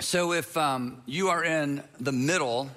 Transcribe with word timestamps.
So, 0.00 0.32
if 0.32 0.56
um, 0.56 1.02
you 1.06 1.28
are 1.28 1.44
in 1.44 1.80
the 2.00 2.10
middle 2.10 2.68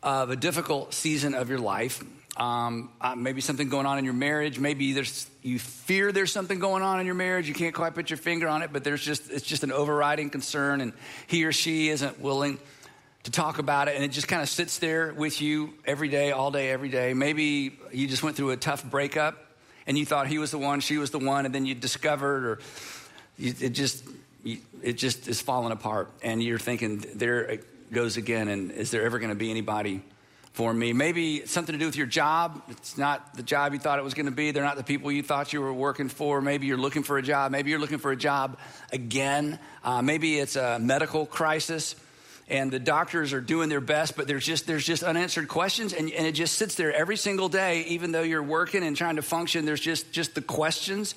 of 0.00 0.30
a 0.30 0.36
difficult 0.36 0.94
season 0.94 1.34
of 1.34 1.48
your 1.48 1.58
life, 1.58 2.04
um, 2.36 2.90
uh, 3.00 3.16
maybe 3.16 3.40
something 3.40 3.68
going 3.68 3.84
on 3.84 3.98
in 3.98 4.04
your 4.04 4.14
marriage, 4.14 4.56
maybe 4.60 4.92
there's 4.92 5.28
you 5.42 5.58
fear 5.58 6.12
there's 6.12 6.30
something 6.30 6.60
going 6.60 6.84
on 6.84 7.00
in 7.00 7.06
your 7.06 7.16
marriage, 7.16 7.48
you 7.48 7.54
can't 7.54 7.74
quite 7.74 7.96
put 7.96 8.10
your 8.10 8.16
finger 8.16 8.46
on 8.46 8.62
it, 8.62 8.72
but 8.72 8.84
there's 8.84 9.02
just 9.02 9.28
it's 9.28 9.44
just 9.44 9.64
an 9.64 9.72
overriding 9.72 10.30
concern, 10.30 10.80
and 10.80 10.92
he 11.26 11.44
or 11.44 11.50
she 11.50 11.88
isn't 11.88 12.20
willing 12.20 12.60
to 13.24 13.32
talk 13.32 13.58
about 13.58 13.88
it, 13.88 13.96
and 13.96 14.04
it 14.04 14.12
just 14.12 14.28
kind 14.28 14.40
of 14.40 14.48
sits 14.48 14.78
there 14.78 15.12
with 15.12 15.42
you 15.42 15.74
every 15.84 16.08
day, 16.08 16.30
all 16.30 16.52
day, 16.52 16.70
every 16.70 16.90
day. 16.90 17.12
Maybe 17.12 17.76
you 17.92 18.06
just 18.06 18.22
went 18.22 18.36
through 18.36 18.50
a 18.50 18.56
tough 18.56 18.88
breakup, 18.88 19.36
and 19.84 19.98
you 19.98 20.06
thought 20.06 20.28
he 20.28 20.38
was 20.38 20.52
the 20.52 20.58
one, 20.58 20.78
she 20.78 20.96
was 20.96 21.10
the 21.10 21.18
one, 21.18 21.44
and 21.44 21.52
then 21.52 21.66
you 21.66 21.74
discovered, 21.74 22.44
or 22.44 22.58
you, 23.36 23.52
it 23.60 23.70
just 23.70 24.04
it 24.82 24.94
just 24.94 25.28
is 25.28 25.40
falling 25.40 25.72
apart. 25.72 26.10
And 26.22 26.42
you're 26.42 26.58
thinking, 26.58 27.04
there 27.14 27.40
it 27.44 27.92
goes 27.92 28.16
again. 28.16 28.48
And 28.48 28.70
is 28.70 28.90
there 28.90 29.02
ever 29.04 29.18
going 29.18 29.30
to 29.30 29.36
be 29.36 29.50
anybody 29.50 30.02
for 30.52 30.72
me? 30.72 30.92
Maybe 30.92 31.46
something 31.46 31.72
to 31.72 31.78
do 31.78 31.86
with 31.86 31.96
your 31.96 32.06
job. 32.06 32.62
It's 32.68 32.96
not 32.96 33.34
the 33.34 33.42
job 33.42 33.72
you 33.72 33.78
thought 33.78 33.98
it 33.98 34.04
was 34.04 34.14
going 34.14 34.26
to 34.26 34.32
be. 34.32 34.50
They're 34.52 34.64
not 34.64 34.76
the 34.76 34.84
people 34.84 35.10
you 35.10 35.22
thought 35.22 35.52
you 35.52 35.60
were 35.60 35.72
working 35.72 36.08
for. 36.08 36.40
Maybe 36.40 36.66
you're 36.66 36.76
looking 36.76 37.02
for 37.02 37.18
a 37.18 37.22
job. 37.22 37.52
Maybe 37.52 37.70
you're 37.70 37.80
looking 37.80 37.98
for 37.98 38.12
a 38.12 38.16
job 38.16 38.58
again. 38.92 39.58
Uh, 39.82 40.02
maybe 40.02 40.38
it's 40.38 40.56
a 40.56 40.78
medical 40.78 41.26
crisis 41.26 41.96
and 42.48 42.70
the 42.70 42.78
doctors 42.78 43.32
are 43.32 43.40
doing 43.40 43.68
their 43.68 43.80
best, 43.80 44.16
but 44.16 44.28
there's 44.28 44.46
just 44.46 44.66
there's 44.66 44.86
just 44.86 45.02
unanswered 45.02 45.48
questions, 45.48 45.92
and, 45.92 46.10
and, 46.12 46.26
it 46.26 46.32
just 46.32 46.54
sits 46.54 46.76
there 46.76 46.92
every 46.92 47.16
single 47.16 47.48
day, 47.48 47.82
even 47.88 48.12
though 48.12 48.22
you're 48.22 48.42
working 48.42 48.84
and 48.84 48.96
trying 48.96 49.16
to 49.16 49.22
function. 49.22 49.64
There's 49.64 49.80
just 49.80 50.12
just 50.12 50.36
the 50.36 50.42
questions, 50.42 51.16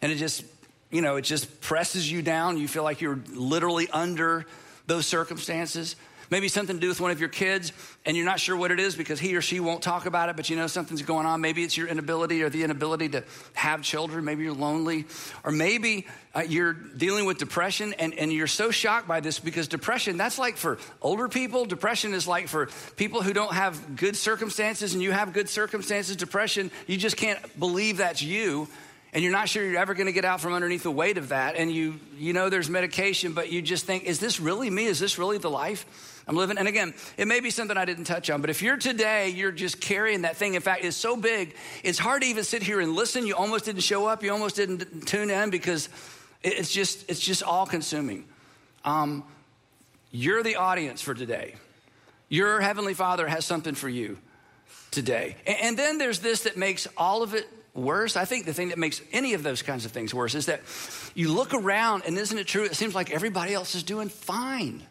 and 0.00 0.12
it 0.12 0.16
just 0.16 0.44
you 0.90 1.02
know, 1.02 1.16
it 1.16 1.22
just 1.22 1.60
presses 1.60 2.10
you 2.10 2.22
down. 2.22 2.58
You 2.58 2.68
feel 2.68 2.82
like 2.82 3.00
you're 3.00 3.20
literally 3.34 3.88
under 3.90 4.46
those 4.86 5.06
circumstances. 5.06 5.96
Maybe 6.30 6.48
something 6.48 6.76
to 6.76 6.80
do 6.80 6.88
with 6.88 7.00
one 7.00 7.10
of 7.10 7.20
your 7.20 7.30
kids, 7.30 7.72
and 8.04 8.14
you're 8.14 8.26
not 8.26 8.38
sure 8.38 8.54
what 8.54 8.70
it 8.70 8.78
is 8.78 8.94
because 8.94 9.18
he 9.18 9.34
or 9.34 9.40
she 9.40 9.60
won't 9.60 9.80
talk 9.80 10.04
about 10.04 10.28
it, 10.28 10.36
but 10.36 10.50
you 10.50 10.56
know 10.56 10.66
something's 10.66 11.00
going 11.00 11.24
on. 11.24 11.40
Maybe 11.40 11.62
it's 11.62 11.74
your 11.74 11.88
inability 11.88 12.42
or 12.42 12.50
the 12.50 12.64
inability 12.64 13.08
to 13.10 13.24
have 13.54 13.80
children. 13.80 14.26
Maybe 14.26 14.44
you're 14.44 14.52
lonely. 14.52 15.06
Or 15.42 15.52
maybe 15.52 16.06
uh, 16.34 16.40
you're 16.40 16.74
dealing 16.74 17.24
with 17.24 17.38
depression, 17.38 17.94
and, 17.94 18.12
and 18.18 18.30
you're 18.30 18.46
so 18.46 18.70
shocked 18.70 19.08
by 19.08 19.20
this 19.20 19.38
because 19.38 19.68
depression, 19.68 20.18
that's 20.18 20.38
like 20.38 20.58
for 20.58 20.78
older 21.00 21.28
people. 21.28 21.64
Depression 21.64 22.12
is 22.12 22.28
like 22.28 22.48
for 22.48 22.68
people 22.96 23.22
who 23.22 23.32
don't 23.32 23.54
have 23.54 23.96
good 23.96 24.14
circumstances, 24.14 24.92
and 24.92 25.02
you 25.02 25.12
have 25.12 25.32
good 25.32 25.48
circumstances. 25.48 26.14
Depression, 26.14 26.70
you 26.86 26.98
just 26.98 27.16
can't 27.16 27.58
believe 27.58 27.98
that's 27.98 28.20
you 28.20 28.68
and 29.12 29.22
you're 29.22 29.32
not 29.32 29.48
sure 29.48 29.64
you're 29.64 29.80
ever 29.80 29.94
going 29.94 30.06
to 30.06 30.12
get 30.12 30.24
out 30.24 30.40
from 30.40 30.52
underneath 30.52 30.82
the 30.82 30.90
weight 30.90 31.18
of 31.18 31.30
that 31.30 31.56
and 31.56 31.72
you 31.72 31.98
you 32.16 32.32
know 32.32 32.48
there's 32.48 32.68
medication 32.68 33.32
but 33.32 33.50
you 33.50 33.62
just 33.62 33.84
think 33.84 34.04
is 34.04 34.18
this 34.18 34.40
really 34.40 34.70
me? 34.70 34.86
Is 34.86 34.98
this 34.98 35.18
really 35.18 35.38
the 35.38 35.50
life 35.50 36.22
i'm 36.26 36.36
living? 36.36 36.58
And 36.58 36.68
again 36.68 36.94
it 37.16 37.26
may 37.26 37.40
be 37.40 37.50
something 37.50 37.76
i 37.76 37.84
didn't 37.84 38.04
touch 38.04 38.30
on 38.30 38.40
but 38.40 38.50
if 38.50 38.62
you're 38.62 38.76
today 38.76 39.30
you're 39.30 39.52
just 39.52 39.80
carrying 39.80 40.22
that 40.22 40.36
thing 40.36 40.54
in 40.54 40.62
fact 40.62 40.84
it's 40.84 40.96
so 40.96 41.16
big 41.16 41.54
it's 41.84 41.98
hard 41.98 42.22
to 42.22 42.28
even 42.28 42.44
sit 42.44 42.62
here 42.62 42.80
and 42.80 42.94
listen. 42.94 43.26
You 43.26 43.34
almost 43.34 43.64
didn't 43.64 43.82
show 43.82 44.06
up 44.06 44.22
you 44.22 44.32
almost 44.32 44.56
didn't 44.56 45.06
tune 45.06 45.30
in 45.30 45.50
because 45.50 45.88
it's 46.42 46.72
just 46.72 47.08
it's 47.10 47.20
just 47.20 47.42
all 47.42 47.66
consuming 47.66 48.24
um, 48.84 49.24
you're 50.10 50.42
the 50.42 50.56
audience 50.56 51.02
for 51.02 51.14
today. 51.14 51.56
Your 52.28 52.60
heavenly 52.60 52.94
father 52.94 53.26
has 53.26 53.44
something 53.44 53.74
for 53.74 53.88
you 53.88 54.18
today. 54.90 55.36
And, 55.46 55.56
and 55.60 55.78
then 55.78 55.98
there's 55.98 56.20
this 56.20 56.44
that 56.44 56.56
makes 56.56 56.86
all 56.96 57.22
of 57.22 57.34
it 57.34 57.46
worse. 57.78 58.16
I 58.16 58.24
think 58.24 58.46
the 58.46 58.52
thing 58.52 58.68
that 58.68 58.78
makes 58.78 59.00
any 59.12 59.34
of 59.34 59.42
those 59.42 59.62
kinds 59.62 59.84
of 59.84 59.92
things 59.92 60.12
worse 60.12 60.34
is 60.34 60.46
that 60.46 60.62
you 61.14 61.32
look 61.32 61.54
around 61.54 62.02
and 62.06 62.16
isn't 62.18 62.36
it 62.36 62.46
true? 62.46 62.64
It 62.64 62.74
seems 62.74 62.94
like 62.94 63.10
everybody 63.10 63.54
else 63.54 63.74
is 63.74 63.82
doing 63.82 64.08
fine. 64.08 64.82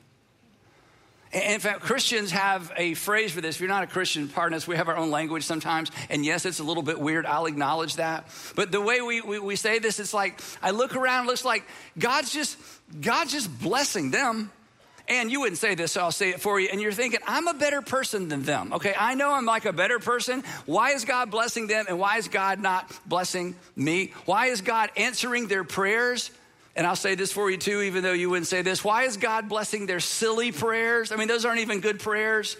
In 1.33 1.59
fact, 1.59 1.81
Christians 1.81 2.31
have 2.31 2.71
a 2.77 2.93
phrase 2.93 3.33
for 3.33 3.41
this. 3.41 3.55
If 3.55 3.61
you're 3.61 3.69
not 3.69 3.83
a 3.83 3.87
Christian, 3.87 4.29
pardon 4.29 4.55
us, 4.55 4.65
we 4.65 4.77
have 4.77 4.87
our 4.87 4.95
own 4.95 5.11
language 5.11 5.43
sometimes. 5.43 5.91
And 6.09 6.25
yes, 6.25 6.45
it's 6.45 6.59
a 6.59 6.63
little 6.63 6.83
bit 6.83 6.99
weird. 6.99 7.25
I'll 7.25 7.47
acknowledge 7.47 7.97
that. 7.97 8.29
But 8.55 8.71
the 8.71 8.79
way 8.79 9.01
we, 9.01 9.21
we, 9.21 9.39
we 9.39 9.55
say 9.57 9.79
this, 9.79 9.99
it's 9.99 10.13
like 10.13 10.39
I 10.61 10.71
look 10.71 10.95
around, 10.95 11.25
it 11.25 11.27
looks 11.27 11.43
like 11.43 11.65
God's 11.99 12.31
just, 12.31 12.57
God's 13.01 13.33
just 13.33 13.59
blessing 13.59 14.09
them. 14.11 14.51
And 15.09 15.31
you 15.31 15.39
wouldn't 15.39 15.57
say 15.57 15.73
this, 15.73 15.93
so 15.93 16.01
I'll 16.01 16.11
say 16.11 16.31
it 16.31 16.41
for 16.41 16.59
you. 16.59 16.67
And 16.69 16.81
you're 16.81 16.91
thinking, 16.91 17.21
I'm 17.25 17.47
a 17.47 17.53
better 17.53 17.81
person 17.81 18.27
than 18.27 18.43
them. 18.43 18.73
Okay, 18.73 18.93
I 18.97 19.15
know 19.15 19.31
I'm 19.31 19.45
like 19.45 19.65
a 19.65 19.71
better 19.71 19.99
person. 19.99 20.43
Why 20.65 20.91
is 20.91 21.05
God 21.05 21.31
blessing 21.31 21.67
them 21.67 21.85
and 21.87 21.97
why 21.97 22.17
is 22.17 22.27
God 22.27 22.59
not 22.59 22.91
blessing 23.05 23.55
me? 23.75 24.13
Why 24.25 24.47
is 24.47 24.61
God 24.61 24.91
answering 24.97 25.47
their 25.47 25.63
prayers? 25.63 26.29
And 26.75 26.85
I'll 26.85 26.97
say 26.97 27.15
this 27.15 27.31
for 27.31 27.49
you 27.49 27.57
too, 27.57 27.81
even 27.81 28.03
though 28.03 28.13
you 28.13 28.29
wouldn't 28.29 28.47
say 28.47 28.61
this. 28.61 28.83
Why 28.83 29.03
is 29.03 29.17
God 29.17 29.47
blessing 29.47 29.85
their 29.85 30.01
silly 30.01 30.51
prayers? 30.51 31.11
I 31.11 31.15
mean, 31.15 31.29
those 31.29 31.45
aren't 31.45 31.61
even 31.61 31.79
good 31.79 31.99
prayers. 31.99 32.57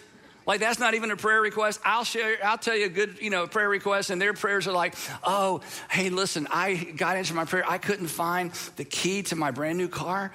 Like 0.47 0.61
that's 0.61 0.79
not 0.79 0.93
even 0.93 1.11
a 1.11 1.17
prayer 1.17 1.41
request. 1.41 1.81
I'll 1.83 2.05
share, 2.05 2.37
I'll 2.41 2.57
tell 2.57 2.75
you 2.75 2.85
a 2.85 2.89
good, 2.89 3.17
you 3.19 3.29
know, 3.29 3.45
prayer 3.45 3.67
request, 3.67 4.09
and 4.09 4.21
their 4.21 4.33
prayers 4.33 4.65
are 4.65 4.71
like, 4.71 4.95
oh, 5.25 5.59
hey, 5.91 6.09
listen, 6.09 6.47
I 6.49 6.75
God 6.75 7.17
answered 7.17 7.35
my 7.35 7.43
prayer. 7.43 7.69
I 7.69 7.77
couldn't 7.77 8.07
find 8.07 8.51
the 8.77 8.85
key 8.85 9.23
to 9.23 9.35
my 9.35 9.51
brand 9.51 9.77
new 9.77 9.89
car. 9.89 10.31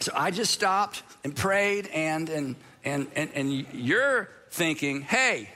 So 0.00 0.12
I 0.14 0.30
just 0.30 0.52
stopped 0.52 1.02
and 1.24 1.34
prayed, 1.34 1.88
and, 1.88 2.28
and, 2.28 2.56
and, 2.84 3.08
and, 3.16 3.30
and 3.34 3.66
you're 3.72 4.28
thinking, 4.50 5.02
hey, 5.02 5.50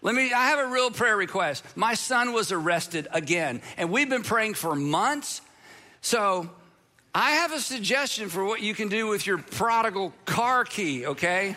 let 0.00 0.14
me, 0.14 0.32
I 0.32 0.50
have 0.50 0.60
a 0.60 0.72
real 0.72 0.90
prayer 0.90 1.16
request. 1.16 1.64
My 1.76 1.94
son 1.94 2.32
was 2.32 2.52
arrested 2.52 3.08
again, 3.12 3.60
and 3.76 3.90
we've 3.90 4.08
been 4.08 4.22
praying 4.22 4.54
for 4.54 4.76
months. 4.76 5.40
So 6.00 6.48
I 7.14 7.32
have 7.32 7.52
a 7.52 7.60
suggestion 7.60 8.28
for 8.28 8.44
what 8.44 8.62
you 8.62 8.74
can 8.74 8.88
do 8.88 9.08
with 9.08 9.26
your 9.26 9.38
prodigal 9.38 10.12
car 10.24 10.64
key, 10.64 11.06
okay? 11.06 11.56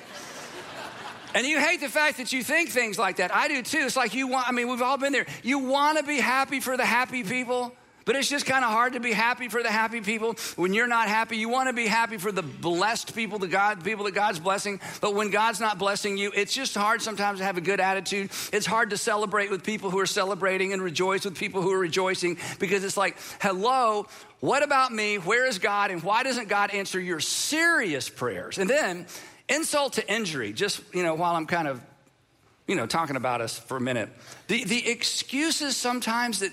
And 1.33 1.45
you 1.45 1.59
hate 1.59 1.79
the 1.79 1.89
fact 1.89 2.17
that 2.17 2.33
you 2.33 2.43
think 2.43 2.69
things 2.69 2.97
like 2.97 3.17
that. 3.17 3.33
I 3.33 3.47
do 3.47 3.61
too. 3.61 3.79
It's 3.79 3.95
like 3.95 4.13
you 4.13 4.27
want, 4.27 4.49
I 4.49 4.51
mean, 4.51 4.67
we've 4.67 4.81
all 4.81 4.97
been 4.97 5.13
there. 5.13 5.27
You 5.43 5.59
want 5.59 5.97
to 5.97 6.03
be 6.03 6.19
happy 6.19 6.59
for 6.59 6.75
the 6.75 6.85
happy 6.85 7.23
people. 7.23 7.73
But 8.05 8.15
it's 8.15 8.29
just 8.29 8.45
kind 8.45 8.65
of 8.65 8.71
hard 8.71 8.93
to 8.93 8.99
be 8.99 9.11
happy 9.11 9.47
for 9.47 9.61
the 9.61 9.69
happy 9.69 10.01
people 10.01 10.35
when 10.55 10.73
you're 10.73 10.87
not 10.87 11.07
happy. 11.07 11.37
You 11.37 11.49
want 11.49 11.69
to 11.69 11.73
be 11.73 11.87
happy 11.87 12.17
for 12.17 12.31
the 12.31 12.41
blessed 12.41 13.15
people, 13.15 13.39
the 13.39 13.47
God, 13.47 13.83
people 13.83 14.05
that 14.05 14.15
God's 14.15 14.39
blessing. 14.39 14.79
But 15.01 15.13
when 15.13 15.29
God's 15.29 15.59
not 15.59 15.77
blessing 15.77 16.17
you, 16.17 16.31
it's 16.35 16.53
just 16.53 16.75
hard 16.75 17.01
sometimes 17.01 17.39
to 17.39 17.45
have 17.45 17.57
a 17.57 17.61
good 17.61 17.79
attitude. 17.79 18.31
It's 18.51 18.65
hard 18.65 18.89
to 18.89 18.97
celebrate 18.97 19.51
with 19.51 19.63
people 19.63 19.91
who 19.91 19.99
are 19.99 20.07
celebrating 20.07 20.73
and 20.73 20.81
rejoice 20.81 21.25
with 21.25 21.37
people 21.37 21.61
who 21.61 21.71
are 21.71 21.79
rejoicing 21.79 22.37
because 22.59 22.83
it's 22.83 22.97
like, 22.97 23.17
hello, 23.39 24.07
what 24.39 24.63
about 24.63 24.91
me? 24.91 25.17
Where 25.17 25.45
is 25.45 25.59
God? 25.59 25.91
And 25.91 26.01
why 26.01 26.23
doesn't 26.23 26.49
God 26.49 26.71
answer 26.71 26.99
your 26.99 27.19
serious 27.19 28.09
prayers? 28.09 28.57
And 28.57 28.69
then 28.69 29.05
insult 29.47 29.93
to 29.93 30.11
injury, 30.11 30.53
just, 30.53 30.81
you 30.93 31.03
know, 31.03 31.13
while 31.13 31.35
I'm 31.35 31.45
kind 31.45 31.67
of, 31.67 31.81
you 32.67 32.75
know, 32.75 32.87
talking 32.87 33.15
about 33.15 33.41
us 33.41 33.59
for 33.59 33.77
a 33.77 33.81
minute. 33.81 34.09
The, 34.47 34.63
the 34.63 34.89
excuses 34.89 35.75
sometimes 35.77 36.39
that, 36.39 36.51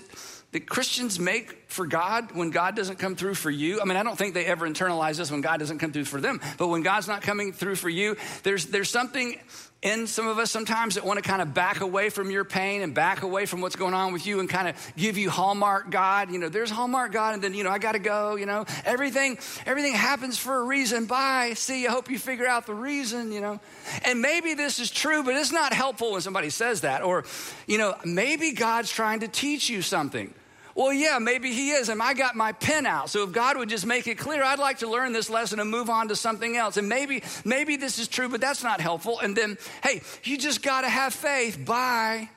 that 0.51 0.67
Christians 0.67 1.19
make 1.19 1.69
for 1.69 1.85
God 1.85 2.31
when 2.31 2.49
God 2.49 2.75
doesn't 2.75 2.97
come 2.97 3.15
through 3.15 3.35
for 3.35 3.51
you. 3.51 3.79
I 3.81 3.85
mean, 3.85 3.97
I 3.97 4.03
don't 4.03 4.17
think 4.17 4.33
they 4.33 4.45
ever 4.45 4.67
internalize 4.67 5.17
this 5.17 5.29
when 5.29 5.41
God 5.41 5.59
doesn't 5.59 5.77
come 5.77 5.91
through 5.91 6.05
for 6.05 6.19
them. 6.19 6.41
But 6.57 6.69
when 6.69 6.81
God's 6.81 7.07
not 7.07 7.21
coming 7.21 7.53
through 7.53 7.75
for 7.75 7.89
you, 7.89 8.17
there's 8.41 8.65
there's 8.65 8.89
something 8.89 9.39
in 9.81 10.07
some 10.07 10.27
of 10.27 10.39
us 10.39 10.51
sometimes 10.51 10.95
that 10.95 11.05
want 11.05 11.23
to 11.23 11.29
kind 11.29 11.41
of 11.41 11.53
back 11.53 11.81
away 11.81 12.09
from 12.09 12.31
your 12.31 12.43
pain 12.43 12.81
and 12.81 12.93
back 12.93 13.21
away 13.21 13.45
from 13.45 13.61
what's 13.61 13.75
going 13.75 13.93
on 13.93 14.11
with 14.11 14.25
you 14.25 14.39
and 14.39 14.49
kind 14.49 14.67
of 14.67 14.93
give 14.97 15.17
you 15.17 15.29
hallmark 15.29 15.89
God. 15.89 16.31
You 16.31 16.39
know, 16.39 16.49
there's 16.49 16.71
hallmark 16.71 17.11
God, 17.11 17.35
and 17.35 17.43
then 17.43 17.53
you 17.53 17.63
know 17.63 17.69
I 17.69 17.77
got 17.77 17.91
to 17.91 17.99
go. 17.99 18.35
You 18.35 18.47
know, 18.47 18.65
everything 18.85 19.37
everything 19.67 19.93
happens 19.93 20.39
for 20.39 20.55
a 20.55 20.63
reason. 20.63 21.05
Bye. 21.05 21.53
See, 21.55 21.85
I 21.85 21.91
hope 21.91 22.09
you 22.09 22.17
figure 22.17 22.47
out 22.47 22.65
the 22.65 22.73
reason. 22.73 23.31
You 23.31 23.41
know, 23.41 23.59
and 24.03 24.19
maybe 24.19 24.55
this 24.55 24.79
is 24.79 24.89
true, 24.89 25.21
but 25.21 25.35
it's 25.35 25.51
not 25.51 25.73
helpful 25.73 26.13
when 26.13 26.21
somebody 26.21 26.49
says 26.49 26.81
that. 26.81 27.03
Or, 27.03 27.23
you 27.67 27.77
know, 27.77 27.95
maybe 28.03 28.53
God's 28.53 28.91
trying 28.91 29.19
to 29.19 29.27
teach 29.27 29.69
you 29.69 29.83
something. 29.83 30.33
Well, 30.79 30.93
yeah, 30.93 31.19
maybe 31.19 31.51
he 31.51 31.71
is. 31.71 31.89
And 31.89 32.01
I 32.01 32.13
got 32.13 32.37
my 32.37 32.53
pen 32.53 32.85
out. 32.85 33.09
So 33.09 33.23
if 33.23 33.33
God 33.33 33.57
would 33.57 33.67
just 33.67 33.85
make 33.85 34.07
it 34.07 34.17
clear, 34.17 34.41
I'd 34.41 34.59
like 34.59 34.77
to 34.79 34.89
learn 34.89 35.11
this 35.11 35.29
lesson 35.29 35.59
and 35.59 35.69
move 35.69 35.89
on 35.89 36.07
to 36.07 36.15
something 36.15 36.55
else. 36.55 36.77
And 36.77 36.87
maybe, 36.87 37.21
maybe 37.43 37.75
this 37.75 37.99
is 37.99 38.07
true, 38.07 38.29
but 38.29 38.39
that's 38.39 38.63
not 38.63 38.79
helpful. 38.79 39.19
And 39.19 39.35
then, 39.35 39.57
hey, 39.83 40.01
you 40.23 40.37
just 40.37 40.63
got 40.63 40.81
to 40.81 40.89
have 40.89 41.13
faith. 41.13 41.65
Bye. 41.65 42.29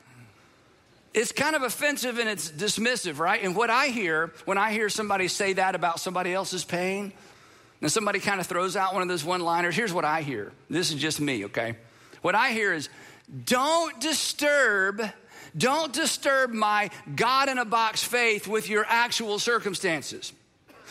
it's 1.13 1.31
kind 1.31 1.55
of 1.55 1.61
offensive 1.61 2.17
and 2.17 2.27
it's 2.27 2.51
dismissive, 2.51 3.17
right? 3.17 3.41
And 3.41 3.55
what 3.55 3.69
I 3.69 3.87
hear 3.87 4.33
when 4.43 4.57
I 4.57 4.73
hear 4.73 4.89
somebody 4.89 5.29
say 5.29 5.53
that 5.53 5.73
about 5.73 6.01
somebody 6.01 6.33
else's 6.33 6.65
pain, 6.65 7.13
and 7.81 7.91
somebody 7.91 8.19
kind 8.19 8.39
of 8.39 8.47
throws 8.47 8.75
out 8.75 8.93
one 8.93 9.03
of 9.03 9.07
those 9.07 9.23
one 9.23 9.41
liners, 9.41 9.75
here's 9.75 9.93
what 9.93 10.05
I 10.05 10.21
hear. 10.21 10.51
This 10.69 10.91
is 10.91 10.99
just 10.99 11.19
me, 11.19 11.45
okay? 11.45 11.75
What 12.21 12.35
I 12.35 12.51
hear 12.51 12.73
is, 12.73 12.89
don't 13.45 13.99
disturb, 13.99 15.01
don't 15.57 15.93
disturb 15.93 16.51
my 16.51 16.89
God 17.15 17.49
in 17.49 17.57
a 17.57 17.65
box 17.65 18.03
faith 18.03 18.47
with 18.47 18.69
your 18.69 18.85
actual 18.87 19.39
circumstances. 19.39 20.33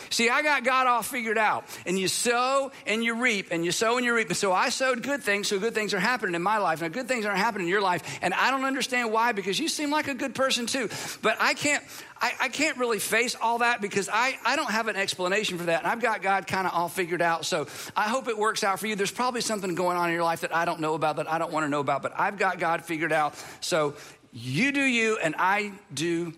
See, 0.09 0.29
I 0.29 0.41
got 0.41 0.63
God 0.63 0.87
all 0.87 1.01
figured 1.01 1.37
out. 1.37 1.65
And 1.85 1.97
you 1.97 2.07
sow 2.07 2.71
and 2.85 3.03
you 3.03 3.21
reap, 3.21 3.47
and 3.51 3.65
you 3.65 3.71
sow 3.71 3.97
and 3.97 4.05
you 4.05 4.13
reap. 4.13 4.27
And 4.27 4.37
so 4.37 4.51
I 4.51 4.69
sowed 4.69 5.01
good 5.01 5.23
things, 5.23 5.47
so 5.47 5.59
good 5.59 5.73
things 5.73 5.93
are 5.93 5.99
happening 5.99 6.35
in 6.35 6.41
my 6.41 6.57
life. 6.57 6.81
Now, 6.81 6.89
good 6.89 7.07
things 7.07 7.25
aren't 7.25 7.39
happening 7.39 7.67
in 7.67 7.71
your 7.71 7.81
life. 7.81 8.19
And 8.21 8.33
I 8.33 8.51
don't 8.51 8.65
understand 8.65 9.11
why, 9.11 9.31
because 9.31 9.59
you 9.59 9.67
seem 9.67 9.89
like 9.89 10.07
a 10.07 10.13
good 10.13 10.35
person 10.35 10.65
too. 10.65 10.89
But 11.21 11.37
I 11.39 11.53
can't, 11.53 11.83
I, 12.21 12.33
I 12.41 12.49
can't 12.49 12.77
really 12.77 12.99
face 12.99 13.35
all 13.41 13.59
that 13.59 13.81
because 13.81 14.09
I, 14.11 14.37
I 14.45 14.55
don't 14.55 14.71
have 14.71 14.87
an 14.87 14.95
explanation 14.95 15.57
for 15.57 15.65
that. 15.65 15.79
And 15.79 15.87
I've 15.87 16.01
got 16.01 16.21
God 16.21 16.47
kind 16.47 16.67
of 16.67 16.73
all 16.73 16.89
figured 16.89 17.21
out. 17.21 17.45
So 17.45 17.67
I 17.95 18.03
hope 18.03 18.27
it 18.27 18.37
works 18.37 18.63
out 18.63 18.79
for 18.79 18.87
you. 18.87 18.95
There's 18.95 19.11
probably 19.11 19.41
something 19.41 19.73
going 19.73 19.97
on 19.97 20.09
in 20.09 20.15
your 20.15 20.23
life 20.23 20.41
that 20.41 20.55
I 20.55 20.65
don't 20.65 20.79
know 20.79 20.93
about, 20.93 21.15
that 21.17 21.31
I 21.31 21.37
don't 21.37 21.51
want 21.51 21.65
to 21.65 21.69
know 21.69 21.79
about, 21.79 22.01
but 22.01 22.13
I've 22.19 22.37
got 22.37 22.59
God 22.59 22.83
figured 22.83 23.13
out. 23.13 23.35
So 23.61 23.95
you 24.33 24.71
do 24.71 24.81
you, 24.81 25.17
and 25.17 25.35
I 25.37 25.73
do 25.93 26.33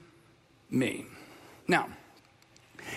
me. 0.69 1.05
Now, 1.67 1.87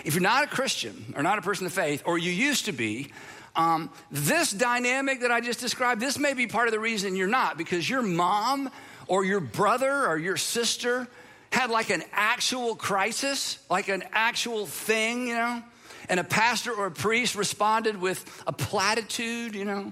if 0.05 0.13
you're 0.13 0.21
not 0.21 0.43
a 0.43 0.47
Christian 0.47 1.13
or 1.15 1.23
not 1.23 1.39
a 1.39 1.41
person 1.41 1.65
of 1.65 1.73
faith, 1.73 2.03
or 2.05 2.17
you 2.17 2.31
used 2.31 2.65
to 2.65 2.71
be, 2.71 3.11
um, 3.55 3.89
this 4.11 4.51
dynamic 4.51 5.21
that 5.21 5.31
I 5.31 5.41
just 5.41 5.59
described, 5.59 6.01
this 6.01 6.19
may 6.19 6.33
be 6.33 6.47
part 6.47 6.67
of 6.67 6.73
the 6.73 6.79
reason 6.79 7.15
you're 7.15 7.27
not, 7.27 7.57
because 7.57 7.89
your 7.89 8.01
mom 8.01 8.69
or 9.07 9.25
your 9.25 9.39
brother 9.39 10.05
or 10.05 10.17
your 10.17 10.37
sister 10.37 11.07
had 11.51 11.69
like 11.69 11.89
an 11.89 12.03
actual 12.11 12.75
crisis, 12.75 13.57
like 13.69 13.87
an 13.87 14.03
actual 14.11 14.65
thing, 14.65 15.27
you 15.27 15.33
know, 15.33 15.63
and 16.07 16.19
a 16.19 16.23
pastor 16.23 16.71
or 16.71 16.87
a 16.87 16.91
priest 16.91 17.35
responded 17.35 17.99
with 17.99 18.43
a 18.45 18.53
platitude, 18.53 19.55
you 19.55 19.65
know. 19.65 19.91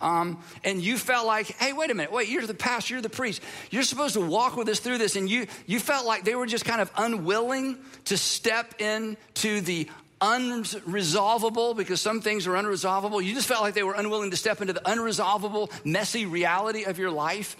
Um, 0.00 0.42
and 0.64 0.80
you 0.80 0.96
felt 0.96 1.26
like, 1.26 1.46
hey, 1.58 1.72
wait 1.72 1.90
a 1.90 1.94
minute, 1.94 2.12
wait, 2.12 2.28
you're 2.28 2.46
the 2.46 2.54
pastor, 2.54 2.94
you're 2.94 3.02
the 3.02 3.10
priest. 3.10 3.42
You're 3.70 3.82
supposed 3.82 4.14
to 4.14 4.20
walk 4.20 4.56
with 4.56 4.68
us 4.68 4.80
through 4.80 4.98
this. 4.98 5.16
And 5.16 5.28
you, 5.28 5.46
you 5.66 5.78
felt 5.78 6.06
like 6.06 6.24
they 6.24 6.34
were 6.34 6.46
just 6.46 6.64
kind 6.64 6.80
of 6.80 6.90
unwilling 6.96 7.78
to 8.06 8.16
step 8.16 8.80
into 8.80 9.60
the 9.60 9.88
unresolvable 10.20 11.76
because 11.76 12.00
some 12.00 12.20
things 12.20 12.46
are 12.46 12.52
unresolvable. 12.52 13.24
You 13.24 13.34
just 13.34 13.48
felt 13.48 13.62
like 13.62 13.74
they 13.74 13.82
were 13.82 13.94
unwilling 13.94 14.30
to 14.30 14.36
step 14.36 14.60
into 14.60 14.72
the 14.72 14.80
unresolvable, 14.80 15.70
messy 15.84 16.26
reality 16.26 16.84
of 16.84 16.98
your 16.98 17.10
life. 17.10 17.56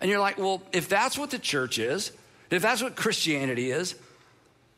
And 0.00 0.10
you're 0.10 0.20
like, 0.20 0.38
well, 0.38 0.62
if 0.72 0.88
that's 0.88 1.16
what 1.16 1.30
the 1.30 1.38
church 1.38 1.78
is, 1.78 2.12
if 2.50 2.62
that's 2.62 2.82
what 2.82 2.96
Christianity 2.96 3.70
is, 3.70 3.94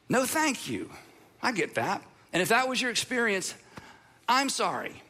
no 0.09 0.25
thank 0.25 0.69
you. 0.69 0.91
I 1.43 1.53
get 1.53 1.75
that. 1.75 2.03
And 2.33 2.43
if 2.43 2.51
that 2.51 2.69
was 2.69 2.81
your 2.81 2.91
experience, 2.91 3.55
I'm 4.29 4.49
sorry. 4.49 5.03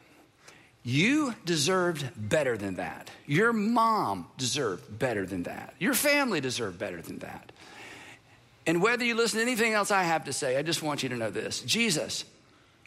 You 0.87 1.35
deserved 1.43 2.09
better 2.15 2.57
than 2.57 2.75
that. 2.75 3.11
Your 3.25 3.51
mom 3.51 4.25
deserved 4.37 4.97
better 4.97 5.25
than 5.25 5.43
that. 5.43 5.73
Your 5.79 5.93
family 5.93 6.39
deserved 6.39 6.79
better 6.79 7.01
than 7.01 7.19
that. 7.19 7.51
And 8.65 8.81
whether 8.81 9.03
you 9.03 9.13
listen 9.13 9.39
to 9.39 9.41
anything 9.41 9.73
else 9.73 9.91
I 9.91 10.03
have 10.03 10.23
to 10.23 10.33
say, 10.33 10.55
I 10.55 10.61
just 10.61 10.81
want 10.81 11.03
you 11.03 11.09
to 11.09 11.17
know 11.17 11.29
this 11.29 11.59
Jesus 11.59 12.23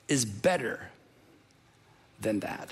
is 0.09 0.25
better 0.25 0.81
than 2.23 2.41
that. 2.41 2.71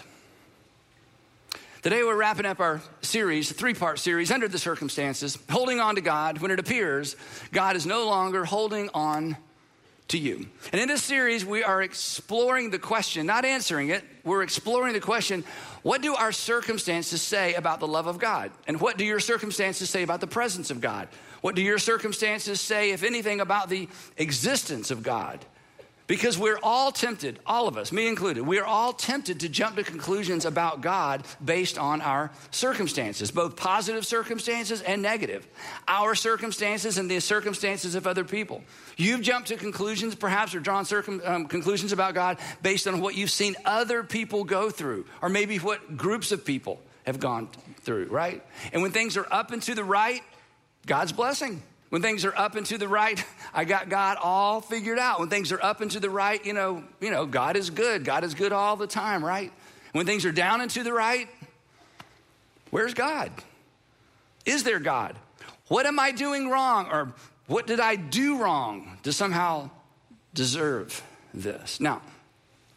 Today, 1.82 2.02
we're 2.04 2.16
wrapping 2.16 2.46
up 2.46 2.58
our 2.58 2.80
series, 3.02 3.52
three 3.52 3.74
part 3.74 3.98
series, 3.98 4.30
Under 4.30 4.48
the 4.48 4.58
Circumstances, 4.58 5.36
holding 5.50 5.78
on 5.78 5.96
to 5.96 6.00
God 6.00 6.38
when 6.38 6.50
it 6.50 6.58
appears 6.58 7.16
God 7.52 7.76
is 7.76 7.84
no 7.84 8.06
longer 8.06 8.46
holding 8.46 8.88
on 8.94 9.36
to 10.08 10.18
you. 10.18 10.46
And 10.72 10.80
in 10.80 10.88
this 10.88 11.02
series, 11.02 11.44
we 11.44 11.62
are 11.62 11.82
exploring 11.82 12.70
the 12.70 12.78
question, 12.78 13.26
not 13.26 13.44
answering 13.44 13.90
it, 13.90 14.04
we're 14.24 14.42
exploring 14.42 14.94
the 14.94 15.00
question 15.00 15.44
what 15.82 16.02
do 16.02 16.14
our 16.14 16.32
circumstances 16.32 17.22
say 17.22 17.54
about 17.54 17.80
the 17.80 17.86
love 17.86 18.06
of 18.06 18.18
God? 18.18 18.50
And 18.66 18.80
what 18.80 18.98
do 18.98 19.04
your 19.04 19.20
circumstances 19.20 19.88
say 19.88 20.02
about 20.02 20.20
the 20.20 20.26
presence 20.26 20.70
of 20.70 20.80
God? 20.80 21.08
What 21.40 21.54
do 21.54 21.62
your 21.62 21.78
circumstances 21.78 22.60
say, 22.60 22.90
if 22.90 23.04
anything, 23.04 23.40
about 23.40 23.68
the 23.68 23.88
existence 24.16 24.90
of 24.90 25.02
God? 25.02 25.44
Because 26.08 26.38
we're 26.38 26.58
all 26.62 26.90
tempted, 26.90 27.38
all 27.44 27.68
of 27.68 27.76
us, 27.76 27.92
me 27.92 28.08
included, 28.08 28.42
we 28.42 28.58
are 28.58 28.64
all 28.64 28.94
tempted 28.94 29.40
to 29.40 29.48
jump 29.48 29.76
to 29.76 29.84
conclusions 29.84 30.46
about 30.46 30.80
God 30.80 31.26
based 31.44 31.76
on 31.76 32.00
our 32.00 32.30
circumstances, 32.50 33.30
both 33.30 33.56
positive 33.56 34.06
circumstances 34.06 34.80
and 34.80 35.02
negative. 35.02 35.46
Our 35.86 36.14
circumstances 36.14 36.96
and 36.96 37.10
the 37.10 37.20
circumstances 37.20 37.94
of 37.94 38.06
other 38.06 38.24
people. 38.24 38.64
You've 38.96 39.20
jumped 39.20 39.48
to 39.48 39.56
conclusions, 39.56 40.14
perhaps, 40.14 40.54
or 40.54 40.60
drawn 40.60 40.86
circum, 40.86 41.20
um, 41.26 41.46
conclusions 41.46 41.92
about 41.92 42.14
God 42.14 42.38
based 42.62 42.88
on 42.88 43.02
what 43.02 43.14
you've 43.14 43.30
seen 43.30 43.54
other 43.66 44.02
people 44.02 44.44
go 44.44 44.70
through, 44.70 45.04
or 45.20 45.28
maybe 45.28 45.58
what 45.58 45.98
groups 45.98 46.32
of 46.32 46.42
people 46.42 46.80
have 47.04 47.20
gone 47.20 47.50
through, 47.82 48.06
right? 48.06 48.42
And 48.72 48.80
when 48.80 48.92
things 48.92 49.18
are 49.18 49.26
up 49.30 49.50
and 49.50 49.62
to 49.64 49.74
the 49.74 49.84
right, 49.84 50.22
God's 50.86 51.12
blessing. 51.12 51.62
When 51.90 52.02
things 52.02 52.24
are 52.24 52.36
up 52.36 52.54
and 52.54 52.66
to 52.66 52.78
the 52.78 52.88
right, 52.88 53.22
I 53.54 53.64
got 53.64 53.88
God 53.88 54.18
all 54.20 54.60
figured 54.60 54.98
out. 54.98 55.20
When 55.20 55.30
things 55.30 55.52
are 55.52 55.62
up 55.62 55.80
and 55.80 55.90
to 55.92 56.00
the 56.00 56.10
right, 56.10 56.44
you 56.44 56.52
know, 56.52 56.84
you 57.00 57.10
know, 57.10 57.26
God 57.26 57.56
is 57.56 57.70
good. 57.70 58.04
God 58.04 58.24
is 58.24 58.34
good 58.34 58.52
all 58.52 58.76
the 58.76 58.86
time, 58.86 59.24
right? 59.24 59.52
When 59.92 60.06
things 60.06 60.24
are 60.26 60.32
down 60.32 60.60
and 60.60 60.70
to 60.72 60.82
the 60.82 60.92
right, 60.92 61.28
where's 62.70 62.94
God? 62.94 63.32
Is 64.44 64.64
there 64.64 64.80
God? 64.80 65.16
What 65.68 65.86
am 65.86 65.98
I 65.98 66.12
doing 66.12 66.48
wrong? 66.48 66.88
Or 66.90 67.12
what 67.46 67.66
did 67.66 67.80
I 67.80 67.96
do 67.96 68.42
wrong 68.42 68.98
to 69.02 69.12
somehow 69.12 69.70
deserve 70.34 71.02
this? 71.32 71.80
Now, 71.80 72.02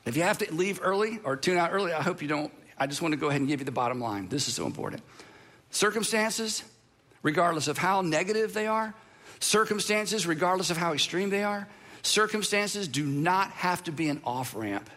if 0.05 0.17
you 0.17 0.23
have 0.23 0.39
to 0.39 0.53
leave 0.53 0.79
early 0.81 1.19
or 1.23 1.35
tune 1.35 1.57
out 1.57 1.71
early, 1.71 1.93
I 1.93 2.01
hope 2.01 2.21
you 2.21 2.27
don't. 2.27 2.51
I 2.77 2.87
just 2.87 3.01
want 3.01 3.13
to 3.13 3.17
go 3.17 3.27
ahead 3.27 3.41
and 3.41 3.47
give 3.47 3.59
you 3.59 3.65
the 3.65 3.71
bottom 3.71 4.01
line. 4.01 4.27
This 4.29 4.47
is 4.47 4.55
so 4.55 4.65
important. 4.65 5.03
Circumstances, 5.69 6.63
regardless 7.21 7.67
of 7.67 7.77
how 7.77 8.01
negative 8.01 8.53
they 8.53 8.67
are, 8.67 8.93
circumstances, 9.41 10.25
regardless 10.25 10.69
of 10.69 10.77
how 10.77 10.93
extreme 10.93 11.29
they 11.29 11.43
are, 11.43 11.67
circumstances 12.03 12.87
do 12.87 13.05
not 13.05 13.51
have 13.51 13.83
to 13.83 13.91
be 13.91 14.07
an 14.09 14.21
off 14.23 14.55
ramp 14.55 14.89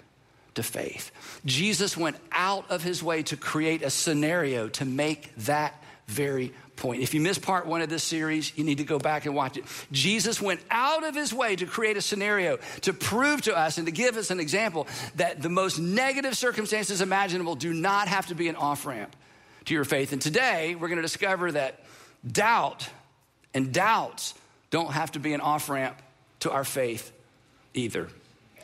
to 0.55 0.63
faith. 0.63 1.11
Jesus 1.45 1.97
went 1.97 2.17
out 2.31 2.71
of 2.71 2.83
his 2.83 3.03
way 3.03 3.23
to 3.25 3.37
create 3.37 3.83
a 3.83 3.91
scenario 3.91 4.69
to 4.69 4.85
make 4.85 5.35
that 5.37 5.75
very 6.07 6.53
point. 6.77 7.03
If 7.03 7.15
you 7.15 7.21
missed 7.21 7.43
part 7.43 7.67
one 7.67 7.83
of 7.83 7.89
this 7.89 8.05
series, 8.05 8.57
you 8.57 8.65
need 8.65 8.79
to 8.79 8.85
go 8.85 8.99
back 8.99 9.27
and 9.27 9.35
watch 9.35 9.57
it. 9.57 9.65
Jesus 9.91 10.41
went 10.41 10.61
out 10.71 11.05
of 11.05 11.15
his 11.15 11.33
way 11.33 11.57
to 11.57 11.67
create 11.67 11.97
a 11.97 12.03
scenario 12.03 12.59
to 12.83 12.93
prove 12.93 13.43
to 13.43 13.57
us 13.57 13.79
and 13.79 13.87
to 13.87 13.93
give 13.93 14.17
us 14.17 14.31
an 14.31 14.39
example 14.39 14.87
that 15.17 15.41
the 15.41 15.49
most 15.49 15.79
negative 15.79 16.37
circumstances 16.37 17.01
imaginable 17.01 17.55
do 17.55 17.73
not 17.73 18.09
have 18.09 18.27
to 18.27 18.35
be 18.35 18.49
an 18.49 18.57
off 18.57 18.87
ramp 18.87 19.15
to 19.65 19.75
your 19.75 19.85
faith. 19.85 20.13
And 20.13 20.21
today, 20.21 20.75
we're 20.75 20.89
going 20.89 20.99
to 20.99 21.03
discover 21.03 21.53
that 21.53 21.81
Doubt 22.27 22.89
and 23.55 23.73
doubts 23.73 24.35
don't 24.71 24.93
have 24.93 25.13
to 25.13 25.21
be 25.21 25.33
an 25.33 25.41
off 25.41 25.69
ramp 25.69 25.97
to 26.41 26.51
our 26.51 26.65
faith 26.65 27.13
either. 27.73 28.09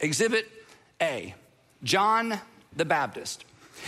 Exhibit 0.01 0.47
A 1.01 1.35
John 1.83 2.39
the 2.75 2.85
Baptist. 2.85 3.45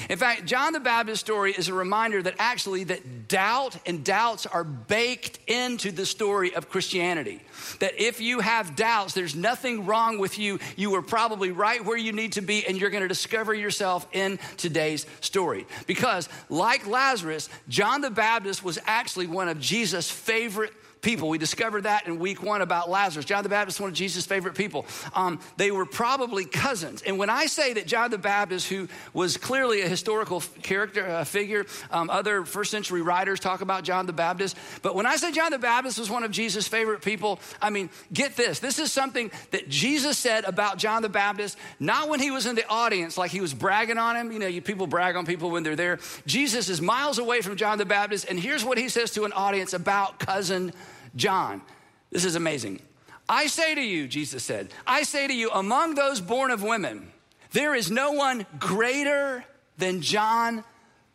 In 0.09 0.18
fact, 0.18 0.47
John 0.47 0.73
the 0.73 0.80
Baptist 0.80 1.21
story 1.21 1.52
is 1.52 1.68
a 1.68 1.75
reminder 1.75 2.23
that 2.23 2.35
actually 2.38 2.85
that 2.85 3.28
doubt 3.28 3.76
and 3.87 4.04
doubts 4.04 4.47
are 4.47 4.64
baked 4.64 5.38
into 5.47 5.90
the 5.90 6.06
story 6.06 6.54
of 6.54 6.71
Christianity. 6.71 7.42
That 7.80 8.00
if 8.00 8.21
you 8.21 8.40
have 8.40 8.75
doubts, 8.75 9.14
there's 9.14 9.35
nothing 9.35 9.85
wrong 9.87 10.18
with 10.18 10.38
you. 10.38 10.59
You 10.76 10.94
are 10.94 11.02
probably 11.02 11.50
right 11.50 11.85
where 11.85 11.97
you 11.97 12.12
need 12.12 12.32
to 12.32 12.40
be 12.40 12.66
and 12.66 12.78
you're 12.78 12.90
going 12.90 13.02
to 13.02 13.09
discover 13.09 13.52
yourself 13.52 14.06
in 14.12 14.38
today's 14.56 15.06
story. 15.21 15.66
Because 15.87 16.28
like 16.49 16.87
Lazarus, 16.87 17.49
John 17.68 18.00
the 18.00 18.11
Baptist 18.11 18.64
was 18.64 18.78
actually 18.87 19.26
one 19.26 19.49
of 19.49 19.61
Jesus' 19.61 20.11
favorite 20.11 20.73
people. 21.02 21.28
We 21.28 21.38
discovered 21.38 21.82
that 21.82 22.06
in 22.06 22.18
week 22.18 22.42
one 22.42 22.62
about 22.62 22.88
Lazarus. 22.88 23.26
John 23.26 23.42
the 23.42 23.49
Baptist, 23.49 23.76
is 23.76 23.80
one 23.80 23.90
of 23.90 23.97
Jesus' 23.97 24.25
favorite 24.25 24.54
people. 24.54 24.87
Um, 25.14 25.40
they 25.56 25.73
were 25.73 25.85
probably 25.85 26.44
cousins. 26.44 27.02
And 27.02 27.18
when 27.18 27.28
I 27.28 27.47
say 27.47 27.75
that 27.75 27.87
John 27.87 28.11
the 28.11 28.18
Baptist, 28.18 28.68
who 28.68 28.88
was 29.12 29.37
clearly 29.37 29.82
a 29.82 29.88
historical 29.88 30.40
character, 30.62 31.04
a 31.04 31.25
figure, 31.25 31.66
um, 31.90 32.09
other 32.09 32.44
first 32.44 32.71
century 32.71 33.02
writers 33.02 33.40
talk 33.40 33.61
about 33.61 33.82
John 33.82 34.06
the 34.06 34.12
Baptist. 34.12 34.56
But 34.80 34.94
when 34.94 35.04
I 35.04 35.16
say 35.16 35.32
John 35.32 35.50
the 35.50 35.59
Baptist 35.59 35.99
was 35.99 36.09
one 36.09 36.23
of 36.23 36.30
Jesus' 36.30 36.68
favorite 36.68 37.02
people, 37.02 37.40
I 37.61 37.71
mean, 37.71 37.90
get 38.12 38.37
this. 38.37 38.61
This 38.61 38.78
is 38.78 38.92
something 38.92 39.32
that 39.50 39.68
Jesus 39.68 40.16
said 40.16 40.44
about 40.44 40.78
John 40.78 41.02
the 41.02 41.09
Baptist, 41.09 41.59
not 41.80 42.09
when 42.09 42.21
he 42.21 42.30
was 42.30 42.47
in 42.47 42.54
the 42.54 42.66
audience, 42.68 43.18
like 43.18 43.32
he 43.32 43.40
was 43.40 43.52
bragging 43.52 43.99
on 43.99 44.16
him. 44.16 44.30
You 44.30 44.38
know, 44.38 44.47
you 44.47 44.62
people 44.62 44.87
brag 44.87 45.16
on 45.16 45.26
people 45.26 45.50
when 45.50 45.64
they're 45.64 45.75
there. 45.75 45.99
Jesus 46.26 46.68
is 46.68 46.80
miles 46.80 47.18
away 47.18 47.40
from 47.40 47.56
John 47.56 47.78
the 47.78 47.85
Baptist, 47.85 48.26
and 48.28 48.38
here's 48.38 48.64
what 48.64 48.78
he 48.78 48.88
says 48.88 49.11
to 49.12 49.25
an 49.25 49.32
audience 49.32 49.73
about 49.73 50.21
cousin 50.21 50.73
John. 51.16 51.62
This 52.11 52.25
is 52.25 52.35
amazing. 52.35 52.81
I 53.28 53.47
say 53.47 53.75
to 53.75 53.81
you, 53.81 54.09
Jesus 54.09 54.42
said, 54.42 54.71
I 54.87 55.04
say 55.04 55.26
to 55.26 55.35
you, 55.35 55.50
among 55.50 55.95
those 55.95 56.21
born 56.21 56.50
of 56.50 56.62
women, 56.62 57.11
there 57.52 57.75
is 57.75 57.90
no 57.90 58.12
one 58.12 58.47
greater 58.59 59.45
than 59.78 60.00
John 60.00 60.64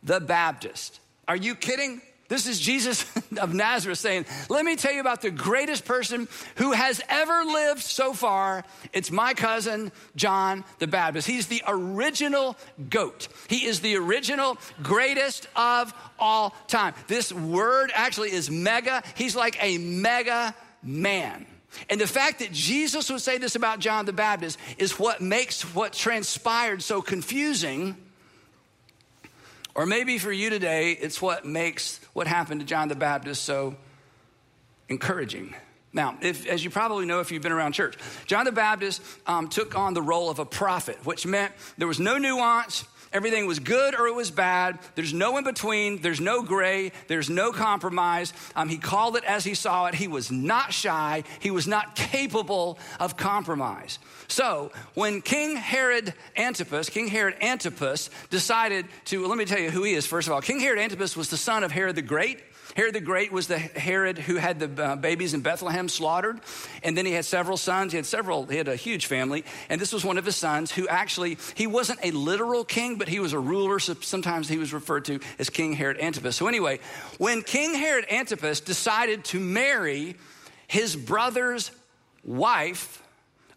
the 0.02 0.20
Baptist. 0.20 1.00
Are 1.26 1.36
you 1.36 1.54
kidding? 1.54 2.00
This 2.28 2.46
is 2.46 2.60
Jesus 2.60 3.06
of 3.40 3.54
Nazareth 3.54 3.98
saying, 3.98 4.26
Let 4.50 4.64
me 4.64 4.76
tell 4.76 4.92
you 4.92 5.00
about 5.00 5.22
the 5.22 5.30
greatest 5.30 5.84
person 5.86 6.28
who 6.56 6.72
has 6.72 7.00
ever 7.08 7.44
lived 7.44 7.80
so 7.80 8.12
far. 8.12 8.64
It's 8.92 9.10
my 9.10 9.32
cousin, 9.34 9.92
John 10.14 10.64
the 10.78 10.86
Baptist. 10.86 11.26
He's 11.26 11.46
the 11.46 11.62
original 11.66 12.56
goat. 12.90 13.28
He 13.48 13.64
is 13.64 13.80
the 13.80 13.96
original 13.96 14.58
greatest 14.82 15.48
of 15.56 15.94
all 16.18 16.54
time. 16.68 16.94
This 17.06 17.32
word 17.32 17.90
actually 17.94 18.32
is 18.32 18.50
mega. 18.50 19.02
He's 19.14 19.34
like 19.34 19.62
a 19.62 19.78
mega 19.78 20.54
man. 20.82 21.46
And 21.88 22.00
the 22.00 22.06
fact 22.06 22.40
that 22.40 22.52
Jesus 22.52 23.10
would 23.10 23.20
say 23.20 23.38
this 23.38 23.54
about 23.54 23.78
John 23.78 24.04
the 24.04 24.12
Baptist 24.12 24.58
is 24.78 24.98
what 24.98 25.20
makes 25.20 25.62
what 25.74 25.92
transpired 25.92 26.82
so 26.82 27.00
confusing 27.00 27.96
or 29.78 29.86
maybe 29.86 30.18
for 30.18 30.32
you 30.32 30.50
today, 30.50 30.90
it's 30.90 31.22
what 31.22 31.44
makes 31.44 32.00
what 32.12 32.26
happened 32.26 32.60
to 32.60 32.66
John 32.66 32.88
the 32.88 32.96
Baptist 32.96 33.44
so 33.44 33.76
encouraging. 34.88 35.54
Now, 35.92 36.18
if, 36.20 36.48
as 36.48 36.64
you 36.64 36.70
probably 36.70 37.06
know 37.06 37.20
if 37.20 37.30
you've 37.30 37.44
been 37.44 37.52
around 37.52 37.74
church, 37.74 37.96
John 38.26 38.44
the 38.44 38.50
Baptist 38.50 39.00
um, 39.28 39.46
took 39.46 39.78
on 39.78 39.94
the 39.94 40.02
role 40.02 40.30
of 40.30 40.40
a 40.40 40.44
prophet, 40.44 41.06
which 41.06 41.26
meant 41.26 41.52
there 41.78 41.86
was 41.86 42.00
no 42.00 42.18
nuance. 42.18 42.86
Everything 43.12 43.46
was 43.46 43.58
good 43.58 43.94
or 43.94 44.06
it 44.06 44.14
was 44.14 44.30
bad. 44.30 44.78
There's 44.94 45.14
no 45.14 45.36
in 45.38 45.44
between. 45.44 46.02
There's 46.02 46.20
no 46.20 46.42
gray. 46.42 46.92
There's 47.06 47.30
no 47.30 47.52
compromise. 47.52 48.32
Um, 48.54 48.68
he 48.68 48.78
called 48.78 49.16
it 49.16 49.24
as 49.24 49.44
he 49.44 49.54
saw 49.54 49.86
it. 49.86 49.94
He 49.94 50.08
was 50.08 50.30
not 50.30 50.72
shy. 50.72 51.24
He 51.40 51.50
was 51.50 51.66
not 51.66 51.96
capable 51.96 52.78
of 53.00 53.16
compromise. 53.16 53.98
So 54.28 54.72
when 54.94 55.22
King 55.22 55.56
Herod 55.56 56.12
Antipas, 56.36 56.90
King 56.90 57.08
Herod 57.08 57.36
Antipas 57.40 58.10
decided 58.30 58.86
to, 59.06 59.26
let 59.26 59.38
me 59.38 59.44
tell 59.46 59.58
you 59.58 59.70
who 59.70 59.84
he 59.84 59.94
is, 59.94 60.06
first 60.06 60.28
of 60.28 60.34
all. 60.34 60.42
King 60.42 60.60
Herod 60.60 60.78
Antipas 60.78 61.16
was 61.16 61.30
the 61.30 61.36
son 61.36 61.64
of 61.64 61.72
Herod 61.72 61.96
the 61.96 62.02
Great. 62.02 62.40
Herod 62.78 62.94
the 62.94 63.00
Great 63.00 63.32
was 63.32 63.48
the 63.48 63.58
Herod 63.58 64.18
who 64.18 64.36
had 64.36 64.60
the 64.60 64.84
uh, 64.84 64.94
babies 64.94 65.34
in 65.34 65.40
Bethlehem 65.40 65.88
slaughtered. 65.88 66.40
And 66.84 66.96
then 66.96 67.06
he 67.06 67.10
had 67.10 67.24
several 67.24 67.56
sons. 67.56 67.90
He 67.90 67.96
had 67.96 68.06
several, 68.06 68.46
he 68.46 68.56
had 68.56 68.68
a 68.68 68.76
huge 68.76 69.06
family. 69.06 69.44
And 69.68 69.80
this 69.80 69.92
was 69.92 70.04
one 70.04 70.16
of 70.16 70.24
his 70.24 70.36
sons 70.36 70.70
who 70.70 70.86
actually, 70.86 71.38
he 71.56 71.66
wasn't 71.66 71.98
a 72.04 72.12
literal 72.12 72.64
king, 72.64 72.96
but 72.96 73.08
he 73.08 73.18
was 73.18 73.32
a 73.32 73.38
ruler. 73.40 73.80
So 73.80 73.94
sometimes 73.94 74.48
he 74.48 74.58
was 74.58 74.72
referred 74.72 75.06
to 75.06 75.18
as 75.40 75.50
King 75.50 75.72
Herod 75.72 75.98
Antipas. 75.98 76.36
So 76.36 76.46
anyway, 76.46 76.78
when 77.18 77.42
King 77.42 77.74
Herod 77.74 78.06
Antipas 78.12 78.60
decided 78.60 79.24
to 79.24 79.40
marry 79.40 80.14
his 80.68 80.94
brother's 80.94 81.72
wife, 82.22 83.02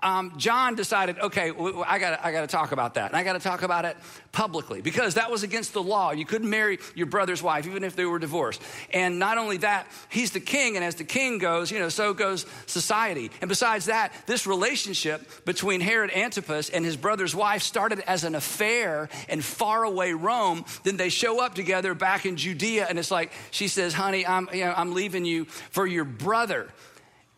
um, 0.03 0.33
John 0.37 0.75
decided, 0.75 1.19
okay, 1.19 1.51
I 1.85 1.99
got 1.99 2.25
I 2.25 2.31
to 2.31 2.47
talk 2.47 2.71
about 2.71 2.95
that. 2.95 3.11
And 3.11 3.15
I 3.15 3.23
got 3.23 3.33
to 3.33 3.39
talk 3.39 3.61
about 3.61 3.85
it 3.85 3.97
publicly 4.31 4.81
because 4.81 5.15
that 5.15 5.29
was 5.29 5.43
against 5.43 5.73
the 5.73 5.83
law. 5.83 6.11
You 6.11 6.25
couldn't 6.25 6.49
marry 6.49 6.79
your 6.95 7.05
brother's 7.05 7.43
wife, 7.43 7.67
even 7.67 7.83
if 7.83 7.95
they 7.95 8.05
were 8.05 8.17
divorced. 8.17 8.61
And 8.91 9.19
not 9.19 9.37
only 9.37 9.57
that, 9.57 9.87
he's 10.09 10.31
the 10.31 10.39
king. 10.39 10.75
And 10.75 10.83
as 10.83 10.95
the 10.95 11.03
king 11.03 11.37
goes, 11.37 11.71
you 11.71 11.79
know, 11.79 11.89
so 11.89 12.13
goes 12.13 12.47
society. 12.65 13.29
And 13.41 13.49
besides 13.49 13.85
that, 13.85 14.13
this 14.25 14.47
relationship 14.47 15.45
between 15.45 15.81
Herod 15.81 16.11
Antipas 16.11 16.69
and 16.69 16.83
his 16.83 16.97
brother's 16.97 17.35
wife 17.35 17.61
started 17.61 17.99
as 18.07 18.23
an 18.23 18.33
affair 18.33 19.09
in 19.29 19.41
faraway 19.41 20.13
Rome. 20.13 20.65
Then 20.83 20.97
they 20.97 21.09
show 21.09 21.43
up 21.43 21.53
together 21.53 21.93
back 21.93 22.25
in 22.25 22.37
Judea. 22.37 22.87
And 22.89 22.97
it's 22.97 23.11
like, 23.11 23.31
she 23.51 23.67
says, 23.67 23.93
honey, 23.93 24.25
I'm, 24.25 24.49
you 24.51 24.65
know, 24.65 24.73
I'm 24.75 24.93
leaving 24.93 25.25
you 25.25 25.45
for 25.45 25.85
your 25.85 26.05
brother. 26.05 26.69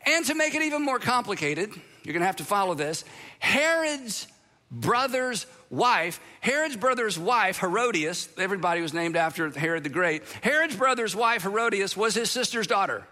And 0.05 0.25
to 0.25 0.35
make 0.35 0.55
it 0.55 0.61
even 0.61 0.83
more 0.83 0.99
complicated, 0.99 1.71
you're 2.03 2.13
going 2.13 2.21
to 2.21 2.27
have 2.27 2.37
to 2.37 2.45
follow 2.45 2.73
this. 2.73 3.03
Herod's 3.39 4.27
brother's 4.71 5.45
wife, 5.69 6.19
Herod's 6.41 6.75
brother's 6.75 7.17
wife, 7.17 7.59
Herodias, 7.59 8.29
everybody 8.37 8.81
was 8.81 8.93
named 8.93 9.15
after 9.15 9.49
Herod 9.49 9.83
the 9.83 9.89
Great. 9.89 10.23
Herod's 10.41 10.75
brother's 10.75 11.15
wife, 11.15 11.43
Herodias, 11.43 11.95
was 11.95 12.15
his 12.15 12.29
sister's 12.29 12.67
daughter. 12.67 13.05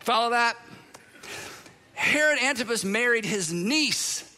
Follow 0.00 0.30
that? 0.30 0.56
Herod 1.94 2.38
Antipas 2.42 2.84
married 2.84 3.24
his 3.24 3.52
niece. 3.52 4.29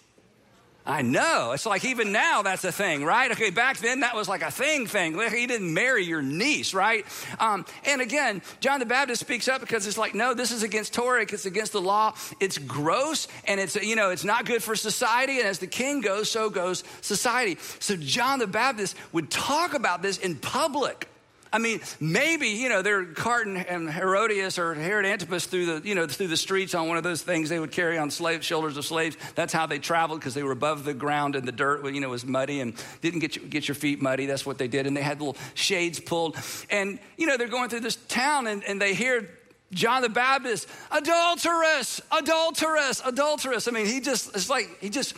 I 0.85 1.03
know. 1.03 1.53
It's 1.53 1.65
like 1.65 1.85
even 1.85 2.11
now 2.11 2.43
that's 2.43 2.65
a 2.65 2.73
thing, 2.73 3.05
right? 3.05 3.31
Okay, 3.31 3.51
back 3.51 3.79
then 3.79 4.01
that 4.01 4.17
was 4.17 4.29
like 4.29 4.43
a 4.43 4.51
thing 4.51 4.89
thing. 4.89 5.17
He 5.31 5.47
didn't 5.47 5.73
marry 5.73 6.05
your 6.05 6.23
niece, 6.23 6.75
right? 6.75 7.07
Um, 7.39 7.65
and 7.85 8.01
again, 8.01 8.43
John 8.59 8.81
the 8.81 8.87
Baptist 8.87 9.21
speaks 9.21 9.47
up 9.47 9.61
because 9.61 9.87
it's 9.87 9.97
like, 9.97 10.13
no, 10.13 10.35
this 10.35 10.51
is 10.51 10.65
against 10.65 10.93
Torah. 10.93 11.23
It's 11.23 11.47
against 11.47 11.73
the 11.73 11.81
law. 11.81 12.15
It's 12.41 12.59
gross 12.59 13.29
and 13.45 13.61
it's, 13.61 13.77
you 13.77 13.95
know, 13.95 14.11
it's 14.11 14.25
not 14.25 14.45
good 14.45 14.61
for 14.61 14.75
society. 14.75 15.39
And 15.39 15.47
as 15.47 15.61
the 15.61 15.69
king 15.69 16.01
goes, 16.01 16.29
so 16.29 16.51
goes 16.51 16.83
society. 17.01 17.59
So 17.79 17.95
John 17.97 18.41
the 18.41 18.49
Baptist 18.49 18.97
would 19.13 19.31
talk 19.31 19.75
about 19.75 20.03
this 20.03 20.19
in 20.19 20.35
public. 20.35 21.09
I 21.53 21.59
mean, 21.59 21.81
maybe, 22.01 22.49
you 22.49 22.71
know, 22.71 22.81
they're 22.81 23.05
carting 23.05 23.59
and 23.59 23.91
Herodias 23.91 24.59
or 24.59 24.75
Herod 24.75 25.05
Antipas 25.05 25.45
through 25.45 25.67
the, 25.81 25.89
you 25.89 25.95
know, 25.95 26.07
through 26.07 26.29
the 26.29 26.37
streets 26.37 26.75
on 26.75 26.89
one 26.89 26.97
of 26.97 27.03
those 27.03 27.21
things 27.21 27.51
they 27.51 27.59
would 27.59 27.73
carry 27.73 27.99
on 27.99 28.11
slave, 28.11 28.43
shoulders 28.43 28.77
of 28.79 28.87
slaves. 28.87 29.17
That's 29.35 29.53
how 29.53 29.67
they 29.67 29.79
traveled 29.79 30.21
because 30.21 30.33
they 30.33 30.43
were 30.43 30.53
above 30.53 30.85
the 30.85 30.95
ground 30.95 31.37
and 31.37 31.47
the 31.47 31.53
dirt, 31.53 31.85
you 31.93 32.01
know, 32.01 32.09
was 32.09 32.25
muddy 32.25 32.61
and 32.61 32.75
didn't 33.03 33.21
get, 33.21 33.37
you, 33.37 33.43
get 33.43 33.69
your 33.69 33.75
feet 33.75 34.01
muddy. 34.01 34.25
That's 34.25 34.47
what 34.47 34.57
they 34.57 34.69
did. 34.69 34.87
And 34.87 34.97
they 34.97 35.03
had 35.03 35.21
little 35.21 35.37
shades 35.55 36.01
pulled. 36.01 36.37
And, 36.71 36.99
you 37.19 37.27
know, 37.27 37.37
they're 37.37 37.49
going 37.49 37.69
through 37.69 37.81
this 37.81 37.97
town 37.97 38.47
and, 38.47 38.65
and 38.65 38.81
they 38.81 38.95
hear 38.95 39.29
John 39.73 40.03
the 40.03 40.09
Baptist, 40.09 40.69
adulteress, 40.91 42.01
adulteress, 42.11 43.03
adulteress. 43.05 43.69
I 43.69 43.73
mean, 43.73 43.87
he 43.87 44.01
just, 44.01 44.35
it's 44.35 44.51
like, 44.51 44.81
he 44.81 44.89
just 44.89 45.15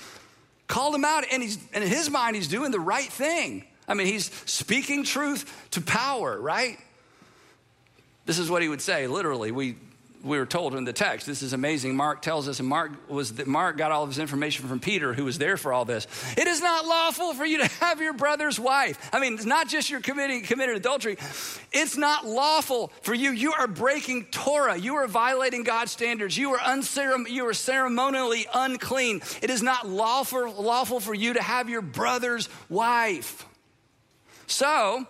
called 0.66 0.94
him 0.94 1.04
out 1.04 1.24
and 1.30 1.42
he's, 1.42 1.58
and 1.72 1.84
in 1.84 1.90
his 1.90 2.10
mind, 2.10 2.36
he's 2.36 2.48
doing 2.48 2.70
the 2.70 2.80
right 2.80 3.10
thing. 3.10 3.64
I 3.86 3.94
mean, 3.94 4.06
he's 4.06 4.30
speaking 4.46 5.04
truth 5.04 5.68
to 5.72 5.80
power, 5.80 6.40
right? 6.40 6.78
This 8.26 8.38
is 8.38 8.50
what 8.50 8.62
he 8.62 8.68
would 8.68 8.80
say, 8.80 9.06
literally. 9.06 9.50
We, 9.52 9.76
we 10.22 10.38
were 10.38 10.46
told 10.46 10.74
in 10.74 10.84
the 10.84 10.92
text. 10.94 11.26
This 11.26 11.42
is 11.42 11.52
amazing. 11.52 11.94
Mark 11.94 12.22
tells 12.22 12.48
us, 12.48 12.58
and 12.58 12.66
Mark 12.66 12.92
was 13.10 13.46
Mark 13.46 13.76
got 13.76 13.92
all 13.92 14.02
of 14.02 14.08
his 14.08 14.18
information 14.18 14.66
from 14.66 14.80
Peter, 14.80 15.12
who 15.12 15.26
was 15.26 15.36
there 15.36 15.58
for 15.58 15.74
all 15.74 15.84
this. 15.84 16.06
It 16.38 16.46
is 16.46 16.62
not 16.62 16.86
lawful 16.86 17.34
for 17.34 17.44
you 17.44 17.58
to 17.58 17.66
have 17.80 18.00
your 18.00 18.14
brother's 18.14 18.58
wife. 18.58 19.10
I 19.12 19.20
mean, 19.20 19.34
it's 19.34 19.44
not 19.44 19.68
just 19.68 19.90
you're 19.90 20.00
committing 20.00 20.42
committed 20.42 20.76
adultery. 20.76 21.18
It's 21.72 21.98
not 21.98 22.26
lawful 22.26 22.90
for 23.02 23.12
you. 23.12 23.32
You 23.32 23.52
are 23.52 23.66
breaking 23.66 24.26
Torah. 24.30 24.78
You 24.78 24.94
are 24.96 25.06
violating 25.06 25.62
God's 25.62 25.92
standards. 25.92 26.38
You 26.38 26.54
are 26.54 26.58
unceremon- 26.58 27.28
you 27.28 27.46
are 27.46 27.54
ceremonially 27.54 28.46
unclean. 28.54 29.20
It 29.42 29.50
is 29.50 29.62
not 29.62 29.86
lawful 29.86 30.50
lawful 30.54 31.00
for 31.00 31.14
you 31.14 31.34
to 31.34 31.42
have 31.42 31.68
your 31.68 31.82
brother's 31.82 32.48
wife. 32.70 33.44
So, 34.54 35.04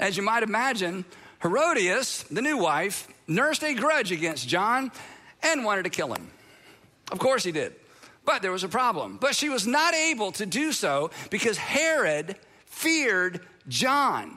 as 0.00 0.16
you 0.16 0.24
might 0.24 0.42
imagine, 0.42 1.04
Herodias, 1.40 2.24
the 2.24 2.42
new 2.42 2.58
wife, 2.58 3.06
nursed 3.28 3.62
a 3.62 3.72
grudge 3.72 4.10
against 4.10 4.48
John 4.48 4.90
and 5.40 5.64
wanted 5.64 5.84
to 5.84 5.90
kill 5.90 6.12
him. 6.12 6.28
Of 7.12 7.20
course 7.20 7.44
he 7.44 7.52
did. 7.52 7.76
But 8.24 8.42
there 8.42 8.50
was 8.50 8.64
a 8.64 8.68
problem. 8.68 9.16
But 9.20 9.36
she 9.36 9.50
was 9.50 9.68
not 9.68 9.94
able 9.94 10.32
to 10.32 10.46
do 10.46 10.72
so 10.72 11.12
because 11.30 11.56
Herod 11.56 12.34
feared 12.66 13.46
John. 13.68 14.36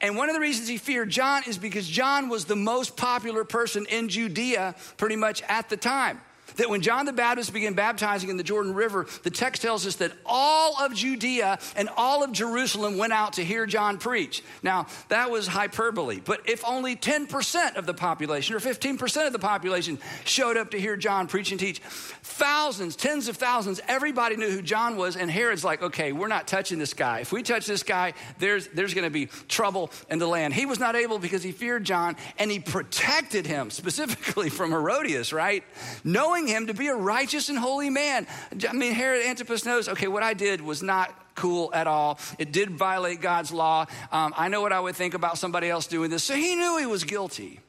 And 0.00 0.16
one 0.16 0.30
of 0.30 0.34
the 0.34 0.40
reasons 0.40 0.68
he 0.68 0.78
feared 0.78 1.10
John 1.10 1.42
is 1.46 1.58
because 1.58 1.86
John 1.86 2.30
was 2.30 2.46
the 2.46 2.56
most 2.56 2.96
popular 2.96 3.44
person 3.44 3.84
in 3.90 4.08
Judea 4.08 4.74
pretty 4.96 5.16
much 5.16 5.42
at 5.42 5.68
the 5.68 5.76
time 5.76 6.18
that 6.58 6.68
when 6.68 6.82
John 6.82 7.06
the 7.06 7.12
Baptist 7.12 7.52
began 7.52 7.72
baptizing 7.72 8.28
in 8.30 8.36
the 8.36 8.42
Jordan 8.42 8.74
River, 8.74 9.06
the 9.22 9.30
text 9.30 9.62
tells 9.62 9.86
us 9.86 9.96
that 9.96 10.12
all 10.26 10.76
of 10.78 10.94
Judea 10.94 11.58
and 11.76 11.88
all 11.96 12.22
of 12.22 12.32
Jerusalem 12.32 12.98
went 12.98 13.12
out 13.12 13.34
to 13.34 13.44
hear 13.44 13.64
John 13.64 13.98
preach. 13.98 14.42
Now, 14.62 14.86
that 15.08 15.30
was 15.30 15.46
hyperbole, 15.46 16.20
but 16.24 16.48
if 16.48 16.64
only 16.64 16.96
10% 16.96 17.76
of 17.76 17.86
the 17.86 17.94
population 17.94 18.54
or 18.54 18.60
15% 18.60 19.26
of 19.26 19.32
the 19.32 19.38
population 19.38 19.98
showed 20.24 20.56
up 20.56 20.72
to 20.72 20.80
hear 20.80 20.96
John 20.96 21.26
preach 21.26 21.50
and 21.50 21.60
teach, 21.60 21.78
thousands, 21.78 22.96
tens 22.96 23.28
of 23.28 23.36
thousands, 23.36 23.80
everybody 23.88 24.36
knew 24.36 24.50
who 24.50 24.62
John 24.62 24.96
was, 24.96 25.16
and 25.16 25.30
Herod's 25.30 25.64
like, 25.64 25.82
okay, 25.82 26.12
we're 26.12 26.28
not 26.28 26.48
touching 26.48 26.78
this 26.78 26.92
guy. 26.92 27.20
If 27.20 27.32
we 27.32 27.42
touch 27.42 27.66
this 27.66 27.82
guy, 27.82 28.14
there's, 28.38 28.66
there's 28.68 28.94
going 28.94 29.04
to 29.04 29.10
be 29.10 29.26
trouble 29.48 29.90
in 30.10 30.18
the 30.18 30.26
land. 30.26 30.54
He 30.54 30.66
was 30.66 30.80
not 30.80 30.96
able 30.96 31.18
because 31.18 31.42
he 31.42 31.52
feared 31.52 31.84
John 31.84 32.16
and 32.38 32.50
he 32.50 32.58
protected 32.58 33.46
him 33.46 33.70
specifically 33.78 34.50
from 34.50 34.70
Herodias, 34.70 35.32
right? 35.32 35.62
Knowing 36.02 36.47
him 36.48 36.66
to 36.66 36.74
be 36.74 36.88
a 36.88 36.94
righteous 36.94 37.48
and 37.48 37.58
holy 37.58 37.90
man. 37.90 38.26
I 38.68 38.72
mean, 38.72 38.92
Herod 38.92 39.24
Antipas 39.24 39.64
knows, 39.64 39.88
okay, 39.88 40.08
what 40.08 40.22
I 40.22 40.34
did 40.34 40.60
was 40.60 40.82
not 40.82 41.14
cool 41.34 41.70
at 41.72 41.86
all. 41.86 42.18
It 42.38 42.52
did 42.52 42.70
violate 42.70 43.20
God's 43.20 43.52
law. 43.52 43.86
Um, 44.10 44.34
I 44.36 44.48
know 44.48 44.60
what 44.60 44.72
I 44.72 44.80
would 44.80 44.96
think 44.96 45.14
about 45.14 45.38
somebody 45.38 45.68
else 45.68 45.86
doing 45.86 46.10
this. 46.10 46.24
So 46.24 46.34
he 46.34 46.56
knew 46.56 46.78
he 46.78 46.86
was 46.86 47.04
guilty. 47.04 47.60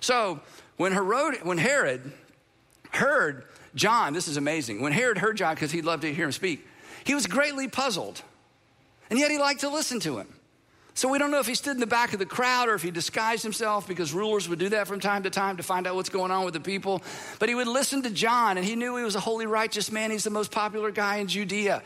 So 0.00 0.40
when 0.76 0.92
Herod, 0.92 1.40
when 1.42 1.58
Herod 1.58 2.12
heard 2.92 3.44
John, 3.74 4.14
this 4.14 4.28
is 4.28 4.36
amazing. 4.36 4.80
When 4.80 4.92
Herod 4.92 5.18
heard 5.18 5.36
John, 5.36 5.54
because 5.54 5.70
he'd 5.70 5.84
love 5.84 6.00
to 6.00 6.12
hear 6.12 6.24
him 6.24 6.32
speak, 6.32 6.66
he 7.04 7.14
was 7.14 7.26
greatly 7.26 7.68
puzzled. 7.68 8.22
And 9.10 9.18
yet 9.18 9.30
he 9.30 9.38
liked 9.38 9.60
to 9.60 9.68
listen 9.68 10.00
to 10.00 10.18
him. 10.18 10.28
So 10.96 11.10
we 11.10 11.18
don't 11.18 11.30
know 11.30 11.40
if 11.40 11.46
he 11.46 11.54
stood 11.54 11.74
in 11.74 11.80
the 11.80 11.86
back 11.86 12.14
of 12.14 12.18
the 12.18 12.24
crowd 12.24 12.70
or 12.70 12.74
if 12.74 12.82
he 12.82 12.90
disguised 12.90 13.42
himself 13.42 13.86
because 13.86 14.14
rulers 14.14 14.48
would 14.48 14.58
do 14.58 14.70
that 14.70 14.88
from 14.88 14.98
time 14.98 15.24
to 15.24 15.30
time 15.30 15.58
to 15.58 15.62
find 15.62 15.86
out 15.86 15.94
what's 15.94 16.08
going 16.08 16.30
on 16.30 16.46
with 16.46 16.54
the 16.54 16.60
people. 16.60 17.02
But 17.38 17.50
he 17.50 17.54
would 17.54 17.68
listen 17.68 18.02
to 18.04 18.10
John 18.10 18.56
and 18.56 18.66
he 18.66 18.76
knew 18.76 18.96
he 18.96 19.04
was 19.04 19.14
a 19.14 19.20
holy, 19.20 19.44
righteous 19.44 19.92
man. 19.92 20.10
He's 20.10 20.24
the 20.24 20.30
most 20.30 20.50
popular 20.50 20.90
guy 20.90 21.16
in 21.16 21.28
Judea. 21.28 21.82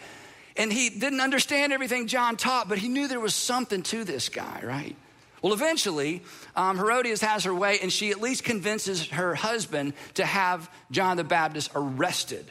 And 0.57 0.73
he 0.73 0.91
didn't 0.91 1.21
understand 1.21 1.73
everything 1.73 2.07
John 2.07 2.37
taught, 2.37 2.69
but 2.69 2.79
he 2.79 2.87
knew 2.87 3.09
there 3.09 3.19
was 3.19 3.35
something 3.35 3.83
to 3.83 4.05
this 4.05 4.29
guy, 4.29 4.61
right? 4.63 4.95
Well, 5.43 5.55
eventually, 5.55 6.23
um, 6.55 6.77
Herodias 6.77 7.21
has 7.23 7.43
her 7.45 7.55
way, 7.55 7.81
and 7.81 7.93
she 7.93 8.11
at 8.11 8.21
least 8.21 8.45
convinces 8.45 9.09
her 9.09 9.35
husband 9.35 9.95
to 10.15 10.25
have 10.25 10.71
John 10.93 11.17
the 11.17 11.25
Baptist 11.25 11.73
arrested. 11.75 12.49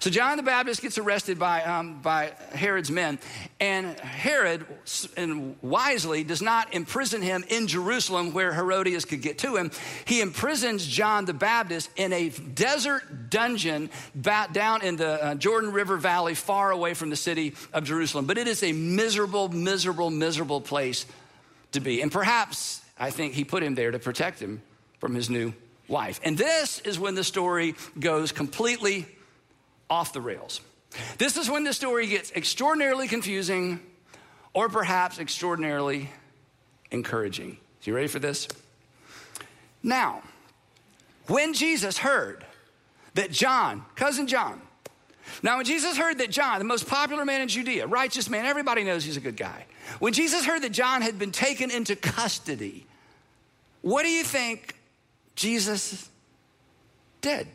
So 0.00 0.10
John 0.10 0.36
the 0.36 0.42
Baptist 0.42 0.82
gets 0.82 0.98
arrested 0.98 1.38
by, 1.38 1.62
um, 1.62 2.00
by 2.00 2.32
Herod's 2.52 2.90
men, 2.90 3.18
and 3.58 3.98
Herod, 4.00 4.64
and 5.16 5.56
wisely, 5.62 6.24
does 6.24 6.42
not 6.42 6.74
imprison 6.74 7.22
him 7.22 7.44
in 7.48 7.66
Jerusalem 7.66 8.32
where 8.32 8.52
Herodias 8.52 9.04
could 9.04 9.22
get 9.22 9.38
to 9.38 9.56
him. 9.56 9.70
He 10.04 10.20
imprisons 10.20 10.86
John 10.86 11.24
the 11.24 11.34
Baptist 11.34 11.90
in 11.96 12.12
a 12.12 12.28
desert 12.28 13.30
dungeon 13.30 13.90
down 14.20 14.82
in 14.82 14.96
the 14.96 15.24
uh, 15.24 15.34
Jordan 15.34 15.72
River 15.72 15.96
Valley, 15.96 16.34
far 16.34 16.70
away 16.70 16.94
from 16.94 17.10
the 17.10 17.16
city 17.16 17.54
of 17.72 17.84
Jerusalem. 17.84 18.26
But 18.26 18.38
it 18.38 18.48
is 18.48 18.62
a 18.62 18.72
miserable, 18.72 19.48
miserable, 19.48 20.10
miserable 20.10 20.60
place 20.60 21.06
to 21.72 21.80
be. 21.80 22.02
And 22.02 22.10
perhaps, 22.10 22.82
I 22.98 23.10
think, 23.10 23.34
he 23.34 23.44
put 23.44 23.62
him 23.62 23.74
there 23.74 23.90
to 23.90 23.98
protect 23.98 24.40
him 24.40 24.62
from 24.98 25.14
his 25.14 25.30
new 25.30 25.52
wife. 25.88 26.20
And 26.22 26.38
this 26.38 26.80
is 26.80 26.98
when 26.98 27.14
the 27.14 27.24
story 27.24 27.74
goes 27.98 28.32
completely 28.32 29.06
off 29.90 30.12
the 30.12 30.20
rails. 30.20 30.60
This 31.18 31.36
is 31.36 31.50
when 31.50 31.64
the 31.64 31.72
story 31.72 32.06
gets 32.06 32.32
extraordinarily 32.32 33.08
confusing 33.08 33.80
or 34.54 34.68
perhaps 34.68 35.18
extraordinarily 35.18 36.08
encouraging. 36.90 37.58
You 37.82 37.94
ready 37.94 38.08
for 38.08 38.18
this? 38.18 38.48
Now, 39.82 40.22
when 41.26 41.54
Jesus 41.54 41.98
heard 41.98 42.44
that 43.14 43.30
John, 43.30 43.84
cousin 43.94 44.26
John, 44.26 44.60
now 45.42 45.56
when 45.56 45.66
Jesus 45.66 45.96
heard 45.96 46.18
that 46.18 46.30
John, 46.30 46.58
the 46.58 46.64
most 46.64 46.88
popular 46.88 47.24
man 47.24 47.40
in 47.40 47.48
Judea, 47.48 47.86
righteous 47.86 48.28
man, 48.28 48.46
everybody 48.46 48.84
knows 48.84 49.04
he's 49.04 49.16
a 49.16 49.20
good 49.20 49.36
guy. 49.36 49.66
When 49.98 50.12
Jesus 50.12 50.44
heard 50.44 50.62
that 50.62 50.72
John 50.72 51.02
had 51.02 51.18
been 51.18 51.30
taken 51.30 51.70
into 51.70 51.96
custody, 51.96 52.86
what 53.82 54.02
do 54.02 54.08
you 54.10 54.24
think 54.24 54.74
Jesus 55.36 56.08
did? 57.20 57.46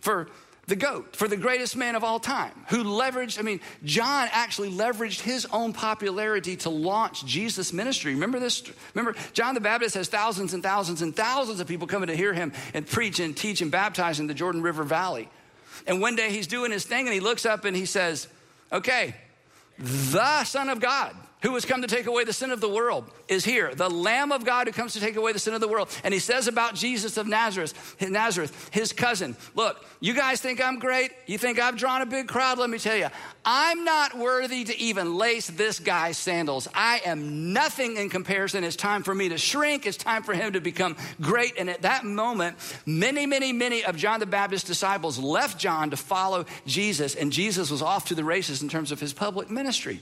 For 0.00 0.28
the 0.66 0.76
goat, 0.76 1.14
for 1.14 1.28
the 1.28 1.36
greatest 1.36 1.76
man 1.76 1.94
of 1.94 2.04
all 2.04 2.18
time, 2.18 2.52
who 2.68 2.84
leveraged, 2.84 3.38
I 3.38 3.42
mean, 3.42 3.60
John 3.84 4.28
actually 4.32 4.70
leveraged 4.70 5.20
his 5.20 5.46
own 5.46 5.72
popularity 5.72 6.56
to 6.58 6.70
launch 6.70 7.24
Jesus' 7.26 7.72
ministry. 7.72 8.14
Remember 8.14 8.38
this? 8.38 8.62
Remember, 8.94 9.18
John 9.32 9.54
the 9.54 9.60
Baptist 9.60 9.94
has 9.94 10.08
thousands 10.08 10.54
and 10.54 10.62
thousands 10.62 11.02
and 11.02 11.14
thousands 11.14 11.60
of 11.60 11.66
people 11.66 11.86
coming 11.86 12.06
to 12.06 12.16
hear 12.16 12.32
him 12.32 12.52
and 12.72 12.86
preach 12.86 13.20
and 13.20 13.36
teach 13.36 13.60
and 13.60 13.70
baptize 13.70 14.20
in 14.20 14.26
the 14.26 14.34
Jordan 14.34 14.62
River 14.62 14.84
Valley. 14.84 15.28
And 15.86 16.00
one 16.00 16.16
day 16.16 16.30
he's 16.30 16.46
doing 16.46 16.72
his 16.72 16.84
thing 16.84 17.06
and 17.06 17.12
he 17.12 17.20
looks 17.20 17.44
up 17.44 17.64
and 17.64 17.76
he 17.76 17.84
says, 17.84 18.26
Okay, 18.72 19.14
the 19.78 20.44
Son 20.44 20.68
of 20.68 20.80
God 20.80 21.14
who 21.44 21.52
has 21.52 21.66
come 21.66 21.82
to 21.82 21.86
take 21.86 22.06
away 22.06 22.24
the 22.24 22.32
sin 22.32 22.50
of 22.50 22.60
the 22.62 22.68
world 22.68 23.04
is 23.28 23.44
here. 23.44 23.74
The 23.74 23.90
Lamb 23.90 24.32
of 24.32 24.46
God 24.46 24.66
who 24.66 24.72
comes 24.72 24.94
to 24.94 25.00
take 25.00 25.16
away 25.16 25.32
the 25.32 25.38
sin 25.38 25.52
of 25.52 25.60
the 25.60 25.68
world. 25.68 25.90
And 26.02 26.14
he 26.14 26.18
says 26.18 26.48
about 26.48 26.74
Jesus 26.74 27.18
of 27.18 27.26
Nazareth, 27.26 27.96
Nazareth, 28.00 28.70
his 28.72 28.94
cousin, 28.94 29.36
look, 29.54 29.84
you 30.00 30.14
guys 30.14 30.40
think 30.40 30.64
I'm 30.64 30.78
great? 30.78 31.12
You 31.26 31.36
think 31.36 31.60
I've 31.60 31.76
drawn 31.76 32.00
a 32.00 32.06
big 32.06 32.28
crowd? 32.28 32.58
Let 32.58 32.70
me 32.70 32.78
tell 32.78 32.96
you, 32.96 33.08
I'm 33.44 33.84
not 33.84 34.16
worthy 34.16 34.64
to 34.64 34.78
even 34.78 35.18
lace 35.18 35.48
this 35.48 35.80
guy's 35.80 36.16
sandals. 36.16 36.66
I 36.74 37.02
am 37.04 37.52
nothing 37.52 37.98
in 37.98 38.08
comparison. 38.08 38.64
It's 38.64 38.74
time 38.74 39.02
for 39.02 39.14
me 39.14 39.28
to 39.28 39.36
shrink. 39.36 39.84
It's 39.84 39.98
time 39.98 40.22
for 40.22 40.32
him 40.32 40.54
to 40.54 40.60
become 40.60 40.96
great. 41.20 41.58
And 41.58 41.68
at 41.68 41.82
that 41.82 42.06
moment, 42.06 42.56
many, 42.86 43.26
many, 43.26 43.52
many 43.52 43.84
of 43.84 43.96
John 43.96 44.18
the 44.18 44.24
Baptist's 44.24 44.66
disciples 44.66 45.18
left 45.18 45.58
John 45.58 45.90
to 45.90 45.98
follow 45.98 46.46
Jesus, 46.64 47.14
and 47.14 47.30
Jesus 47.30 47.70
was 47.70 47.82
off 47.82 48.06
to 48.06 48.14
the 48.14 48.24
races 48.24 48.62
in 48.62 48.70
terms 48.70 48.92
of 48.92 48.98
his 48.98 49.12
public 49.12 49.50
ministry. 49.50 50.00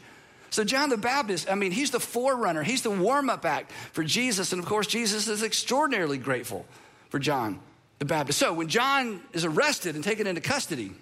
So, 0.53 0.65
John 0.65 0.91
the 0.91 0.99
Baptist, 0.99 1.51
I 1.51 1.55
mean, 1.55 1.73
he's 1.73 1.93
the 1.93 1.99
forerunner, 1.99 2.63
he's 2.63 2.83
the 2.83 2.91
warm 2.91 3.31
up 3.31 3.47
act 3.47 3.73
for 3.93 4.05
Jesus. 4.05 4.53
And 4.53 4.63
of 4.63 4.69
course, 4.69 4.87
Jesus 4.87 5.27
is 5.27 5.43
extraordinarily 5.43 6.19
grateful 6.19 6.67
for 7.09 7.19
John 7.19 7.59
the 7.99 8.05
Baptist. 8.05 8.39
So, 8.39 8.53
when 8.53 8.69
John 8.69 9.23
is 9.33 9.47
arrested 9.47 9.95
and 9.95 10.05
taken 10.05 10.27
into 10.27 10.43
custody, 10.43 10.93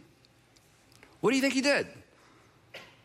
what 1.21 1.31
do 1.31 1.37
you 1.37 1.43
think 1.43 1.55
he 1.55 1.63
did? 1.63 1.89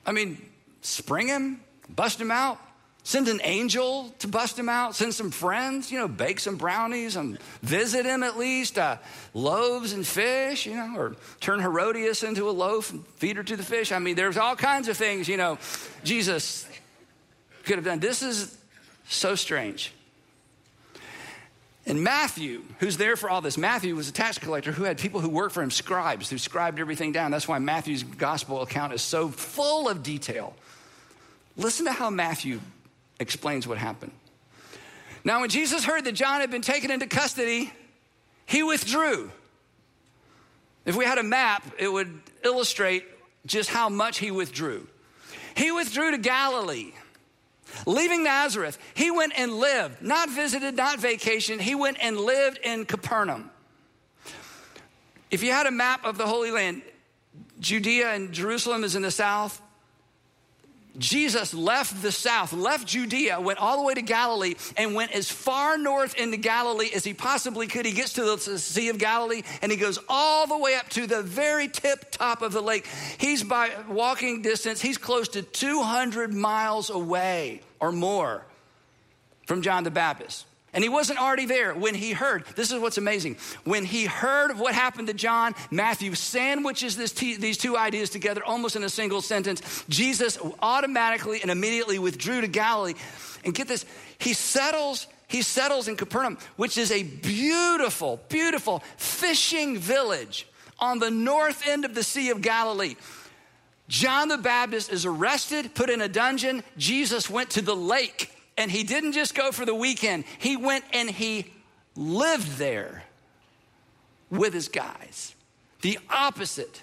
I 0.05 0.11
mean, 0.11 0.39
spring 0.81 1.27
him, 1.27 1.61
bust 1.89 2.21
him 2.21 2.29
out, 2.29 2.59
Send 3.05 3.27
an 3.27 3.39
angel 3.43 4.11
to 4.17 4.27
bust 4.27 4.57
him 4.57 4.67
out. 4.67 4.95
Send 4.95 5.13
some 5.13 5.29
friends, 5.29 5.91
you 5.91 5.99
know, 5.99 6.07
bake 6.07 6.39
some 6.39 6.55
brownies 6.55 7.15
and 7.15 7.39
visit 7.61 8.03
him 8.03 8.23
at 8.23 8.35
least. 8.35 8.79
Uh, 8.79 8.97
loaves 9.35 9.93
and 9.93 10.05
fish, 10.05 10.65
you 10.65 10.75
know, 10.75 10.95
or 10.97 11.15
turn 11.39 11.59
Herodias 11.59 12.23
into 12.23 12.49
a 12.49 12.51
loaf 12.51 12.91
and 12.91 13.05
feed 13.17 13.37
her 13.37 13.43
to 13.43 13.55
the 13.55 13.61
fish. 13.61 13.91
I 13.91 13.99
mean, 13.99 14.15
there's 14.15 14.37
all 14.37 14.55
kinds 14.55 14.87
of 14.87 14.97
things, 14.97 15.27
you 15.27 15.37
know, 15.37 15.59
Jesus 16.03 16.67
could 17.65 17.75
have 17.75 17.85
done. 17.85 17.99
This 17.99 18.23
is 18.23 18.57
so 19.07 19.35
strange. 19.35 19.93
And 21.85 22.03
Matthew, 22.03 22.63
who's 22.79 22.97
there 22.97 23.15
for 23.15 23.29
all 23.29 23.41
this, 23.41 23.55
Matthew 23.55 23.95
was 23.95 24.09
a 24.09 24.13
tax 24.13 24.39
collector 24.39 24.71
who 24.71 24.83
had 24.83 24.97
people 24.97 25.19
who 25.21 25.29
worked 25.29 25.53
for 25.53 25.61
him, 25.61 25.69
scribes, 25.69 26.31
who 26.31 26.39
scribed 26.39 26.79
everything 26.79 27.11
down. 27.11 27.29
That's 27.29 27.47
why 27.47 27.59
Matthew's 27.59 28.01
gospel 28.01 28.63
account 28.63 28.93
is 28.93 29.03
so 29.03 29.29
full 29.29 29.87
of 29.87 30.01
detail. 30.01 30.55
Listen 31.55 31.85
to 31.85 31.91
how 31.91 32.09
Matthew 32.09 32.61
explains 33.19 33.67
what 33.67 33.77
happened. 33.77 34.11
Now, 35.23 35.41
when 35.41 35.49
Jesus 35.49 35.83
heard 35.83 36.05
that 36.05 36.13
John 36.13 36.41
had 36.41 36.51
been 36.51 36.61
taken 36.61 36.91
into 36.91 37.07
custody, 37.07 37.73
he 38.45 38.61
withdrew. 38.61 39.31
If 40.85 40.95
we 40.95 41.05
had 41.05 41.17
a 41.17 41.23
map, 41.23 41.63
it 41.79 41.87
would 41.87 42.21
illustrate 42.43 43.05
just 43.45 43.69
how 43.69 43.89
much 43.89 44.19
he 44.19 44.29
withdrew. 44.29 44.87
He 45.55 45.71
withdrew 45.71 46.11
to 46.11 46.17
Galilee. 46.17 46.91
Leaving 47.85 48.23
Nazareth, 48.23 48.77
he 48.93 49.09
went 49.09 49.33
and 49.37 49.53
lived, 49.53 50.01
not 50.01 50.29
visited, 50.29 50.75
not 50.75 50.99
vacationed, 50.99 51.59
he 51.59 51.75
went 51.75 51.97
and 52.01 52.17
lived 52.19 52.59
in 52.63 52.85
Capernaum. 52.85 53.49
If 55.31 55.43
you 55.43 55.51
had 55.51 55.65
a 55.65 55.71
map 55.71 56.05
of 56.05 56.17
the 56.17 56.27
Holy 56.27 56.51
Land, 56.51 56.83
Judea 57.59 58.13
and 58.13 58.31
Jerusalem 58.31 58.83
is 58.83 58.95
in 58.95 59.01
the 59.01 59.11
south, 59.11 59.61
Jesus 60.97 61.53
left 61.53 62.01
the 62.01 62.11
south, 62.11 62.53
left 62.53 62.87
Judea, 62.87 63.39
went 63.39 63.59
all 63.59 63.77
the 63.77 63.83
way 63.83 63.93
to 63.93 64.01
Galilee, 64.01 64.55
and 64.77 64.95
went 64.95 65.11
as 65.11 65.29
far 65.29 65.77
north 65.77 66.15
into 66.15 66.37
Galilee 66.37 66.89
as 66.93 67.03
he 67.03 67.13
possibly 67.13 67.67
could. 67.67 67.85
He 67.85 67.91
gets 67.91 68.13
to 68.13 68.23
the 68.23 68.37
Sea 68.37 68.89
of 68.89 68.97
Galilee 68.97 69.43
and 69.61 69.71
he 69.71 69.77
goes 69.77 69.99
all 70.07 70.47
the 70.47 70.57
way 70.57 70.75
up 70.75 70.89
to 70.89 71.07
the 71.07 71.21
very 71.21 71.67
tip 71.67 72.11
top 72.11 72.41
of 72.41 72.53
the 72.53 72.61
lake. 72.61 72.87
He's 73.17 73.43
by 73.43 73.71
walking 73.89 74.41
distance, 74.41 74.81
he's 74.81 74.97
close 74.97 75.29
to 75.29 75.41
200 75.41 76.33
miles 76.33 76.89
away 76.89 77.61
or 77.79 77.91
more 77.91 78.45
from 79.47 79.61
John 79.61 79.83
the 79.83 79.91
Baptist. 79.91 80.45
And 80.75 80.83
he 80.83 80.89
wasn't 80.89 81.19
already 81.19 81.45
there 81.45 81.73
when 81.73 81.95
he 81.95 82.11
heard. 82.11 82.43
This 82.55 82.69
is 82.69 82.79
what's 82.79 82.97
amazing. 82.97 83.37
When 83.63 83.85
he 83.85 84.05
heard 84.05 84.59
what 84.59 84.75
happened 84.75 85.07
to 85.07 85.13
John, 85.13 85.55
Matthew 85.71 86.13
sandwiches 86.15 87.13
t- 87.13 87.37
these 87.37 87.57
two 87.57 87.77
ideas 87.77 88.09
together 88.09 88.43
almost 88.43 88.75
in 88.75 88.83
a 88.83 88.89
single 88.89 89.21
sentence. 89.21 89.85
Jesus 89.87 90.37
automatically 90.61 91.41
and 91.41 91.49
immediately 91.49 91.97
withdrew 91.97 92.41
to 92.41 92.47
Galilee. 92.47 92.95
And 93.45 93.55
get 93.55 93.69
this, 93.69 93.85
he 94.19 94.33
settles 94.33 95.07
he 95.27 95.41
settles 95.41 95.87
in 95.87 95.95
Capernaum, 95.95 96.37
which 96.55 96.77
is 96.77 96.91
a 96.91 97.01
beautiful, 97.01 98.19
beautiful 98.29 98.83
fishing 98.97 99.77
village 99.77 100.47
on 100.77 100.99
the 100.99 101.09
north 101.09 101.67
end 101.67 101.83
of 101.83 101.95
the 101.95 102.03
Sea 102.03 102.29
of 102.29 102.41
Galilee. 102.41 102.95
John 103.87 104.27
the 104.27 104.37
Baptist 104.37 104.91
is 104.91 105.05
arrested, 105.05 105.73
put 105.73 105.89
in 105.89 106.01
a 106.01 106.07
dungeon. 106.07 106.63
Jesus 106.77 107.27
went 107.27 107.49
to 107.51 107.61
the 107.61 107.75
lake 107.75 108.34
and 108.57 108.71
he 108.71 108.83
didn't 108.83 109.13
just 109.13 109.35
go 109.35 109.51
for 109.51 109.65
the 109.65 109.75
weekend, 109.75 110.23
he 110.39 110.57
went 110.57 110.85
and 110.93 111.09
he 111.09 111.51
lived 111.95 112.57
there 112.57 113.03
with 114.29 114.53
his 114.53 114.67
guys. 114.67 115.35
The 115.81 115.99
opposite 116.09 116.81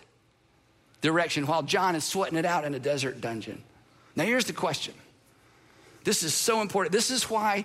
direction 1.01 1.47
while 1.47 1.63
John 1.63 1.97
is 1.97 2.05
sweating 2.05 2.39
it 2.39 2.45
out 2.45 2.65
in 2.65 2.75
a 2.75 2.79
desert 2.79 3.21
dungeon. 3.21 3.63
Now, 4.15 4.25
here's 4.25 4.45
the 4.45 4.53
question. 4.53 4.95
This 6.05 6.23
is 6.23 6.35
so 6.35 6.61
important. 6.61 6.93
This 6.93 7.11
is 7.11 7.31
why 7.31 7.65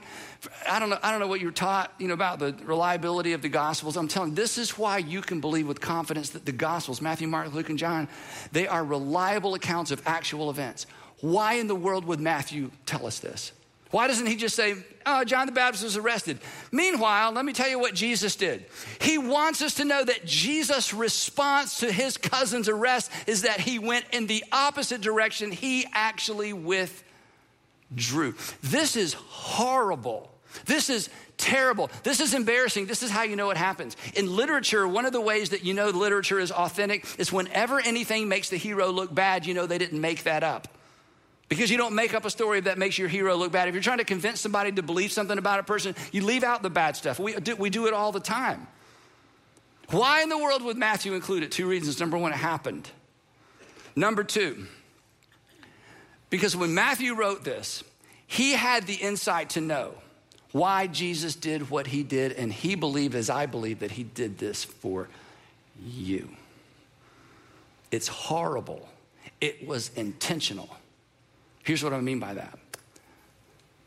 I 0.69 0.77
don't 0.79 0.89
know. 0.89 0.99
I 1.01 1.09
don't 1.11 1.19
know 1.19 1.27
what 1.27 1.41
you're 1.41 1.51
taught, 1.51 1.91
you 1.97 2.07
know, 2.07 2.13
about 2.13 2.37
the 2.37 2.55
reliability 2.63 3.33
of 3.33 3.41
the 3.41 3.49
Gospels. 3.49 3.97
I'm 3.97 4.07
telling 4.07 4.29
you, 4.29 4.35
this 4.35 4.59
is 4.59 4.77
why 4.77 4.99
you 4.99 5.21
can 5.21 5.41
believe 5.41 5.67
with 5.67 5.81
confidence 5.81 6.29
that 6.31 6.45
the 6.45 6.51
Gospels, 6.51 7.01
Matthew, 7.01 7.27
Mark, 7.27 7.51
Luke, 7.53 7.69
and 7.69 7.79
John, 7.79 8.07
they 8.51 8.67
are 8.67 8.83
reliable 8.83 9.55
accounts 9.55 9.89
of 9.89 10.03
actual 10.05 10.51
events. 10.51 10.85
Why 11.21 11.53
in 11.53 11.65
the 11.65 11.75
world 11.75 12.05
would 12.05 12.19
Matthew 12.19 12.69
tell 12.85 13.07
us 13.07 13.19
this? 13.19 13.51
Why 13.91 14.07
doesn't 14.07 14.25
he 14.25 14.35
just 14.35 14.55
say, 14.55 14.75
Oh, 15.09 15.23
John 15.23 15.45
the 15.45 15.53
Baptist 15.53 15.85
was 15.85 15.95
arrested? 15.95 16.39
Meanwhile, 16.69 17.31
let 17.31 17.45
me 17.45 17.53
tell 17.53 17.69
you 17.69 17.79
what 17.79 17.93
Jesus 17.93 18.35
did. 18.35 18.65
He 18.99 19.17
wants 19.17 19.61
us 19.61 19.75
to 19.75 19.85
know 19.85 20.03
that 20.03 20.25
Jesus' 20.25 20.93
response 20.93 21.79
to 21.79 21.89
his 21.91 22.17
cousin's 22.17 22.67
arrest 22.67 23.09
is 23.25 23.43
that 23.43 23.61
he 23.61 23.79
went 23.79 24.03
in 24.11 24.27
the 24.27 24.43
opposite 24.51 24.99
direction. 24.99 25.51
He 25.51 25.85
actually 25.93 26.51
withdrew. 26.51 28.35
This 28.61 28.97
is 28.97 29.13
horrible. 29.13 30.29
This 30.65 30.89
is 30.89 31.09
terrible. 31.37 31.89
This 32.03 32.19
is 32.19 32.33
embarrassing. 32.33 32.87
This 32.87 33.03
is 33.03 33.09
how 33.09 33.23
you 33.23 33.37
know 33.37 33.49
it 33.51 33.57
happens. 33.57 33.95
In 34.15 34.35
literature, 34.35 34.85
one 34.85 35.05
of 35.05 35.13
the 35.13 35.21
ways 35.21 35.49
that 35.49 35.63
you 35.63 35.73
know 35.73 35.89
literature 35.89 36.39
is 36.39 36.51
authentic 36.51 37.05
is 37.17 37.31
whenever 37.31 37.79
anything 37.79 38.27
makes 38.27 38.49
the 38.49 38.57
hero 38.57 38.91
look 38.91 39.13
bad, 39.13 39.45
you 39.45 39.53
know 39.53 39.65
they 39.65 39.77
didn't 39.77 40.01
make 40.01 40.23
that 40.23 40.43
up. 40.43 40.67
Because 41.49 41.71
you 41.71 41.77
don't 41.77 41.95
make 41.95 42.13
up 42.13 42.25
a 42.25 42.29
story 42.29 42.59
that 42.61 42.77
makes 42.77 42.97
your 42.97 43.07
hero 43.07 43.35
look 43.35 43.53
bad. 43.53 43.67
If 43.67 43.73
you're 43.73 43.83
trying 43.83 43.99
to 43.99 44.03
convince 44.03 44.41
somebody 44.41 44.71
to 44.73 44.83
believe 44.83 45.11
something 45.11 45.37
about 45.37 45.59
a 45.59 45.63
person, 45.63 45.95
you 46.11 46.23
leave 46.23 46.43
out 46.43 46.61
the 46.61 46.69
bad 46.69 46.97
stuff. 46.97 47.19
We 47.19 47.35
do, 47.35 47.55
we 47.55 47.69
do 47.69 47.87
it 47.87 47.93
all 47.93 48.11
the 48.11 48.19
time. 48.19 48.67
Why 49.89 50.21
in 50.21 50.29
the 50.29 50.37
world 50.37 50.61
would 50.63 50.75
Matthew 50.75 51.13
include 51.13 51.43
it? 51.43 51.51
Two 51.51 51.67
reasons. 51.67 51.99
Number 51.99 52.17
one, 52.17 52.33
it 52.33 52.37
happened. 52.37 52.89
Number 53.95 54.23
two, 54.23 54.67
because 56.29 56.55
when 56.55 56.73
Matthew 56.73 57.15
wrote 57.15 57.43
this, 57.43 57.83
he 58.27 58.51
had 58.51 58.85
the 58.85 58.95
insight 58.95 59.51
to 59.51 59.61
know 59.61 59.93
why 60.51 60.87
Jesus 60.87 61.35
did 61.35 61.69
what 61.69 61.87
he 61.87 62.03
did, 62.03 62.33
and 62.33 62.51
he 62.51 62.75
believed, 62.75 63.15
as 63.15 63.29
I 63.29 63.45
believe, 63.45 63.79
that 63.79 63.91
he 63.91 64.03
did 64.03 64.37
this 64.37 64.63
for 64.63 65.07
you. 65.83 66.29
It's 67.91 68.07
horrible, 68.07 68.87
it 69.39 69.65
was 69.65 69.89
intentional. 69.95 70.76
Here's 71.67 71.83
what 71.83 71.91
I 71.91 71.99
mean 71.99 72.19
by 72.19 72.33
that. 72.33 72.57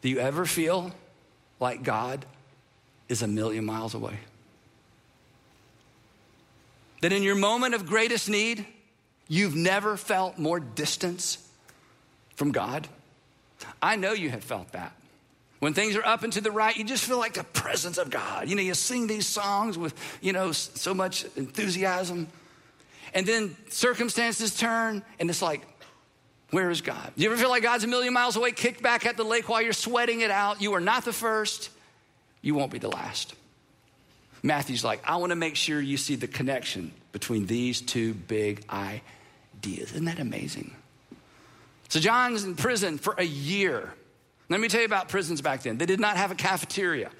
Do 0.02 0.10
you 0.10 0.18
ever 0.18 0.44
feel 0.44 0.92
like 1.60 1.82
God 1.82 2.26
is 3.08 3.22
a 3.22 3.26
million 3.26 3.64
miles 3.64 3.94
away? 3.94 4.18
That 7.00 7.10
in 7.10 7.22
your 7.22 7.36
moment 7.36 7.74
of 7.74 7.86
greatest 7.86 8.28
need, 8.28 8.66
you've 9.28 9.56
never 9.56 9.96
felt 9.96 10.36
more 10.36 10.60
distance 10.60 11.38
from 12.34 12.52
God? 12.52 12.86
I 13.80 13.96
know 13.96 14.12
you 14.12 14.28
have 14.28 14.44
felt 14.44 14.72
that. 14.72 14.92
When 15.60 15.72
things 15.72 15.96
are 15.96 16.04
up 16.04 16.22
and 16.22 16.34
to 16.34 16.42
the 16.42 16.50
right, 16.50 16.76
you 16.76 16.84
just 16.84 17.06
feel 17.06 17.18
like 17.18 17.32
the 17.32 17.44
presence 17.44 17.96
of 17.96 18.10
God. 18.10 18.46
You 18.46 18.56
know, 18.56 18.62
you 18.62 18.74
sing 18.74 19.06
these 19.06 19.26
songs 19.26 19.78
with, 19.78 19.94
you 20.20 20.34
know, 20.34 20.52
so 20.52 20.92
much 20.92 21.24
enthusiasm. 21.34 22.28
And 23.14 23.26
then 23.26 23.56
circumstances 23.70 24.54
turn, 24.54 25.02
and 25.18 25.30
it's 25.30 25.40
like, 25.40 25.66
where 26.50 26.70
is 26.70 26.80
God? 26.80 27.12
Do 27.16 27.22
you 27.22 27.30
ever 27.30 27.40
feel 27.40 27.50
like 27.50 27.62
God's 27.62 27.84
a 27.84 27.86
million 27.86 28.12
miles 28.12 28.36
away, 28.36 28.52
kicked 28.52 28.82
back 28.82 29.06
at 29.06 29.16
the 29.16 29.24
lake 29.24 29.48
while 29.48 29.62
you're 29.62 29.72
sweating 29.72 30.20
it 30.20 30.30
out? 30.30 30.60
You 30.60 30.74
are 30.74 30.80
not 30.80 31.04
the 31.04 31.12
first, 31.12 31.70
you 32.42 32.54
won't 32.54 32.72
be 32.72 32.78
the 32.78 32.88
last. 32.88 33.34
Matthew's 34.42 34.84
like, 34.84 35.00
I 35.04 35.16
want 35.16 35.30
to 35.30 35.36
make 35.36 35.56
sure 35.56 35.80
you 35.80 35.96
see 35.96 36.16
the 36.16 36.26
connection 36.26 36.92
between 37.12 37.46
these 37.46 37.80
two 37.80 38.14
big 38.14 38.64
ideas. 38.70 39.92
Isn't 39.92 40.06
that 40.06 40.18
amazing? 40.18 40.74
So, 41.88 42.00
John's 42.00 42.44
in 42.44 42.54
prison 42.54 42.98
for 42.98 43.14
a 43.18 43.24
year. 43.24 43.92
Let 44.48 44.60
me 44.60 44.68
tell 44.68 44.80
you 44.80 44.86
about 44.86 45.08
prisons 45.08 45.40
back 45.42 45.62
then. 45.62 45.76
They 45.76 45.86
did 45.86 46.00
not 46.00 46.16
have 46.16 46.30
a 46.30 46.34
cafeteria. 46.34 47.10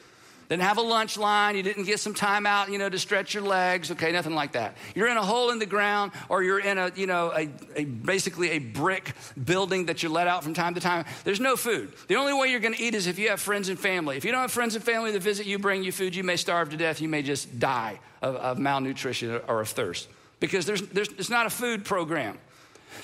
Didn't 0.50 0.62
have 0.64 0.78
a 0.78 0.82
lunch 0.82 1.16
line. 1.16 1.54
You 1.54 1.62
didn't 1.62 1.84
get 1.84 2.00
some 2.00 2.12
time 2.12 2.44
out, 2.44 2.72
you 2.72 2.78
know, 2.78 2.88
to 2.88 2.98
stretch 2.98 3.34
your 3.34 3.44
legs. 3.44 3.92
Okay, 3.92 4.10
nothing 4.10 4.34
like 4.34 4.52
that. 4.52 4.76
You're 4.96 5.06
in 5.06 5.16
a 5.16 5.22
hole 5.22 5.50
in 5.50 5.60
the 5.60 5.66
ground, 5.66 6.10
or 6.28 6.42
you're 6.42 6.58
in 6.58 6.76
a, 6.76 6.90
you 6.96 7.06
know, 7.06 7.32
a, 7.32 7.48
a 7.76 7.84
basically 7.84 8.50
a 8.50 8.58
brick 8.58 9.14
building 9.42 9.86
that 9.86 10.02
you 10.02 10.08
let 10.08 10.26
out 10.26 10.42
from 10.42 10.52
time 10.52 10.74
to 10.74 10.80
time. 10.80 11.04
There's 11.22 11.38
no 11.38 11.54
food. 11.54 11.92
The 12.08 12.16
only 12.16 12.34
way 12.34 12.48
you're 12.48 12.58
going 12.58 12.74
to 12.74 12.82
eat 12.82 12.96
is 12.96 13.06
if 13.06 13.16
you 13.16 13.28
have 13.28 13.38
friends 13.38 13.68
and 13.68 13.78
family. 13.78 14.16
If 14.16 14.24
you 14.24 14.32
don't 14.32 14.40
have 14.40 14.50
friends 14.50 14.74
and 14.74 14.82
family 14.82 15.12
that 15.12 15.22
visit 15.22 15.46
you, 15.46 15.60
bring 15.60 15.84
you 15.84 15.92
food, 15.92 16.16
you 16.16 16.24
may 16.24 16.34
starve 16.34 16.70
to 16.70 16.76
death. 16.76 17.00
You 17.00 17.08
may 17.08 17.22
just 17.22 17.60
die 17.60 18.00
of, 18.20 18.34
of 18.34 18.58
malnutrition 18.58 19.40
or 19.46 19.60
of 19.60 19.68
thirst 19.68 20.08
because 20.40 20.66
there's, 20.66 20.82
there's, 20.88 21.10
it's 21.10 21.30
not 21.30 21.46
a 21.46 21.50
food 21.50 21.84
program. 21.84 22.38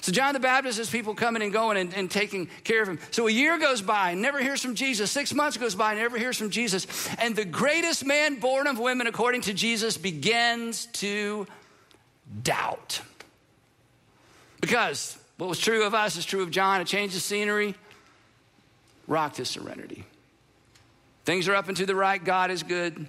So 0.00 0.12
John 0.12 0.34
the 0.34 0.40
Baptist 0.40 0.78
has 0.78 0.90
people 0.90 1.14
coming 1.14 1.42
and 1.42 1.52
going 1.52 1.76
and, 1.76 1.94
and, 1.94 2.10
taking 2.10 2.48
care 2.64 2.82
of 2.82 2.88
him. 2.88 2.98
So 3.10 3.26
a 3.26 3.30
year 3.30 3.58
goes 3.58 3.82
by 3.82 4.14
never 4.14 4.38
hears 4.40 4.62
from 4.62 4.74
Jesus. 4.74 5.10
Six 5.10 5.34
months 5.34 5.56
goes 5.56 5.74
by 5.74 5.94
never 5.94 6.18
hears 6.18 6.36
from 6.36 6.50
Jesus. 6.50 6.86
And 7.18 7.34
the 7.34 7.44
greatest 7.44 8.04
man 8.04 8.38
born 8.38 8.66
of 8.66 8.78
women, 8.78 9.06
according 9.06 9.42
to 9.42 9.54
Jesus, 9.54 9.96
begins 9.96 10.86
to 10.94 11.46
doubt. 12.42 13.00
Because 14.60 15.18
what 15.36 15.48
was 15.48 15.58
true 15.58 15.84
of 15.84 15.94
us 15.94 16.16
is 16.16 16.24
true 16.24 16.42
of 16.42 16.50
John. 16.50 16.80
A 16.80 16.84
change 16.84 17.14
of 17.14 17.22
scenery 17.22 17.74
rocked 19.06 19.36
his 19.36 19.48
serenity. 19.48 20.04
Things 21.24 21.48
are 21.48 21.54
up 21.54 21.68
and 21.68 21.76
to 21.76 21.86
the 21.86 21.94
right. 21.94 22.22
God 22.22 22.50
is 22.50 22.62
good. 22.62 23.06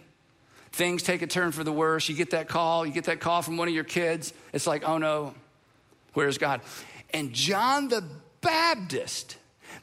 Things 0.72 1.04
take 1.04 1.22
a 1.22 1.28
turn 1.28 1.52
for 1.52 1.64
the 1.64 1.72
worse. 1.72 2.10
You 2.10 2.16
get 2.16 2.32
that 2.32 2.48
call. 2.48 2.86
You 2.86 2.92
get 2.92 3.06
that 3.06 3.20
call 3.20 3.42
from 3.42 3.58
one 3.58 3.68
of 3.68 3.74
your 3.74 3.84
kids. 3.84 4.34
It's 4.54 4.68
like, 4.68 4.88
oh 4.88 4.98
no, 4.98 5.34
Where's 6.18 6.40
God? 6.40 6.62
And 7.14 7.32
John 7.32 7.90
the 7.90 8.04
Baptist 8.42 9.38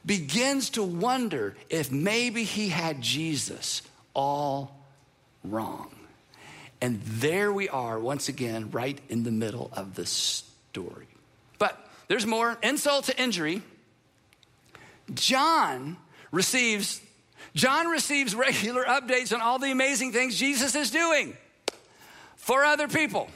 begins 0.05 0.71
to 0.71 0.83
wonder 0.83 1.55
if 1.69 1.93
maybe 1.93 2.43
he 2.43 2.67
had 2.67 3.01
Jesus 3.01 3.81
all 4.13 4.85
wrong. 5.45 5.95
And 6.81 7.01
there 7.03 7.53
we 7.53 7.69
are, 7.69 7.97
once 7.97 8.27
again, 8.27 8.69
right 8.71 8.99
in 9.07 9.23
the 9.23 9.31
middle 9.31 9.69
of 9.71 9.95
the 9.95 10.05
story. 10.05 11.07
But 11.57 11.79
there's 12.09 12.25
more 12.25 12.57
insult 12.61 13.05
to 13.05 13.17
injury. 13.17 13.61
John 15.13 15.95
receives 16.33 16.99
John 17.53 17.87
receives 17.87 18.35
regular 18.35 18.83
updates 18.83 19.33
on 19.33 19.39
all 19.39 19.57
the 19.57 19.71
amazing 19.71 20.11
things 20.11 20.37
Jesus 20.37 20.75
is 20.75 20.91
doing 20.91 21.37
for 22.35 22.65
other 22.65 22.89
people. 22.89 23.29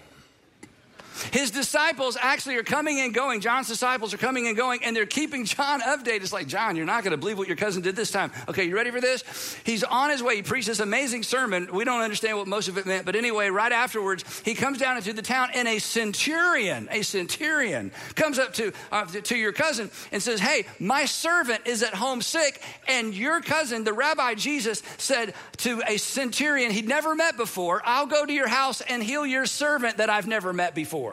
His 1.31 1.51
disciples 1.51 2.17
actually 2.19 2.55
are 2.57 2.63
coming 2.63 2.99
and 2.99 3.13
going. 3.13 3.41
John's 3.41 3.67
disciples 3.67 4.13
are 4.13 4.17
coming 4.17 4.47
and 4.47 4.55
going, 4.55 4.83
and 4.83 4.95
they're 4.95 5.05
keeping 5.05 5.45
John 5.45 5.81
updated. 5.81 6.21
It's 6.21 6.33
like, 6.33 6.47
John, 6.47 6.75
you're 6.75 6.85
not 6.85 7.03
going 7.03 7.11
to 7.11 7.17
believe 7.17 7.37
what 7.37 7.47
your 7.47 7.57
cousin 7.57 7.81
did 7.81 7.95
this 7.95 8.11
time. 8.11 8.31
Okay, 8.47 8.65
you 8.65 8.75
ready 8.75 8.91
for 8.91 9.01
this? 9.01 9.23
He's 9.63 9.83
on 9.83 10.09
his 10.09 10.23
way. 10.23 10.37
He 10.37 10.41
preached 10.41 10.67
this 10.67 10.79
amazing 10.79 11.23
sermon. 11.23 11.69
We 11.71 11.83
don't 11.83 12.01
understand 12.01 12.37
what 12.37 12.47
most 12.47 12.67
of 12.67 12.77
it 12.77 12.85
meant, 12.85 13.05
but 13.05 13.15
anyway, 13.15 13.49
right 13.49 13.71
afterwards, 13.71 14.23
he 14.43 14.53
comes 14.53 14.77
down 14.77 14.97
into 14.97 15.13
the 15.13 15.21
town, 15.21 15.49
and 15.53 15.67
a 15.67 15.79
centurion, 15.79 16.87
a 16.91 17.01
centurion, 17.01 17.91
comes 18.15 18.39
up 18.39 18.53
to, 18.55 18.71
uh, 18.91 19.05
to 19.05 19.35
your 19.35 19.51
cousin 19.51 19.89
and 20.11 20.21
says, 20.21 20.39
Hey, 20.39 20.65
my 20.79 21.05
servant 21.05 21.65
is 21.65 21.83
at 21.83 21.93
home 21.93 22.21
sick, 22.21 22.61
and 22.87 23.13
your 23.13 23.41
cousin, 23.41 23.83
the 23.83 23.93
rabbi 23.93 24.35
Jesus, 24.35 24.81
said 24.97 25.33
to 25.57 25.81
a 25.87 25.97
centurion 25.97 26.71
he'd 26.71 26.87
never 26.87 27.15
met 27.15 27.37
before, 27.37 27.81
I'll 27.85 28.07
go 28.07 28.25
to 28.25 28.33
your 28.33 28.47
house 28.47 28.81
and 28.81 29.03
heal 29.03 29.25
your 29.25 29.45
servant 29.45 29.97
that 29.97 30.09
I've 30.09 30.27
never 30.27 30.53
met 30.53 30.75
before. 30.75 31.08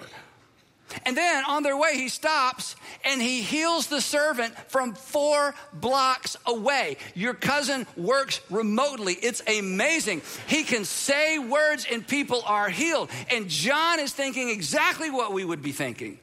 And 1.05 1.17
then 1.17 1.45
on 1.45 1.63
their 1.63 1.77
way, 1.77 1.97
he 1.97 2.09
stops 2.09 2.77
and 3.05 3.21
he 3.21 3.43
heals 3.43 3.89
the 3.89 4.01
servant 4.01 4.55
from 4.71 4.95
four 4.95 5.55
blocks 5.73 6.37
away. 6.47 6.97
Your 7.15 7.35
cousin 7.35 7.87
works 7.97 8.41
remotely. 8.51 9.15
It's 9.15 9.43
amazing. 9.47 10.23
He 10.47 10.63
can 10.63 10.85
say 10.85 11.39
words 11.39 11.87
and 11.91 12.07
people 12.07 12.43
are 12.47 12.69
healed. 12.69 13.11
And 13.31 13.49
John 13.49 14.01
is 14.01 14.13
thinking 14.13 14.49
exactly 14.49 15.11
what 15.11 15.33
we 15.33 15.45
would 15.45 15.63
be 15.63 15.73
thinking. 15.73 16.19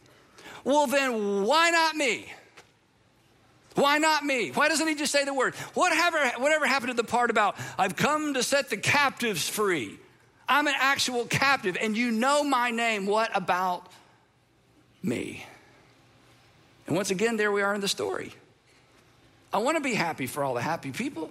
Well, 0.63 0.87
then 0.87 1.43
why 1.43 1.69
not 1.69 1.95
me? 1.95 2.31
Why 3.75 3.97
not 3.97 4.23
me? 4.23 4.51
Why 4.51 4.69
doesn't 4.69 4.87
he 4.87 4.95
just 4.95 5.11
say 5.11 5.25
the 5.25 5.33
word? 5.33 5.55
Whatever, 5.73 6.19
whatever 6.37 6.65
happened 6.67 6.91
to 6.91 6.95
the 6.95 7.03
part 7.03 7.31
about, 7.31 7.57
I've 7.77 7.95
come 7.95 8.35
to 8.35 8.43
set 8.43 8.69
the 8.69 8.77
captives 8.77 9.49
free? 9.49 9.99
I'm 10.47 10.67
an 10.67 10.75
actual 10.77 11.25
captive, 11.25 11.77
and 11.79 11.95
you 11.95 12.11
know 12.11 12.43
my 12.43 12.71
name. 12.71 13.05
What 13.05 13.35
about 13.35 13.87
me. 15.03 15.45
And 16.87 16.95
once 16.95 17.11
again, 17.11 17.37
there 17.37 17.51
we 17.51 17.61
are 17.61 17.75
in 17.75 17.81
the 17.81 17.87
story. 17.87 18.33
I 19.53 19.59
want 19.59 19.77
to 19.77 19.83
be 19.83 19.93
happy 19.93 20.25
for 20.25 20.43
all 20.43 20.53
the 20.53 20.61
happy 20.61 20.91
people. 20.91 21.29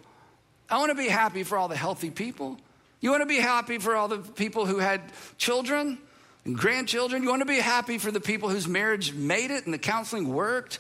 I 0.70 0.78
want 0.78 0.90
to 0.90 0.94
be 0.94 1.08
happy 1.08 1.42
for 1.42 1.58
all 1.58 1.68
the 1.68 1.76
healthy 1.76 2.10
people. 2.10 2.58
You 3.00 3.10
want 3.10 3.22
to 3.22 3.26
be 3.26 3.38
happy 3.38 3.78
for 3.78 3.96
all 3.96 4.08
the 4.08 4.18
people 4.18 4.64
who 4.64 4.78
had 4.78 5.00
children 5.38 5.98
and 6.44 6.56
grandchildren. 6.56 7.22
You 7.22 7.30
want 7.30 7.40
to 7.40 7.46
be 7.46 7.58
happy 7.58 7.98
for 7.98 8.10
the 8.10 8.20
people 8.20 8.48
whose 8.48 8.68
marriage 8.68 9.12
made 9.12 9.50
it 9.50 9.64
and 9.64 9.74
the 9.74 9.78
counseling 9.78 10.32
worked 10.32 10.78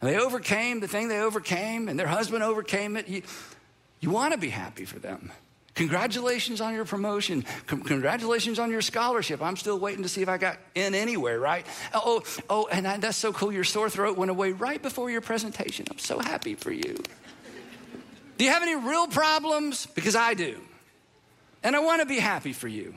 and 0.00 0.08
they 0.08 0.18
overcame 0.18 0.80
the 0.80 0.88
thing 0.88 1.08
they 1.08 1.20
overcame 1.20 1.88
and 1.88 1.98
their 1.98 2.06
husband 2.06 2.44
overcame 2.44 2.96
it. 2.96 3.08
You, 3.08 3.22
you 4.00 4.10
want 4.10 4.32
to 4.32 4.38
be 4.38 4.50
happy 4.50 4.84
for 4.84 4.98
them. 4.98 5.32
Congratulations 5.74 6.60
on 6.60 6.72
your 6.72 6.84
promotion. 6.84 7.44
congratulations 7.66 8.58
on 8.58 8.70
your 8.70 8.82
scholarship. 8.82 9.42
I'm 9.42 9.56
still 9.56 9.78
waiting 9.78 10.04
to 10.04 10.08
see 10.08 10.22
if 10.22 10.28
I 10.28 10.38
got 10.38 10.58
in 10.74 10.94
anywhere, 10.94 11.40
right? 11.40 11.66
Oh, 11.92 12.22
oh, 12.48 12.68
and 12.70 12.86
that's 13.02 13.16
so 13.16 13.32
cool. 13.32 13.52
Your 13.52 13.64
sore 13.64 13.90
throat 13.90 14.16
went 14.16 14.30
away 14.30 14.52
right 14.52 14.80
before 14.80 15.10
your 15.10 15.20
presentation. 15.20 15.86
I'm 15.90 15.98
so 15.98 16.20
happy 16.20 16.54
for 16.54 16.70
you. 16.70 16.96
do 18.38 18.44
you 18.44 18.50
have 18.50 18.62
any 18.62 18.76
real 18.76 19.08
problems? 19.08 19.86
Because 19.86 20.14
I 20.14 20.34
do. 20.34 20.60
And 21.64 21.74
I 21.74 21.80
want 21.80 22.02
to 22.02 22.06
be 22.06 22.20
happy 22.20 22.52
for 22.52 22.68
you. 22.68 22.94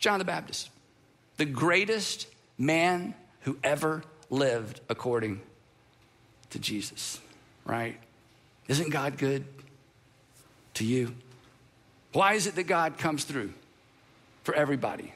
John 0.00 0.18
the 0.18 0.24
Baptist, 0.24 0.70
the 1.36 1.44
greatest 1.44 2.26
man 2.58 3.14
who 3.42 3.56
ever 3.62 4.02
lived 4.30 4.80
according 4.88 5.40
to 6.50 6.58
Jesus, 6.58 7.20
right? 7.64 7.96
Isn't 8.68 8.90
God 8.90 9.16
good 9.16 9.44
to 10.74 10.84
you? 10.84 11.14
Why 12.16 12.32
is 12.32 12.46
it 12.46 12.54
that 12.54 12.66
God 12.66 12.96
comes 12.96 13.24
through 13.24 13.52
for 14.42 14.54
everybody? 14.54 15.12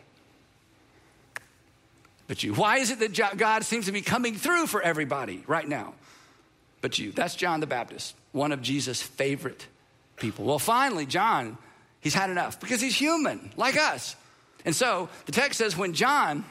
But 2.28 2.42
you. 2.42 2.52
Why 2.52 2.76
is 2.76 2.90
it 2.90 2.98
that 2.98 3.38
God 3.38 3.64
seems 3.64 3.86
to 3.86 3.92
be 3.92 4.02
coming 4.02 4.34
through 4.34 4.66
for 4.66 4.82
everybody 4.82 5.42
right 5.46 5.66
now? 5.66 5.94
But 6.82 6.98
you. 6.98 7.10
That's 7.10 7.34
John 7.34 7.60
the 7.60 7.66
Baptist, 7.66 8.14
one 8.32 8.52
of 8.52 8.60
Jesus' 8.60 9.00
favorite 9.00 9.66
people. 10.18 10.44
Well, 10.44 10.58
finally, 10.58 11.06
John, 11.06 11.56
he's 12.02 12.12
had 12.12 12.28
enough 12.28 12.60
because 12.60 12.82
he's 12.82 12.96
human 12.96 13.50
like 13.56 13.78
us. 13.78 14.14
And 14.66 14.76
so 14.76 15.08
the 15.24 15.32
text 15.32 15.56
says 15.56 15.78
when 15.78 15.94
John 15.94 16.44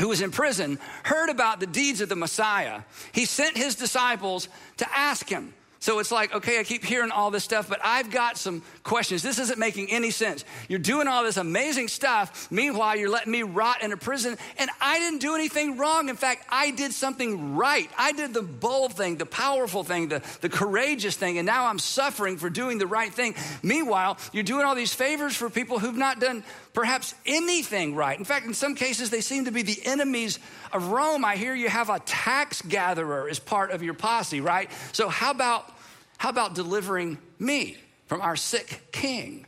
who 0.00 0.08
was 0.08 0.22
in 0.22 0.30
prison, 0.30 0.78
heard 1.02 1.28
about 1.28 1.60
the 1.60 1.66
deeds 1.66 2.00
of 2.00 2.08
the 2.08 2.16
Messiah, 2.16 2.80
he 3.12 3.26
sent 3.26 3.56
his 3.56 3.74
disciples 3.74 4.48
to 4.78 4.98
ask 4.98 5.28
him. 5.28 5.52
So 5.82 5.98
it's 5.98 6.12
like, 6.12 6.34
okay, 6.34 6.60
I 6.60 6.62
keep 6.62 6.84
hearing 6.84 7.10
all 7.10 7.30
this 7.30 7.42
stuff, 7.42 7.66
but 7.66 7.80
I've 7.82 8.10
got 8.10 8.36
some 8.36 8.62
questions. 8.82 9.22
This 9.22 9.38
isn't 9.38 9.58
making 9.58 9.90
any 9.90 10.10
sense. 10.10 10.44
You're 10.68 10.78
doing 10.78 11.08
all 11.08 11.24
this 11.24 11.38
amazing 11.38 11.88
stuff. 11.88 12.50
Meanwhile, 12.50 12.96
you're 12.96 13.08
letting 13.08 13.32
me 13.32 13.44
rot 13.44 13.82
in 13.82 13.90
a 13.90 13.96
prison, 13.96 14.36
and 14.58 14.68
I 14.78 14.98
didn't 14.98 15.20
do 15.20 15.34
anything 15.34 15.78
wrong. 15.78 16.10
In 16.10 16.16
fact, 16.16 16.44
I 16.50 16.70
did 16.70 16.92
something 16.92 17.56
right. 17.56 17.88
I 17.96 18.12
did 18.12 18.34
the 18.34 18.42
bold 18.42 18.92
thing, 18.92 19.16
the 19.16 19.24
powerful 19.24 19.82
thing, 19.82 20.08
the, 20.08 20.22
the 20.42 20.50
courageous 20.50 21.16
thing, 21.16 21.38
and 21.38 21.46
now 21.46 21.64
I'm 21.64 21.78
suffering 21.78 22.36
for 22.36 22.50
doing 22.50 22.76
the 22.76 22.86
right 22.86 23.12
thing. 23.12 23.34
Meanwhile, 23.62 24.18
you're 24.34 24.44
doing 24.44 24.66
all 24.66 24.74
these 24.74 24.92
favors 24.92 25.34
for 25.34 25.48
people 25.48 25.78
who've 25.78 25.96
not 25.96 26.20
done 26.20 26.44
perhaps 26.72 27.14
anything 27.26 27.94
right. 27.94 28.18
In 28.18 28.24
fact, 28.24 28.46
in 28.46 28.54
some 28.54 28.74
cases, 28.74 29.10
they 29.10 29.20
seem 29.20 29.46
to 29.46 29.50
be 29.50 29.62
the 29.62 29.80
enemies 29.84 30.38
of 30.72 30.88
Rome. 30.88 31.24
I 31.24 31.36
hear 31.36 31.54
you 31.54 31.68
have 31.68 31.90
a 31.90 31.98
tax 32.00 32.62
gatherer 32.62 33.28
as 33.28 33.38
part 33.38 33.70
of 33.70 33.82
your 33.82 33.94
posse, 33.94 34.40
right? 34.40 34.70
So, 34.92 35.08
how 35.08 35.30
about 35.30 35.72
how 36.18 36.28
about 36.28 36.54
delivering 36.54 37.18
me 37.38 37.78
from 38.06 38.20
our 38.20 38.36
sick 38.36 38.88
king? 38.92 39.46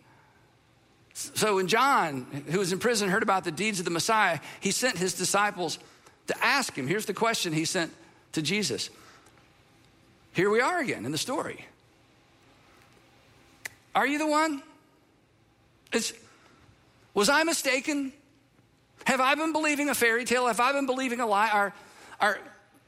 So 1.12 1.56
when 1.56 1.66
John, 1.66 2.44
who 2.48 2.58
was 2.58 2.72
in 2.72 2.78
prison, 2.78 3.10
heard 3.10 3.22
about 3.22 3.44
the 3.44 3.52
deeds 3.52 3.78
of 3.78 3.84
the 3.84 3.90
Messiah, 3.90 4.40
he 4.60 4.70
sent 4.70 4.96
his 4.96 5.12
disciples 5.12 5.78
to 6.28 6.44
ask 6.44 6.74
him. 6.74 6.86
Here's 6.86 7.04
the 7.04 7.14
question 7.14 7.52
he 7.52 7.66
sent 7.66 7.92
to 8.32 8.40
Jesus. 8.40 8.88
Here 10.32 10.48
we 10.48 10.60
are 10.60 10.80
again 10.80 11.04
in 11.04 11.12
the 11.12 11.18
story. 11.18 11.66
Are 13.94 14.06
you 14.06 14.18
the 14.18 14.26
one? 14.26 14.62
It's, 15.92 16.14
was 17.14 17.28
I 17.28 17.42
mistaken? 17.44 18.12
Have 19.04 19.20
I 19.20 19.34
been 19.34 19.52
believing 19.52 19.88
a 19.88 19.94
fairy 19.94 20.24
tale? 20.24 20.46
Have 20.46 20.60
I 20.60 20.72
been 20.72 20.86
believing 20.86 21.20
a 21.20 21.26
lie? 21.26 21.50
Are, 21.50 21.74
are, 22.20 22.38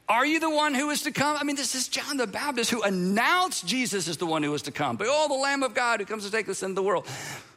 are 0.07 0.25
you 0.25 0.39
the 0.39 0.49
one 0.49 0.73
who 0.73 0.89
is 0.89 1.03
to 1.03 1.11
come? 1.11 1.37
I 1.39 1.43
mean, 1.43 1.55
this 1.55 1.75
is 1.75 1.87
John 1.87 2.17
the 2.17 2.27
Baptist 2.27 2.71
who 2.71 2.81
announced 2.83 3.67
Jesus 3.67 4.07
is 4.07 4.17
the 4.17 4.25
one 4.25 4.43
who 4.43 4.53
is 4.53 4.63
to 4.63 4.71
come. 4.71 4.97
Behold, 4.97 5.31
the 5.31 5.35
Lamb 5.35 5.63
of 5.63 5.73
God 5.73 5.99
who 5.99 6.05
comes 6.05 6.25
to 6.25 6.31
take 6.31 6.51
sin 6.53 6.71
of 6.71 6.75
the 6.75 6.83
world. 6.83 7.07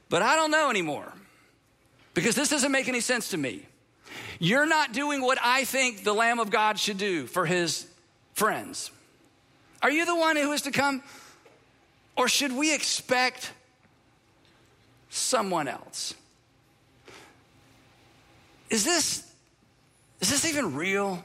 But 0.08 0.22
I 0.22 0.34
don't 0.34 0.50
know 0.50 0.70
anymore 0.70 1.12
because 2.14 2.34
this 2.34 2.48
doesn't 2.48 2.72
make 2.72 2.88
any 2.88 3.00
sense 3.00 3.30
to 3.30 3.36
me. 3.36 3.66
You're 4.38 4.66
not 4.66 4.92
doing 4.92 5.20
what 5.20 5.38
I 5.42 5.64
think 5.64 6.04
the 6.04 6.14
Lamb 6.14 6.38
of 6.38 6.50
God 6.50 6.78
should 6.78 6.98
do 6.98 7.26
for 7.26 7.44
his 7.44 7.86
friends. 8.34 8.90
Are 9.82 9.90
you 9.90 10.04
the 10.06 10.16
one 10.16 10.36
who 10.36 10.52
is 10.52 10.62
to 10.62 10.70
come? 10.70 11.02
Or 12.16 12.28
should 12.28 12.52
we 12.52 12.74
expect 12.74 13.52
someone 15.10 15.68
else? 15.68 16.14
Is 18.70 18.84
this, 18.84 19.30
is 20.20 20.30
this 20.30 20.44
even 20.44 20.74
real? 20.74 21.22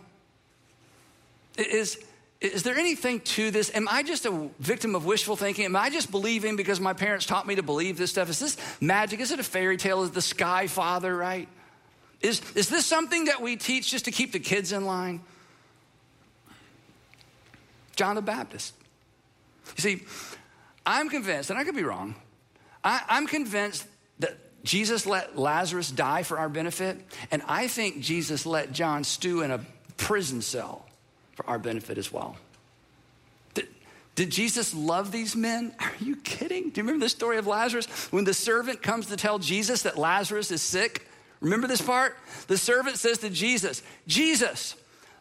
Is, 1.58 2.04
is 2.42 2.64
there 2.64 2.78
anything 2.78 3.20
to 3.22 3.52
this? 3.52 3.74
Am 3.76 3.88
I 3.90 4.04
just 4.04 4.26
a 4.26 4.50
victim 4.60 4.96
of 4.96 5.06
wishful 5.06 5.36
thinking? 5.36 5.66
Am 5.66 5.76
I 5.76 5.90
just 5.90 6.12
believing 6.12 6.56
because 6.56 6.80
my 6.80 6.94
parents 6.94 7.26
taught 7.26 7.48
me 7.48 7.56
to 7.56 7.64
believe 7.64 7.98
this 7.98 8.12
stuff? 8.12 8.30
Is 8.30 8.40
this 8.40 8.58
magic? 8.82 9.20
Is 9.20 9.32
it 9.32 9.40
a 9.40 9.44
fairy 9.44 9.78
tale? 9.78 10.04
Is 10.04 10.12
the 10.12 10.22
sky 10.22 10.68
father, 10.68 11.16
right? 11.16 11.48
Is, 12.22 12.42
is 12.56 12.70
this 12.70 12.86
something 12.86 13.26
that 13.26 13.42
we 13.42 13.56
teach 13.56 13.92
just 13.92 14.06
to 14.06 14.12
keep 14.12 14.32
the 14.32 14.40
kids 14.40 14.72
in 14.72 14.86
line? 14.86 15.22
John 17.96 18.16
the 18.16 18.22
Baptist. 18.22 18.74
You 19.78 19.82
see, 19.82 20.04
I'm 20.86 21.10
convinced, 21.10 21.50
and 21.50 21.60
I 21.60 21.64
could 21.64 21.76
be 21.76 21.84
wrong, 21.84 22.16
I, 22.84 23.02
I'm 23.08 23.28
convinced 23.28 23.86
that 24.20 24.38
Jesus 24.64 25.06
let 25.06 25.38
Lazarus 25.38 25.92
die 25.92 26.24
for 26.24 26.40
our 26.40 26.50
benefit, 26.50 26.98
and 27.32 27.42
I 27.48 27.68
think 27.68 28.00
Jesus 28.00 28.46
let 28.46 28.72
John 28.72 29.04
stew 29.04 29.42
in 29.42 29.52
a 29.52 29.60
prison 29.98 30.42
cell 30.42 30.86
for 31.36 31.48
our 31.48 31.60
benefit 31.60 31.98
as 31.98 32.12
well. 32.12 32.38
Did, 33.54 33.68
did 34.16 34.30
Jesus 34.30 34.74
love 34.74 35.12
these 35.12 35.36
men? 35.36 35.74
Are 35.80 35.92
you 36.00 36.16
kidding? 36.18 36.70
Do 36.70 36.80
you 36.80 36.84
remember 36.84 37.06
the 37.06 37.10
story 37.10 37.38
of 37.38 37.48
Lazarus? 37.48 37.88
When 38.12 38.24
the 38.24 38.34
servant 38.34 38.82
comes 38.82 39.08
to 39.08 39.18
tell 39.18 39.40
Jesus 39.40 39.84
that 39.84 39.98
Lazarus 39.98 40.50
is 40.52 40.62
sick, 40.62 41.08
remember 41.42 41.68
this 41.68 41.82
part? 41.82 42.18
The 42.48 42.58
servant 42.58 42.98
says 42.98 43.18
to 43.20 43.30
Jesus, 43.30 43.84
Jesus, 44.08 44.76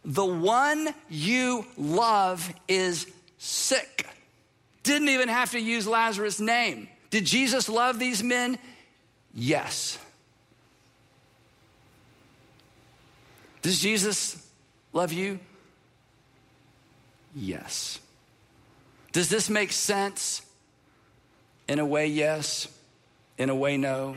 the 0.05 0.25
one 0.25 0.95
you 1.09 1.67
love 1.77 2.53
is 2.69 3.07
sick. 3.39 4.07
Didn't 4.83 5.09
even 5.09 5.29
have 5.29 5.53
to 5.53 5.61
use 5.61 5.87
Lazarus' 5.87 6.41
name. 6.41 6.89
Did 7.11 7.25
Jesus 7.25 7.69
love 7.69 7.99
these 7.99 8.23
men? 8.23 8.59
Yes. 9.35 9.99
Does 13.63 13.81
Jesus 13.81 14.47
love 14.93 15.13
you? 15.13 15.39
Yes. 17.35 18.01
Does 19.13 19.29
this 19.29 19.49
make 19.49 19.73
sense? 19.73 20.43
In 21.69 21.79
a 21.79 21.87
way, 21.87 22.09
yes. 22.09 22.69
In 23.39 23.49
a 23.51 23.55
way, 23.55 23.77
no. 23.77 24.17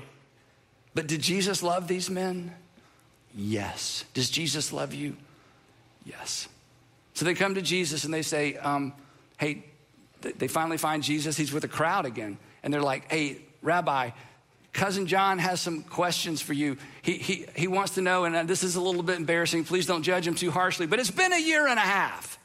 But 0.93 1.07
did 1.07 1.21
Jesus 1.21 1.61
love 1.61 1.87
these 1.87 2.09
men? 2.09 2.53
Yes. 3.35 4.05
Does 4.13 4.29
Jesus 4.29 4.73
love 4.73 4.93
you? 4.93 5.15
Yes. 6.05 6.47
So 7.13 7.25
they 7.25 7.33
come 7.33 7.55
to 7.55 7.61
Jesus 7.61 8.03
and 8.03 8.13
they 8.13 8.21
say, 8.21 8.55
um, 8.55 8.93
Hey, 9.37 9.65
they 10.21 10.47
finally 10.47 10.77
find 10.77 11.03
Jesus. 11.03 11.37
He's 11.37 11.51
with 11.51 11.63
a 11.63 11.69
crowd 11.69 12.05
again. 12.05 12.37
And 12.63 12.73
they're 12.73 12.81
like, 12.81 13.11
Hey, 13.11 13.41
Rabbi, 13.61 14.11
cousin 14.75 15.07
John 15.07 15.39
has 15.39 15.61
some 15.61 15.83
questions 15.83 16.41
for 16.41 16.53
you. 16.53 16.77
He, 17.01 17.13
he, 17.13 17.45
he 17.55 17.67
wants 17.67 17.95
to 17.95 18.01
know, 18.01 18.25
and 18.25 18.47
this 18.47 18.61
is 18.61 18.75
a 18.75 18.81
little 18.81 19.03
bit 19.03 19.17
embarrassing. 19.17 19.63
Please 19.63 19.85
don't 19.85 20.03
judge 20.03 20.27
him 20.27 20.35
too 20.35 20.51
harshly, 20.51 20.85
but 20.85 20.99
it's 20.99 21.11
been 21.11 21.33
a 21.33 21.39
year 21.39 21.65
and 21.65 21.79
a 21.79 21.81
half. 21.81 22.37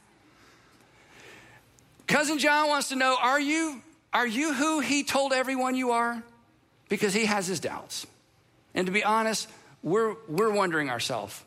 Cousin 2.06 2.38
John 2.38 2.68
wants 2.68 2.88
to 2.88 2.96
know 2.96 3.16
are 3.20 3.40
you, 3.40 3.82
are 4.12 4.26
you 4.26 4.54
who 4.54 4.80
he 4.80 5.02
told 5.02 5.32
everyone 5.32 5.74
you 5.74 5.90
are? 5.90 6.22
Because 6.88 7.12
he 7.12 7.26
has 7.26 7.46
his 7.46 7.60
doubts. 7.60 8.06
And 8.74 8.86
to 8.86 8.92
be 8.92 9.04
honest, 9.04 9.48
we're, 9.82 10.14
we're 10.28 10.52
wondering 10.52 10.88
ourselves. 10.88 11.40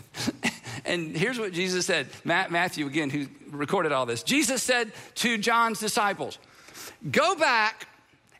and 0.84 1.16
here's 1.16 1.38
what 1.38 1.52
Jesus 1.52 1.86
said 1.86 2.08
Matthew, 2.24 2.86
again, 2.86 3.10
who 3.10 3.26
recorded 3.50 3.92
all 3.92 4.06
this. 4.06 4.22
Jesus 4.22 4.62
said 4.62 4.92
to 5.16 5.38
John's 5.38 5.80
disciples, 5.80 6.38
Go 7.10 7.34
back 7.34 7.88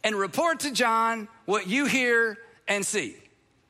and 0.05 0.15
report 0.15 0.61
to 0.61 0.71
John 0.71 1.27
what 1.47 1.67
you 1.67 1.87
hear 1.87 2.39
and 2.69 2.87
see. 2.87 3.17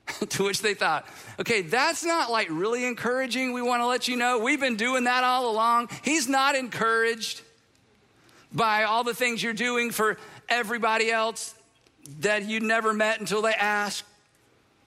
to 0.29 0.45
which 0.45 0.61
they 0.61 0.75
thought, 0.75 1.07
okay, 1.41 1.63
that's 1.63 2.05
not 2.05 2.31
like 2.31 2.49
really 2.51 2.85
encouraging. 2.85 3.55
We 3.55 3.63
want 3.63 3.81
to 3.81 3.87
let 3.87 4.07
you 4.07 4.17
know 4.17 4.39
we've 4.39 4.61
been 4.61 4.77
doing 4.77 5.05
that 5.05 5.25
all 5.25 5.51
along. 5.51 5.89
He's 6.03 6.29
not 6.29 6.57
encouraged 6.57 7.41
by 8.53 8.85
all 8.85 9.03
the 9.03 9.15
things 9.15 9.43
you're 9.43 9.53
doing 9.53 9.91
for 9.91 10.19
everybody 10.49 11.11
else 11.11 11.55
that 12.21 12.45
you 12.45 12.61
never 12.61 12.93
met 12.93 13.19
until 13.19 13.41
they 13.41 13.55
ask. 13.55 14.05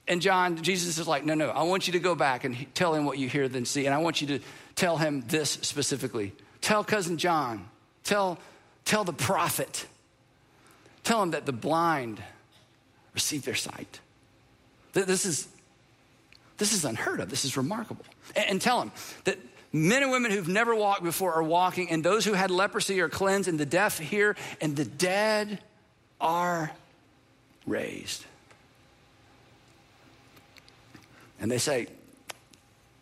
And 0.07 0.21
John, 0.21 0.61
Jesus 0.63 0.97
is 0.97 1.07
like, 1.07 1.25
no, 1.25 1.33
no, 1.33 1.49
I 1.49 1.63
want 1.63 1.87
you 1.87 1.93
to 1.93 1.99
go 1.99 2.15
back 2.15 2.43
and 2.43 2.55
tell 2.75 2.93
him 2.93 3.03
what 3.03 3.17
you 3.17 3.27
hear 3.27 3.49
then 3.49 3.65
see. 3.65 3.85
And 3.85 3.93
I 3.93 3.97
want 3.97 4.21
you 4.21 4.27
to 4.27 4.39
tell 4.75 4.97
him 4.97 5.23
this 5.27 5.49
specifically. 5.49 6.31
Tell 6.61 6.83
cousin 6.83 7.17
John, 7.17 7.67
tell, 8.03 8.37
tell 8.85 9.03
the 9.03 9.13
prophet, 9.13 9.85
tell 11.07 11.23
him 11.23 11.31
that 11.31 11.45
the 11.45 11.53
blind 11.53 12.21
receive 13.13 13.45
their 13.45 13.55
sight. 13.55 13.99
This 14.93 15.25
is, 15.25 15.47
this 16.57 16.73
is 16.73 16.85
unheard 16.85 17.19
of. 17.19 17.29
This 17.29 17.45
is 17.45 17.55
remarkable. 17.55 18.05
And, 18.35 18.61
tell 18.61 18.81
him 18.81 18.91
that 19.23 19.37
Men 19.71 20.01
and 20.01 20.11
women 20.11 20.31
who've 20.31 20.47
never 20.47 20.73
walked 20.73 21.03
before 21.03 21.33
are 21.33 21.43
walking, 21.43 21.89
and 21.89 22.03
those 22.03 22.23
who 22.23 22.33
had 22.33 22.51
leprosy 22.51 23.01
are 23.01 23.09
cleansed, 23.09 23.49
and 23.49 23.59
the 23.59 23.65
deaf 23.65 23.99
hear, 23.99 24.35
and 24.61 24.75
the 24.75 24.85
dead 24.85 25.59
are 26.21 26.71
raised. 27.65 28.25
And 31.39 31.51
they 31.51 31.57
say, 31.57 31.87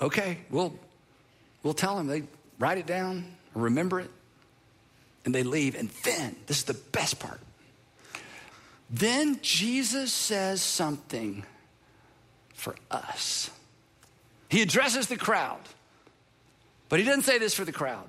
okay, 0.02 0.40
we'll, 0.50 0.78
we'll 1.62 1.76
tell 1.76 1.96
them. 1.98 2.08
They 2.08 2.24
write 2.60 2.80
it 2.80 2.88
down, 2.88 3.26
remember 3.54 4.00
it, 4.00 4.10
and 5.24 5.34
they 5.34 5.44
leave. 5.44 5.76
And 5.76 5.90
then, 6.04 6.36
this 6.48 6.58
is 6.58 6.64
the 6.64 6.74
best 6.74 7.20
part. 7.20 7.40
Then 8.90 9.40
Jesus 9.42 10.14
says 10.14 10.62
something 10.62 11.44
for 12.54 12.76
us. 12.92 13.50
He 14.50 14.62
addresses 14.62 15.08
the 15.08 15.18
crowd. 15.18 15.60
But 16.90 17.00
he 17.00 17.06
doesn't 17.06 17.24
say 17.24 17.40
this 17.40 17.54
for 17.54 17.66
the 17.66 17.72
crowd. 17.72 18.08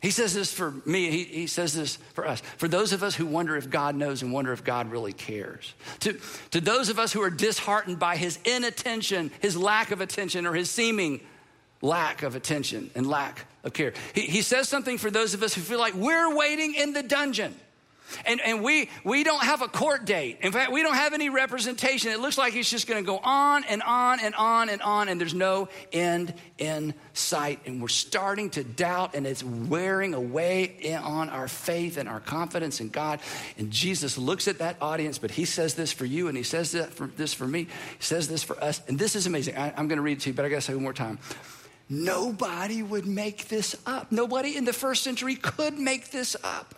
He 0.00 0.10
says 0.12 0.32
this 0.32 0.52
for 0.52 0.74
me, 0.86 1.10
he, 1.10 1.24
he, 1.24 1.46
says 1.48 1.74
this 1.74 1.96
for 2.14 2.26
us. 2.26 2.40
For 2.56 2.68
those 2.68 2.92
of 2.92 3.02
us 3.02 3.16
who 3.16 3.26
wonder 3.26 3.56
if 3.56 3.68
God 3.68 3.96
knows 3.96 4.22
and 4.22 4.32
wonder 4.32 4.52
if 4.52 4.62
God 4.62 4.92
really 4.92 5.12
cares. 5.12 5.74
To, 6.00 6.16
to 6.52 6.60
those 6.60 6.88
of 6.88 7.00
us 7.00 7.12
who 7.12 7.20
are 7.20 7.30
disheartened 7.30 7.98
by 7.98 8.16
his 8.16 8.38
inattention, 8.44 9.32
his 9.40 9.56
lack 9.56 9.90
of 9.90 10.00
attention, 10.00 10.46
or 10.46 10.54
his 10.54 10.70
seeming 10.70 11.20
lack 11.82 12.22
of 12.22 12.36
attention 12.36 12.90
and 12.94 13.08
lack 13.08 13.46
of 13.64 13.72
care. 13.72 13.92
He, 14.14 14.22
he 14.22 14.42
says 14.42 14.68
something 14.68 14.98
for 14.98 15.10
those 15.10 15.34
of 15.34 15.42
us 15.42 15.54
who 15.54 15.62
feel 15.62 15.80
like 15.80 15.94
we're 15.94 16.32
waiting 16.34 16.74
in 16.74 16.92
the 16.92 17.02
dungeon. 17.02 17.56
And, 18.24 18.40
and 18.40 18.62
we, 18.62 18.88
we 19.04 19.24
don't 19.24 19.42
have 19.42 19.62
a 19.62 19.68
court 19.68 20.04
date. 20.04 20.38
In 20.42 20.52
fact, 20.52 20.72
we 20.72 20.82
don't 20.82 20.94
have 20.94 21.12
any 21.12 21.28
representation. 21.28 22.10
It 22.10 22.20
looks 22.20 22.38
like 22.38 22.54
it's 22.54 22.70
just 22.70 22.86
going 22.86 23.02
to 23.02 23.06
go 23.06 23.18
on 23.18 23.64
and 23.64 23.82
on 23.82 24.20
and 24.20 24.34
on 24.34 24.68
and 24.68 24.82
on, 24.82 25.08
and 25.08 25.20
there's 25.20 25.34
no 25.34 25.68
end 25.92 26.34
in 26.58 26.94
sight. 27.12 27.60
And 27.66 27.80
we're 27.80 27.88
starting 27.88 28.50
to 28.50 28.64
doubt, 28.64 29.14
and 29.14 29.26
it's 29.26 29.42
wearing 29.42 30.14
away 30.14 30.96
on 31.02 31.28
our 31.30 31.48
faith 31.48 31.96
and 31.96 32.08
our 32.08 32.20
confidence 32.20 32.80
in 32.80 32.88
God. 32.88 33.20
And 33.56 33.70
Jesus 33.70 34.18
looks 34.18 34.48
at 34.48 34.58
that 34.58 34.76
audience, 34.80 35.18
but 35.18 35.30
he 35.30 35.44
says 35.44 35.74
this 35.74 35.92
for 35.92 36.04
you, 36.04 36.28
and 36.28 36.36
he 36.36 36.42
says 36.42 36.74
for, 36.92 37.06
this 37.06 37.34
for 37.34 37.46
me. 37.46 37.64
He 37.64 37.68
says 38.02 38.28
this 38.28 38.42
for 38.42 38.62
us. 38.62 38.80
And 38.88 38.98
this 38.98 39.16
is 39.16 39.26
amazing. 39.26 39.56
I, 39.56 39.72
I'm 39.76 39.88
going 39.88 39.96
to 39.96 40.02
read 40.02 40.18
it 40.18 40.20
to 40.22 40.30
you, 40.30 40.34
but 40.34 40.44
I 40.44 40.48
got 40.48 40.56
to 40.56 40.62
say 40.62 40.74
one 40.74 40.82
more 40.82 40.92
time. 40.92 41.18
Nobody 41.88 42.82
would 42.82 43.06
make 43.06 43.48
this 43.48 43.74
up. 43.86 44.12
Nobody 44.12 44.56
in 44.56 44.64
the 44.64 44.72
first 44.72 45.02
century 45.02 45.36
could 45.36 45.78
make 45.78 46.10
this 46.10 46.36
up. 46.44 46.74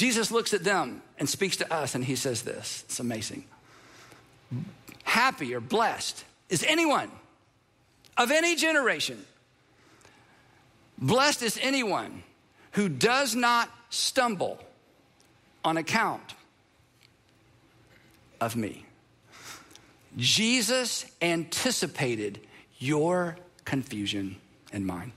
Jesus 0.00 0.30
looks 0.30 0.54
at 0.54 0.64
them 0.64 1.02
and 1.18 1.28
speaks 1.28 1.58
to 1.58 1.70
us, 1.70 1.94
and 1.94 2.02
he 2.02 2.16
says 2.16 2.40
this 2.40 2.84
it's 2.86 3.00
amazing. 3.00 3.44
Happy 5.02 5.54
or 5.54 5.60
blessed 5.60 6.24
is 6.48 6.64
anyone 6.66 7.10
of 8.16 8.30
any 8.30 8.56
generation. 8.56 9.22
Blessed 10.96 11.42
is 11.42 11.58
anyone 11.60 12.22
who 12.72 12.88
does 12.88 13.34
not 13.34 13.68
stumble 13.90 14.58
on 15.66 15.76
account 15.76 16.34
of 18.40 18.56
me. 18.56 18.86
Jesus 20.16 21.04
anticipated 21.20 22.40
your 22.78 23.36
confusion 23.66 24.36
and 24.72 24.86
mine. 24.86 25.12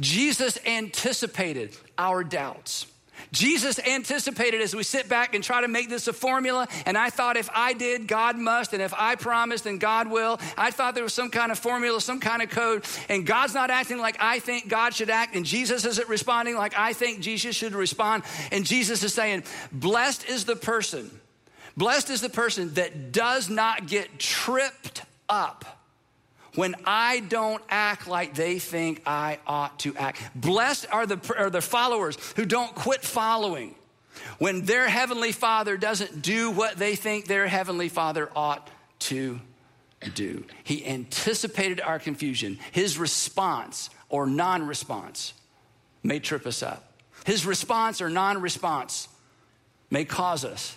Jesus 0.00 0.58
anticipated 0.64 1.76
our 1.98 2.24
doubts. 2.24 2.86
Jesus 3.30 3.78
anticipated 3.78 4.60
as 4.60 4.74
we 4.74 4.82
sit 4.82 5.08
back 5.08 5.34
and 5.34 5.44
try 5.44 5.60
to 5.60 5.68
make 5.68 5.88
this 5.88 6.08
a 6.08 6.12
formula. 6.12 6.68
And 6.86 6.98
I 6.98 7.10
thought 7.10 7.36
if 7.36 7.48
I 7.54 7.72
did, 7.72 8.08
God 8.08 8.36
must. 8.36 8.72
And 8.72 8.82
if 8.82 8.92
I 8.94 9.14
promised, 9.14 9.64
then 9.64 9.78
God 9.78 10.10
will. 10.10 10.40
I 10.56 10.70
thought 10.70 10.94
there 10.94 11.04
was 11.04 11.14
some 11.14 11.30
kind 11.30 11.52
of 11.52 11.58
formula, 11.58 12.00
some 12.00 12.20
kind 12.20 12.42
of 12.42 12.50
code. 12.50 12.84
And 13.08 13.26
God's 13.26 13.54
not 13.54 13.70
acting 13.70 13.98
like 13.98 14.16
I 14.20 14.38
think 14.38 14.68
God 14.68 14.94
should 14.94 15.10
act. 15.10 15.34
And 15.34 15.44
Jesus 15.46 15.84
isn't 15.84 16.08
responding 16.08 16.56
like 16.56 16.74
I 16.76 16.92
think 16.92 17.20
Jesus 17.20 17.54
should 17.54 17.74
respond. 17.74 18.24
And 18.50 18.64
Jesus 18.64 19.02
is 19.02 19.14
saying, 19.14 19.44
Blessed 19.70 20.28
is 20.28 20.44
the 20.44 20.56
person, 20.56 21.10
blessed 21.76 22.10
is 22.10 22.20
the 22.20 22.28
person 22.28 22.74
that 22.74 23.12
does 23.12 23.48
not 23.48 23.86
get 23.86 24.18
tripped 24.18 25.02
up 25.28 25.81
when 26.54 26.74
I 26.84 27.20
don't 27.20 27.62
act 27.68 28.06
like 28.06 28.34
they 28.34 28.58
think 28.58 29.02
I 29.06 29.38
ought 29.46 29.78
to 29.80 29.96
act. 29.96 30.20
Blessed 30.34 30.86
are 30.90 31.06
the, 31.06 31.34
are 31.36 31.50
the 31.50 31.60
followers 31.60 32.18
who 32.36 32.44
don't 32.44 32.74
quit 32.74 33.02
following 33.02 33.74
when 34.38 34.64
their 34.64 34.88
heavenly 34.88 35.32
father 35.32 35.76
doesn't 35.76 36.22
do 36.22 36.50
what 36.50 36.76
they 36.76 36.94
think 36.94 37.26
their 37.26 37.46
heavenly 37.46 37.88
father 37.88 38.28
ought 38.36 38.68
to 38.98 39.40
do. 40.14 40.44
He 40.64 40.86
anticipated 40.86 41.80
our 41.80 41.98
confusion. 41.98 42.58
His 42.72 42.98
response 42.98 43.90
or 44.08 44.26
non 44.26 44.66
response 44.66 45.32
may 46.02 46.18
trip 46.18 46.46
us 46.46 46.62
up. 46.62 46.92
His 47.24 47.46
response 47.46 48.00
or 48.00 48.10
non 48.10 48.40
response 48.40 49.08
may 49.90 50.04
cause 50.04 50.44
us 50.44 50.76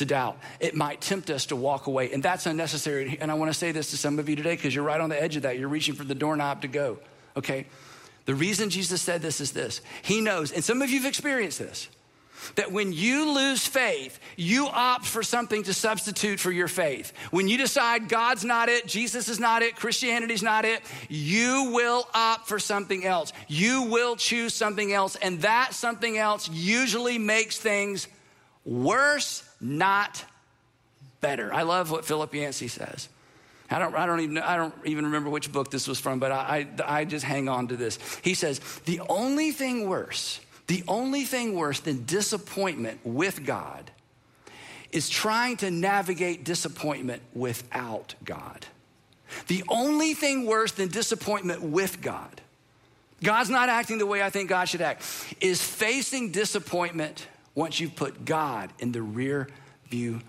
to 0.00 0.06
doubt. 0.06 0.38
It 0.58 0.74
might 0.74 1.00
tempt 1.00 1.30
us 1.30 1.46
to 1.46 1.56
walk 1.56 1.86
away, 1.86 2.12
and 2.12 2.22
that's 2.22 2.46
unnecessary. 2.46 3.16
And 3.20 3.30
I 3.30 3.34
want 3.34 3.50
to 3.50 3.58
say 3.58 3.70
this 3.70 3.92
to 3.92 3.96
some 3.96 4.18
of 4.18 4.28
you 4.28 4.36
today 4.36 4.56
because 4.56 4.74
you're 4.74 4.84
right 4.84 5.00
on 5.00 5.08
the 5.08 5.22
edge 5.22 5.36
of 5.36 5.42
that. 5.42 5.58
You're 5.58 5.68
reaching 5.68 5.94
for 5.94 6.04
the 6.04 6.14
doorknob 6.14 6.62
to 6.62 6.68
go, 6.68 6.98
okay? 7.36 7.66
The 8.24 8.34
reason 8.34 8.70
Jesus 8.70 9.00
said 9.00 9.22
this 9.22 9.40
is 9.40 9.52
this 9.52 9.80
He 10.02 10.20
knows, 10.20 10.52
and 10.52 10.64
some 10.64 10.82
of 10.82 10.90
you 10.90 10.98
have 10.98 11.08
experienced 11.08 11.58
this, 11.58 11.88
that 12.54 12.72
when 12.72 12.92
you 12.92 13.32
lose 13.32 13.66
faith, 13.66 14.18
you 14.36 14.66
opt 14.66 15.04
for 15.04 15.22
something 15.22 15.62
to 15.64 15.74
substitute 15.74 16.40
for 16.40 16.50
your 16.50 16.68
faith. 16.68 17.12
When 17.30 17.48
you 17.48 17.58
decide 17.58 18.08
God's 18.08 18.44
not 18.44 18.68
it, 18.68 18.86
Jesus 18.86 19.28
is 19.28 19.38
not 19.38 19.62
it, 19.62 19.76
Christianity's 19.76 20.42
not 20.42 20.64
it, 20.64 20.82
you 21.08 21.70
will 21.74 22.08
opt 22.14 22.48
for 22.48 22.58
something 22.58 23.04
else. 23.04 23.32
You 23.48 23.82
will 23.82 24.16
choose 24.16 24.54
something 24.54 24.92
else, 24.92 25.16
and 25.16 25.42
that 25.42 25.74
something 25.74 26.16
else 26.16 26.48
usually 26.50 27.18
makes 27.18 27.58
things 27.58 28.08
worse 28.64 29.44
not 29.60 30.24
better. 31.20 31.52
I 31.52 31.62
love 31.62 31.90
what 31.90 32.04
Philip 32.04 32.34
Yancey 32.34 32.68
says. 32.68 33.08
I 33.70 33.78
don't, 33.78 33.94
I 33.94 34.06
don't, 34.06 34.20
even, 34.20 34.38
I 34.38 34.56
don't 34.56 34.74
even 34.84 35.04
remember 35.06 35.30
which 35.30 35.52
book 35.52 35.70
this 35.70 35.86
was 35.86 36.00
from, 36.00 36.18
but 36.18 36.32
I, 36.32 36.66
I, 36.86 37.00
I 37.00 37.04
just 37.04 37.24
hang 37.24 37.48
on 37.48 37.68
to 37.68 37.76
this. 37.76 37.98
He 38.22 38.34
says, 38.34 38.58
The 38.84 39.00
only 39.08 39.52
thing 39.52 39.88
worse, 39.88 40.40
the 40.66 40.82
only 40.88 41.24
thing 41.24 41.54
worse 41.54 41.78
than 41.78 42.04
disappointment 42.04 43.00
with 43.04 43.44
God 43.44 43.90
is 44.90 45.08
trying 45.08 45.56
to 45.58 45.70
navigate 45.70 46.44
disappointment 46.44 47.22
without 47.32 48.14
God. 48.24 48.66
The 49.46 49.62
only 49.68 50.14
thing 50.14 50.46
worse 50.46 50.72
than 50.72 50.88
disappointment 50.88 51.62
with 51.62 52.00
God, 52.00 52.40
God's 53.22 53.50
not 53.50 53.68
acting 53.68 53.98
the 53.98 54.06
way 54.06 54.20
I 54.20 54.30
think 54.30 54.48
God 54.48 54.68
should 54.68 54.80
act, 54.80 55.04
is 55.40 55.62
facing 55.62 56.32
disappointment 56.32 57.28
once 57.54 57.80
you've 57.80 57.96
put 57.96 58.24
God 58.24 58.70
in 58.78 58.92
the 58.92 59.02
rear 59.02 59.48
view 59.88 60.20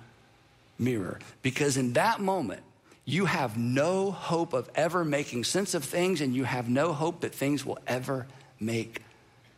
mirror. 0.77 1.19
Because 1.41 1.77
in 1.77 1.93
that 1.93 2.19
moment, 2.19 2.63
you 3.05 3.25
have 3.25 3.57
no 3.57 4.12
hope 4.12 4.53
of 4.53 4.69
ever 4.75 5.03
making 5.03 5.43
sense 5.43 5.73
of 5.73 5.84
things, 5.84 6.21
and 6.21 6.36
you 6.36 6.43
have 6.43 6.69
no 6.69 6.93
hope 6.93 7.21
that 7.21 7.34
things 7.34 7.65
will 7.65 7.79
ever 7.88 8.27
make 8.60 9.01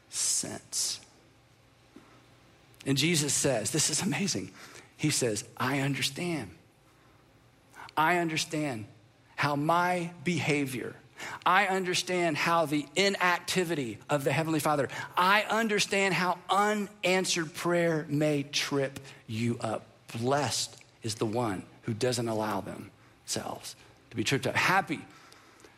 sense. 0.10 1.00
And 2.86 2.98
Jesus 2.98 3.34
says, 3.34 3.72
This 3.72 3.90
is 3.90 4.02
amazing. 4.02 4.52
He 4.98 5.10
says, 5.10 5.44
I 5.58 5.80
understand. 5.80 6.52
I 7.96 8.18
understand 8.18 8.86
how 9.36 9.56
my 9.56 10.12
behavior 10.24 10.96
I 11.46 11.68
understand 11.68 12.38
how 12.38 12.66
the 12.66 12.86
inactivity 12.96 13.98
of 14.10 14.24
the 14.24 14.32
Heavenly 14.32 14.60
Father, 14.60 14.90
I 15.18 15.44
understand 15.44 16.14
how 16.14 16.38
unanswered 16.50 17.54
prayer 17.54 18.06
may 18.10 18.44
trip 18.44 19.00
you 19.28 19.58
up. 19.60 19.86
Blessed 20.20 20.76
is 21.02 21.16
the 21.16 21.26
one 21.26 21.64
who 21.84 21.94
doesn't 21.94 22.28
allow 22.28 22.62
themselves 22.62 23.76
to 24.10 24.16
be 24.16 24.24
tripped 24.24 24.48
up. 24.48 24.56
Happy, 24.56 25.00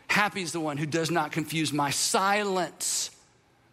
happy 0.08 0.42
is 0.42 0.52
the 0.52 0.60
one 0.60 0.78
who 0.78 0.86
does 0.86 1.10
not 1.10 1.32
confuse 1.32 1.72
my 1.72 1.90
silence 1.90 3.12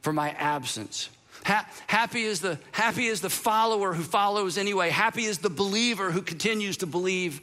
for 0.03 0.13
my 0.13 0.31
absence. 0.31 1.09
Ha- 1.45 1.69
happy 1.87 2.23
is 2.23 2.41
the 2.41 2.59
happy 2.71 3.07
is 3.07 3.21
the 3.21 3.31
follower 3.31 3.93
who 3.93 4.03
follows 4.03 4.57
anyway. 4.57 4.91
Happy 4.91 5.25
is 5.25 5.39
the 5.39 5.51
believer 5.51 6.13
who 6.13 6.23
continues 6.23 6.77
to 6.79 6.87
believe 6.87 7.41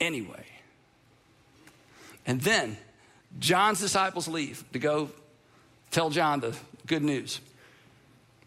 anyway. 0.00 0.44
And 2.30 2.40
then 2.42 2.76
John's 3.40 3.80
disciples 3.80 4.28
leave 4.28 4.62
to 4.72 4.78
go 4.78 5.10
tell 5.90 6.10
John 6.10 6.38
the 6.38 6.56
good 6.86 7.02
news. 7.02 7.40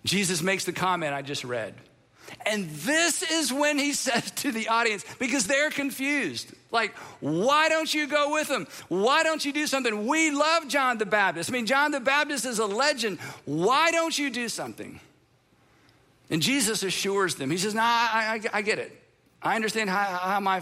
Jesus 0.05 0.41
makes 0.41 0.63
the 0.63 0.71
comment 0.71 1.13
I 1.13 1.21
just 1.21 1.43
read. 1.43 1.73
And 2.45 2.69
this 2.69 3.29
is 3.29 3.51
when 3.51 3.77
he 3.77 3.91
says 4.05 4.31
to 4.31 4.53
the 4.53 4.69
audience, 4.69 5.03
because 5.19 5.47
they're 5.47 5.69
confused, 5.69 6.53
like, 6.71 6.95
why 7.19 7.67
don't 7.67 7.93
you 7.93 8.07
go 8.07 8.31
with 8.31 8.47
them? 8.47 8.67
Why 8.87 9.21
don't 9.21 9.43
you 9.43 9.51
do 9.51 9.67
something? 9.67 10.07
We 10.07 10.31
love 10.31 10.69
John 10.69 10.97
the 10.97 11.05
Baptist. 11.05 11.49
I 11.49 11.53
mean, 11.53 11.65
John 11.65 11.91
the 11.91 11.99
Baptist 11.99 12.45
is 12.45 12.59
a 12.59 12.65
legend. 12.65 13.19
Why 13.43 13.91
don't 13.91 14.17
you 14.17 14.29
do 14.29 14.47
something? 14.47 15.01
And 16.29 16.41
Jesus 16.41 16.83
assures 16.83 17.35
them, 17.35 17.51
He 17.51 17.57
says, 17.57 17.75
nah, 17.75 17.81
I, 17.83 18.39
I, 18.53 18.59
I, 18.59 18.61
get 18.61 18.79
it. 18.79 18.97
I 19.41 19.57
understand 19.57 19.89
how, 19.89 20.05
how 20.05 20.39
my 20.39 20.61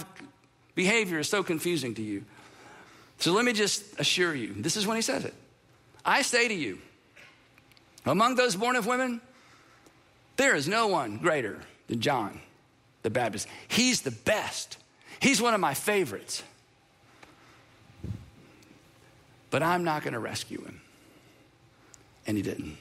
behavior 0.74 1.20
is 1.20 1.30
so 1.30 1.44
confusing 1.44 1.94
to 1.94 2.02
you. 2.02 2.26
So 3.22 3.34
let 3.34 3.46
me 3.46 3.54
just 3.54 4.00
assure 4.00 4.34
you 4.34 4.54
this 4.58 4.76
is 4.76 4.88
when 4.88 4.96
he 4.96 5.04
says 5.04 5.26
it. 5.26 5.36
I 6.04 6.24
say 6.24 6.48
to 6.48 6.54
you, 6.54 6.80
among 8.04 8.34
those 8.34 8.56
born 8.56 8.76
of 8.76 8.88
women, 8.88 9.22
there 10.38 10.56
is 10.56 10.68
no 10.68 10.88
one 10.88 11.18
greater 11.18 11.60
than 11.88 12.02
John 12.02 12.42
the 13.04 13.12
Baptist. 13.12 13.48
He's 13.68 14.02
the 14.02 14.12
best, 14.12 14.78
he's 15.20 15.40
one 15.40 15.54
of 15.54 15.60
my 15.60 15.76
favorites. 15.76 16.42
But 19.52 19.62
I'm 19.62 19.84
not 19.84 20.02
going 20.02 20.14
to 20.14 20.20
rescue 20.20 20.64
him. 20.64 20.82
And 22.26 22.38
he 22.38 22.44
didn't. 22.44 22.78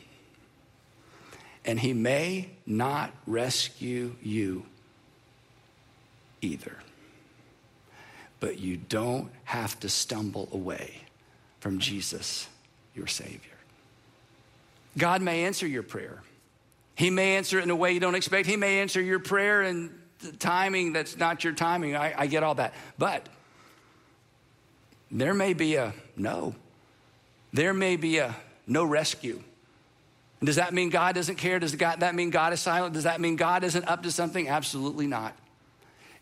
And 1.65 1.81
he 1.81 1.93
may 1.93 2.51
not 2.65 3.13
rescue 3.27 4.15
you 4.23 4.65
either 6.41 6.77
but 8.41 8.59
you 8.59 8.77
don't 8.77 9.31
have 9.45 9.79
to 9.81 9.89
stumble 9.89 10.49
away 10.53 11.03
from 11.61 11.79
Jesus, 11.79 12.49
your 12.95 13.07
Savior. 13.07 13.39
God 14.99 15.23
may 15.23 15.45
answer 15.45 15.67
your 15.67 15.83
prayer. 15.83 16.23
He 16.95 17.11
may 17.11 17.37
answer 17.37 17.59
it 17.59 17.63
in 17.63 17.71
a 17.71 17.77
way 17.77 17.93
you 17.93 18.01
don't 18.01 18.15
expect. 18.15 18.47
He 18.47 18.57
may 18.57 18.81
answer 18.81 19.01
your 19.01 19.21
prayer 19.21 19.63
in 19.63 19.95
the 20.21 20.33
timing 20.33 20.93
that's 20.93 21.17
not 21.17 21.45
your 21.45 21.53
timing. 21.53 21.97
I, 21.97 22.15
I 22.17 22.27
get 22.27 22.43
all 22.43 22.57
that. 22.57 22.75
But 22.99 23.29
there 25.11 25.35
may 25.35 25.55
be 25.55 25.77
a 25.77 25.95
no. 26.17 26.55
There 27.53 27.75
may 27.75 27.97
be 27.97 28.19
a 28.19 28.35
no 28.67 28.85
rescue. 28.85 29.43
Does 30.43 30.57
that 30.57 30.73
mean 30.73 30.89
God 30.89 31.15
doesn't 31.15 31.37
care? 31.37 31.59
Does 31.59 31.77
that 31.77 32.15
mean 32.15 32.31
God 32.31 32.53
is 32.53 32.61
silent? 32.61 32.95
Does 32.95 33.05
that 33.05 33.21
mean 33.21 33.37
God 33.37 33.63
isn't 33.65 33.87
up 33.87 34.05
to 34.05 34.11
something? 34.11 34.49
Absolutely 34.49 35.07
not. 35.07 35.37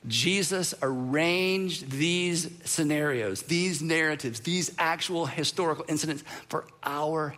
Jesus 0.07 0.75
arranged 0.81 1.91
these 1.91 2.51
scenarios, 2.65 3.43
these 3.43 3.83
narratives, 3.83 4.41
these 4.41 4.73
actual 4.79 5.27
historical 5.27 5.85
incidents 5.89 6.23
for 6.49 6.67
our 6.85 7.35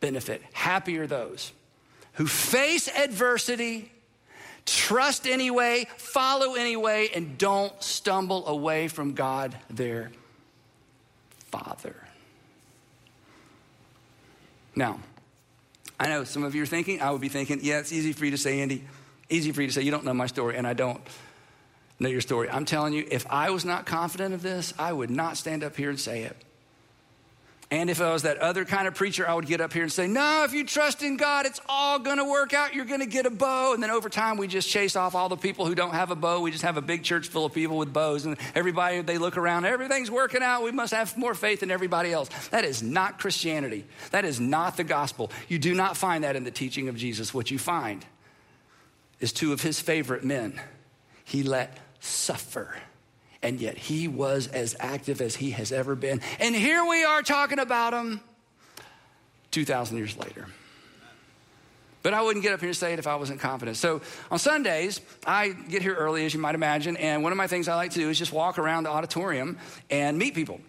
benefit. 0.00 0.42
Happy 0.52 0.98
are 0.98 1.06
those 1.06 1.52
who 2.12 2.26
face 2.26 2.88
adversity, 2.88 3.90
trust 4.64 5.26
anyway, 5.26 5.86
follow 5.96 6.54
anyway, 6.54 7.08
and 7.14 7.38
don't 7.38 7.82
stumble 7.82 8.46
away 8.46 8.88
from 8.88 9.12
God, 9.14 9.56
their 9.70 10.10
Father. 11.50 11.96
Now, 14.74 15.00
I 15.98 16.08
know 16.08 16.24
some 16.24 16.44
of 16.44 16.54
you 16.54 16.62
are 16.62 16.66
thinking, 16.66 17.00
I 17.00 17.10
would 17.10 17.20
be 17.20 17.30
thinking, 17.30 17.60
yeah, 17.62 17.78
it's 17.78 17.92
easy 17.92 18.12
for 18.12 18.26
you 18.26 18.32
to 18.32 18.38
say, 18.38 18.60
Andy, 18.60 18.84
easy 19.30 19.52
for 19.52 19.62
you 19.62 19.68
to 19.68 19.72
say, 19.72 19.82
you 19.82 19.90
don't 19.90 20.04
know 20.04 20.14
my 20.14 20.26
story, 20.26 20.56
and 20.56 20.66
I 20.66 20.74
don't 20.74 21.00
know 21.98 22.08
your 22.08 22.20
story. 22.20 22.50
I'm 22.50 22.64
telling 22.64 22.92
you, 22.92 23.06
if 23.10 23.26
I 23.30 23.50
was 23.50 23.64
not 23.64 23.86
confident 23.86 24.34
of 24.34 24.42
this, 24.42 24.74
I 24.78 24.92
would 24.92 25.10
not 25.10 25.36
stand 25.36 25.64
up 25.64 25.76
here 25.76 25.90
and 25.90 25.98
say 25.98 26.22
it. 26.22 26.36
And 27.68 27.90
if 27.90 28.00
I 28.00 28.12
was 28.12 28.22
that 28.22 28.38
other 28.38 28.64
kind 28.64 28.86
of 28.86 28.94
preacher, 28.94 29.28
I 29.28 29.34
would 29.34 29.46
get 29.46 29.60
up 29.60 29.72
here 29.72 29.82
and 29.82 29.90
say, 29.90 30.06
No, 30.06 30.44
if 30.44 30.52
you 30.52 30.64
trust 30.64 31.02
in 31.02 31.16
God, 31.16 31.46
it's 31.46 31.60
all 31.68 31.98
gonna 31.98 32.24
work 32.24 32.54
out. 32.54 32.74
You're 32.74 32.84
gonna 32.84 33.06
get 33.06 33.26
a 33.26 33.30
bow. 33.30 33.74
And 33.74 33.82
then 33.82 33.90
over 33.90 34.08
time, 34.08 34.36
we 34.36 34.46
just 34.46 34.68
chase 34.68 34.94
off 34.94 35.16
all 35.16 35.28
the 35.28 35.36
people 35.36 35.66
who 35.66 35.74
don't 35.74 35.92
have 35.92 36.12
a 36.12 36.14
bow. 36.14 36.40
We 36.40 36.52
just 36.52 36.62
have 36.62 36.76
a 36.76 36.82
big 36.82 37.02
church 37.02 37.26
full 37.26 37.44
of 37.44 37.52
people 37.52 37.76
with 37.76 37.92
bows. 37.92 38.24
And 38.24 38.36
everybody, 38.54 39.00
they 39.00 39.18
look 39.18 39.36
around, 39.36 39.64
everything's 39.64 40.12
working 40.12 40.44
out. 40.44 40.62
We 40.62 40.70
must 40.70 40.94
have 40.94 41.16
more 41.18 41.34
faith 41.34 41.58
than 41.58 41.72
everybody 41.72 42.12
else. 42.12 42.28
That 42.50 42.64
is 42.64 42.84
not 42.84 43.18
Christianity. 43.18 43.84
That 44.12 44.24
is 44.24 44.38
not 44.38 44.76
the 44.76 44.84
gospel. 44.84 45.32
You 45.48 45.58
do 45.58 45.74
not 45.74 45.96
find 45.96 46.22
that 46.22 46.36
in 46.36 46.44
the 46.44 46.52
teaching 46.52 46.88
of 46.88 46.96
Jesus. 46.96 47.34
What 47.34 47.50
you 47.50 47.58
find 47.58 48.06
is 49.18 49.32
two 49.32 49.52
of 49.52 49.62
his 49.62 49.80
favorite 49.80 50.22
men. 50.22 50.60
He 51.24 51.42
let 51.42 51.76
suffer 52.00 52.76
and 53.42 53.60
yet 53.60 53.76
he 53.76 54.08
was 54.08 54.48
as 54.48 54.74
active 54.80 55.20
as 55.20 55.36
he 55.36 55.52
has 55.52 55.70
ever 55.70 55.94
been. 55.94 56.20
And 56.40 56.54
here 56.54 56.84
we 56.84 57.04
are 57.04 57.22
talking 57.22 57.58
about 57.60 57.92
him 57.92 58.20
2,000 59.52 59.96
years 59.96 60.16
later. 60.16 60.46
But 62.02 62.14
I 62.14 62.22
wouldn't 62.22 62.42
get 62.44 62.52
up 62.52 62.60
here 62.60 62.68
and 62.68 62.76
say 62.76 62.92
it 62.92 62.98
if 62.98 63.06
I 63.06 63.16
wasn't 63.16 63.40
confident. 63.40 63.76
So 63.76 64.00
on 64.30 64.38
Sundays, 64.38 65.00
I 65.26 65.48
get 65.50 65.82
here 65.82 65.94
early, 65.94 66.24
as 66.24 66.34
you 66.34 66.40
might 66.40 66.54
imagine, 66.54 66.96
and 66.96 67.22
one 67.22 67.32
of 67.32 67.38
my 67.38 67.46
things 67.46 67.68
I 67.68 67.74
like 67.74 67.92
to 67.92 67.98
do 67.98 68.08
is 68.10 68.18
just 68.18 68.32
walk 68.32 68.58
around 68.58 68.84
the 68.84 68.90
auditorium 68.90 69.58
and 69.90 70.18
meet 70.18 70.34
people. 70.34 70.60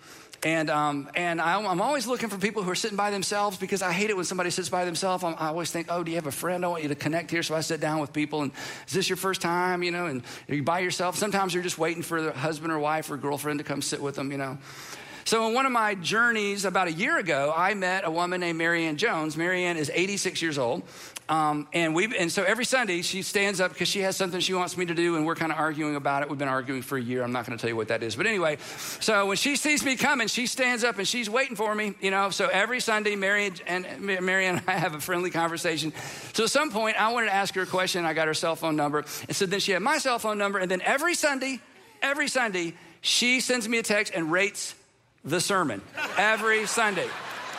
And, 0.44 0.70
um, 0.70 1.10
and 1.16 1.42
I'm 1.42 1.82
always 1.82 2.06
looking 2.06 2.30
for 2.30 2.38
people 2.38 2.62
who 2.62 2.70
are 2.70 2.76
sitting 2.76 2.96
by 2.96 3.10
themselves 3.10 3.58
because 3.58 3.82
I 3.82 3.92
hate 3.92 4.12
it 4.12 4.16
when 4.16 4.26
somebody 4.26 4.52
sits 4.52 4.70
by 4.70 4.86
themselves. 4.86 5.24
I'm, 5.24 5.36
i 5.40 5.48
always 5.48 5.72
think, 5.72 5.88
oh, 5.90 6.04
do 6.04 6.12
you 6.12 6.18
have 6.18 6.28
a 6.28 6.32
friend? 6.32 6.64
I 6.64 6.68
want 6.68 6.84
you 6.84 6.90
to 6.90 6.96
connect 6.96 7.32
here. 7.32 7.42
So 7.42 7.56
I 7.56 7.62
sit 7.62 7.82
down 7.82 8.00
with 8.00 8.14
people 8.14 8.44
and 8.44 8.52
is 8.88 8.94
this 8.94 9.10
your 9.10 9.18
first 9.18 9.42
time? 9.42 9.82
You 9.82 9.92
know, 9.92 10.06
and 10.06 10.22
are 10.48 10.56
you 10.56 10.64
by 10.64 10.80
yourself? 10.80 11.16
Sometimes 11.16 11.54
you're 11.54 11.64
just 11.64 11.80
waiting 11.80 12.04
for 12.04 12.22
the 12.22 12.32
husband 12.32 12.72
or 12.72 12.80
wife 12.80 13.10
or 13.10 13.18
girlfriend 13.18 13.60
to 13.60 13.64
come 13.64 13.82
sit 13.82 14.02
with 14.02 14.16
them, 14.16 14.32
you 14.32 14.38
know. 14.38 14.60
So, 15.26 15.46
in 15.50 15.54
one 15.54 15.66
of 15.66 15.74
my 15.74 15.94
journeys 15.94 16.64
about 16.64 16.88
a 16.88 16.94
year 16.94 17.18
ago, 17.18 17.54
I 17.54 17.74
met 17.74 18.06
a 18.06 18.10
woman 18.10 18.40
named 18.40 18.58
Marianne 18.58 18.96
Jones. 18.96 19.36
Marianne 19.36 19.76
is 19.76 19.92
86 19.94 20.42
years 20.42 20.58
old. 20.58 20.84
Um, 21.30 21.68
and, 21.74 21.94
we 21.94 22.16
and 22.18 22.32
so 22.32 22.44
every 22.44 22.64
Sunday, 22.64 23.02
she 23.02 23.22
stands 23.22 23.60
up 23.60 23.74
because 23.74 23.90
she 23.90 24.00
has 24.00 24.16
something 24.16 24.40
she 24.40 24.54
wants 24.54 24.78
me 24.78 24.86
to 24.86 24.94
do, 24.94 25.18
and 25.18 25.26
we're 25.26 25.36
kind 25.36 25.52
of 25.52 25.58
arguing 25.58 25.98
about 25.98 26.24
it. 26.24 26.30
We've 26.30 26.40
been 26.40 26.48
arguing 26.48 26.82
for 26.82 26.98
a 26.98 27.02
year. 27.02 27.22
I'm 27.22 27.34
not 27.34 27.46
going 27.46 27.58
to 27.58 27.62
tell 27.62 27.70
you 27.70 27.76
what 27.76 27.90
that 27.90 28.02
is. 28.02 28.16
But 28.16 28.28
anyway, 28.28 28.58
so 29.02 29.26
when 29.26 29.36
she 29.36 29.58
sees 29.58 29.84
me 29.84 29.98
coming, 29.98 30.28
she 30.30 30.48
stands 30.48 30.86
up 30.86 30.98
and 30.98 31.08
she's 31.08 31.30
waiting 31.30 31.58
for 31.58 31.76
me, 31.76 31.96
you 32.00 32.12
know. 32.12 32.30
So 32.30 32.48
every 32.48 32.80
Sunday, 32.80 33.16
Marianne 33.18 33.56
and, 33.68 34.00
Marianne 34.00 34.58
and 34.58 34.70
I 34.70 34.74
have 34.78 34.96
a 34.96 35.02
friendly 35.02 35.30
conversation. 35.30 35.92
So 36.34 36.46
at 36.46 36.50
some 36.50 36.72
point, 36.72 37.00
I 37.00 37.12
wanted 37.12 37.28
to 37.28 37.34
ask 37.34 37.54
her 37.56 37.64
a 37.64 37.68
question. 37.68 38.06
I 38.06 38.14
got 38.14 38.28
her 38.28 38.34
cell 38.34 38.56
phone 38.56 38.78
number. 38.78 39.00
And 39.28 39.36
so 39.36 39.46
then 39.46 39.60
she 39.60 39.74
had 39.74 39.82
my 39.82 39.98
cell 39.98 40.20
phone 40.20 40.38
number. 40.38 40.60
And 40.60 40.72
then 40.72 40.82
every 40.82 41.14
Sunday, 41.14 41.60
every 42.02 42.30
Sunday, 42.30 42.74
she 43.02 43.42
sends 43.42 43.68
me 43.68 43.80
a 43.80 43.84
text 43.84 44.14
and 44.16 44.32
rates 44.32 44.76
the 45.26 45.42
sermon 45.42 45.82
every 46.18 46.66
Sunday. 46.68 47.10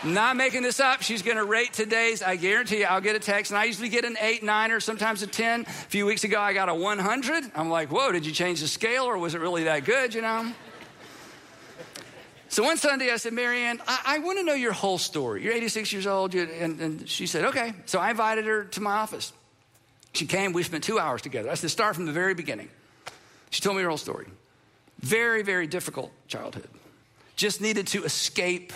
Not 0.04 0.36
making 0.36 0.62
this 0.62 0.78
up. 0.78 1.02
She's 1.02 1.22
going 1.22 1.38
to 1.38 1.44
rate 1.44 1.72
today's. 1.72 2.22
I 2.22 2.36
guarantee 2.36 2.80
you, 2.80 2.84
I'll 2.84 3.00
get 3.00 3.16
a 3.16 3.18
text, 3.18 3.50
and 3.50 3.58
I 3.58 3.64
usually 3.64 3.88
get 3.88 4.04
an 4.04 4.16
eight, 4.20 4.42
nine, 4.42 4.70
or 4.70 4.78
sometimes 4.78 5.22
a 5.22 5.26
10. 5.26 5.62
A 5.62 5.64
few 5.64 6.06
weeks 6.06 6.22
ago, 6.22 6.40
I 6.40 6.52
got 6.52 6.68
a 6.68 6.74
100. 6.74 7.44
I'm 7.54 7.68
like, 7.68 7.90
whoa, 7.90 8.12
did 8.12 8.24
you 8.24 8.32
change 8.32 8.60
the 8.60 8.68
scale, 8.68 9.04
or 9.04 9.18
was 9.18 9.34
it 9.34 9.40
really 9.40 9.64
that 9.64 9.84
good, 9.84 10.14
you 10.14 10.22
know? 10.22 10.52
So 12.48 12.62
one 12.62 12.76
Sunday, 12.76 13.10
I 13.10 13.16
said, 13.16 13.32
Marianne, 13.32 13.82
I, 13.86 14.00
I 14.06 14.18
want 14.20 14.38
to 14.38 14.44
know 14.44 14.54
your 14.54 14.72
whole 14.72 14.98
story. 14.98 15.42
You're 15.42 15.52
86 15.52 15.92
years 15.92 16.06
old. 16.06 16.34
And, 16.34 16.80
and 16.80 17.08
she 17.08 17.26
said, 17.26 17.44
okay. 17.46 17.74
So 17.84 17.98
I 17.98 18.10
invited 18.10 18.46
her 18.46 18.64
to 18.64 18.80
my 18.80 18.92
office. 18.92 19.32
She 20.14 20.26
came. 20.26 20.52
We 20.52 20.62
spent 20.62 20.84
two 20.84 20.98
hours 20.98 21.20
together. 21.20 21.50
I 21.50 21.54
said, 21.54 21.70
start 21.70 21.94
from 21.94 22.06
the 22.06 22.12
very 22.12 22.34
beginning. 22.34 22.70
She 23.50 23.60
told 23.60 23.76
me 23.76 23.82
her 23.82 23.88
whole 23.88 23.98
story. 23.98 24.26
Very, 25.00 25.42
very 25.42 25.66
difficult 25.66 26.10
childhood 26.26 26.68
just 27.38 27.60
needed 27.60 27.86
to 27.86 28.04
escape 28.04 28.72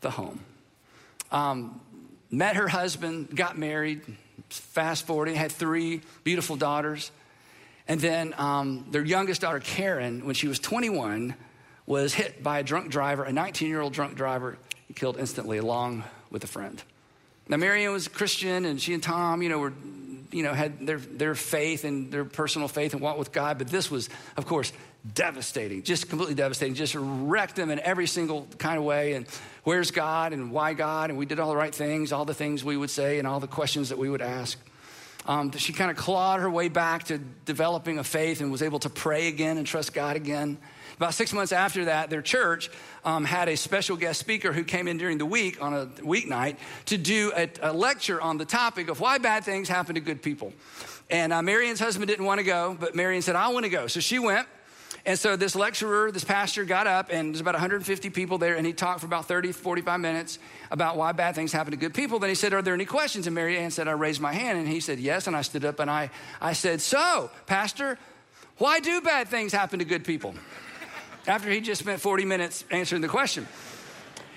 the 0.00 0.10
home. 0.10 0.40
Um, 1.30 1.80
met 2.30 2.56
her 2.56 2.68
husband, 2.68 3.34
got 3.34 3.58
married, 3.58 4.02
fast 4.48 5.06
forwarding, 5.06 5.34
had 5.34 5.52
three 5.52 6.02
beautiful 6.24 6.56
daughters. 6.56 7.10
And 7.88 8.00
then 8.00 8.34
um, 8.36 8.86
their 8.90 9.04
youngest 9.04 9.40
daughter, 9.40 9.60
Karen, 9.60 10.26
when 10.26 10.34
she 10.34 10.48
was 10.48 10.58
21, 10.58 11.34
was 11.86 12.14
hit 12.14 12.42
by 12.42 12.58
a 12.58 12.62
drunk 12.62 12.90
driver, 12.90 13.24
a 13.24 13.32
19 13.32 13.68
year 13.68 13.80
old 13.80 13.92
drunk 13.92 14.16
driver, 14.16 14.58
killed 14.94 15.18
instantly 15.18 15.58
along 15.58 16.04
with 16.30 16.42
a 16.44 16.46
friend. 16.46 16.82
Now, 17.48 17.58
Marianne 17.58 17.92
was 17.92 18.08
a 18.08 18.10
Christian, 18.10 18.64
and 18.64 18.80
she 18.80 18.92
and 18.92 19.02
Tom, 19.02 19.40
you 19.40 19.48
know, 19.48 19.58
were, 19.58 19.72
you 20.32 20.42
know, 20.42 20.52
had 20.52 20.84
their, 20.84 20.98
their 20.98 21.36
faith 21.36 21.84
and 21.84 22.10
their 22.10 22.24
personal 22.24 22.66
faith 22.66 22.92
and 22.92 23.00
walk 23.00 23.18
with 23.18 23.30
God. 23.30 23.58
But 23.58 23.68
this 23.68 23.88
was, 23.88 24.08
of 24.36 24.46
course, 24.46 24.72
devastating, 25.14 25.82
just 25.82 26.08
completely 26.08 26.34
devastating, 26.34 26.74
just 26.74 26.94
wrecked 26.96 27.56
them 27.56 27.70
in 27.70 27.78
every 27.80 28.06
single 28.06 28.46
kind 28.58 28.78
of 28.78 28.84
way. 28.84 29.14
And 29.14 29.26
where's 29.64 29.90
God 29.90 30.32
and 30.32 30.50
why 30.50 30.74
God? 30.74 31.10
And 31.10 31.18
we 31.18 31.26
did 31.26 31.38
all 31.38 31.50
the 31.50 31.56
right 31.56 31.74
things, 31.74 32.12
all 32.12 32.24
the 32.24 32.34
things 32.34 32.64
we 32.64 32.76
would 32.76 32.90
say, 32.90 33.18
and 33.18 33.26
all 33.26 33.40
the 33.40 33.46
questions 33.46 33.88
that 33.90 33.98
we 33.98 34.08
would 34.08 34.22
ask. 34.22 34.58
Um, 35.26 35.50
she 35.52 35.72
kind 35.72 35.90
of 35.90 35.96
clawed 35.96 36.40
her 36.40 36.48
way 36.48 36.68
back 36.68 37.04
to 37.04 37.18
developing 37.18 37.98
a 37.98 38.04
faith 38.04 38.40
and 38.40 38.52
was 38.52 38.62
able 38.62 38.78
to 38.80 38.90
pray 38.90 39.26
again 39.26 39.58
and 39.58 39.66
trust 39.66 39.92
God 39.92 40.14
again. 40.14 40.56
About 40.96 41.14
six 41.14 41.32
months 41.32 41.52
after 41.52 41.86
that, 41.86 42.10
their 42.10 42.22
church 42.22 42.70
um, 43.04 43.24
had 43.24 43.48
a 43.48 43.56
special 43.56 43.96
guest 43.96 44.20
speaker 44.20 44.52
who 44.52 44.64
came 44.64 44.88
in 44.88 44.98
during 44.98 45.18
the 45.18 45.26
week 45.26 45.60
on 45.60 45.74
a 45.74 45.86
weeknight 45.86 46.56
to 46.86 46.96
do 46.96 47.32
a, 47.36 47.50
a 47.60 47.72
lecture 47.72 48.20
on 48.20 48.38
the 48.38 48.44
topic 48.44 48.88
of 48.88 49.00
why 49.00 49.18
bad 49.18 49.44
things 49.44 49.68
happen 49.68 49.96
to 49.96 50.00
good 50.00 50.22
people. 50.22 50.52
And 51.10 51.32
uh, 51.32 51.42
Marianne's 51.42 51.80
husband 51.80 52.08
didn't 52.08 52.24
want 52.24 52.38
to 52.38 52.46
go, 52.46 52.76
but 52.78 52.94
Marianne 52.94 53.22
said, 53.22 53.36
I 53.36 53.48
want 53.48 53.64
to 53.64 53.70
go. 53.70 53.88
So 53.88 54.00
she 54.00 54.18
went. 54.18 54.48
And 55.06 55.16
so 55.16 55.36
this 55.36 55.54
lecturer, 55.54 56.10
this 56.10 56.24
pastor 56.24 56.64
got 56.64 56.88
up, 56.88 57.10
and 57.12 57.32
there's 57.32 57.40
about 57.40 57.54
150 57.54 58.10
people 58.10 58.38
there, 58.38 58.56
and 58.56 58.66
he 58.66 58.72
talked 58.72 58.98
for 58.98 59.06
about 59.06 59.26
30, 59.26 59.52
45 59.52 60.00
minutes 60.00 60.40
about 60.72 60.96
why 60.96 61.12
bad 61.12 61.36
things 61.36 61.52
happen 61.52 61.70
to 61.70 61.76
good 61.76 61.94
people. 61.94 62.18
Then 62.18 62.28
he 62.28 62.34
said, 62.34 62.52
Are 62.52 62.60
there 62.60 62.74
any 62.74 62.84
questions? 62.84 63.28
And 63.28 63.34
Marianne 63.34 63.70
said, 63.70 63.86
I 63.86 63.92
raised 63.92 64.20
my 64.20 64.32
hand. 64.32 64.58
And 64.58 64.66
he 64.66 64.80
said, 64.80 64.98
Yes. 64.98 65.28
And 65.28 65.36
I 65.36 65.42
stood 65.42 65.64
up 65.64 65.78
and 65.78 65.88
I, 65.88 66.10
I 66.40 66.54
said, 66.54 66.80
So, 66.80 67.30
Pastor, 67.46 67.98
why 68.58 68.80
do 68.80 69.00
bad 69.00 69.28
things 69.28 69.52
happen 69.52 69.78
to 69.78 69.84
good 69.84 70.04
people? 70.04 70.34
After 71.28 71.50
he 71.50 71.60
just 71.60 71.82
spent 71.82 72.00
40 72.00 72.24
minutes 72.24 72.64
answering 72.72 73.00
the 73.00 73.08
question. 73.08 73.46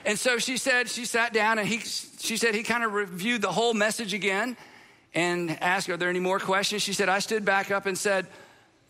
And 0.06 0.20
so 0.20 0.38
she 0.38 0.58
said, 0.58 0.90
she 0.90 1.06
sat 1.06 1.34
down 1.34 1.60
and 1.60 1.68
he, 1.68 1.80
she 1.80 2.38
said 2.38 2.56
he 2.56 2.64
kind 2.64 2.84
of 2.84 2.94
reviewed 2.94 3.42
the 3.42 3.52
whole 3.52 3.74
message 3.74 4.14
again 4.14 4.56
and 5.16 5.52
asked, 5.62 5.90
Are 5.90 5.98
there 5.98 6.10
any 6.10 6.20
more 6.20 6.40
questions? 6.40 6.84
She 6.84 6.94
said, 6.94 7.10
I 7.10 7.20
stood 7.20 7.44
back 7.44 7.72
up 7.72 7.88
and 7.88 7.98
said, 7.98 8.28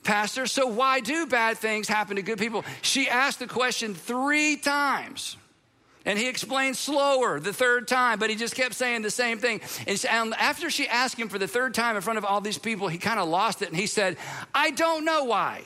Pastor, 0.04 0.48
so 0.48 0.68
why 0.68 1.02
do 1.02 1.26
bad 1.26 1.58
things 1.58 1.88
happen 1.88 2.16
to 2.16 2.22
good 2.22 2.40
people? 2.40 2.64
She 2.82 3.10
asked 3.10 3.40
the 3.40 3.48
question 3.48 3.94
three 3.94 4.56
times. 4.56 5.38
And 6.06 6.18
he 6.18 6.28
explained 6.28 6.78
slower 6.78 7.40
the 7.40 7.54
third 7.54 7.88
time, 7.88 8.20
but 8.20 8.30
he 8.30 8.36
just 8.36 8.56
kept 8.56 8.74
saying 8.74 9.02
the 9.02 9.12
same 9.12 9.38
thing. 9.38 9.62
And 9.86 10.34
after 10.36 10.70
she 10.70 10.88
asked 10.88 11.18
him 11.18 11.28
for 11.28 11.38
the 11.38 11.48
third 11.48 11.74
time 11.74 11.96
in 11.96 12.02
front 12.02 12.18
of 12.18 12.26
all 12.26 12.42
these 12.42 12.58
people, 12.58 12.88
he 12.88 12.98
kind 12.98 13.20
of 13.20 13.28
lost 13.28 13.62
it 13.62 13.68
and 13.68 13.78
he 13.78 13.86
said, 13.86 14.18
I 14.56 14.72
don't 14.72 15.04
know 15.04 15.26
why. 15.26 15.62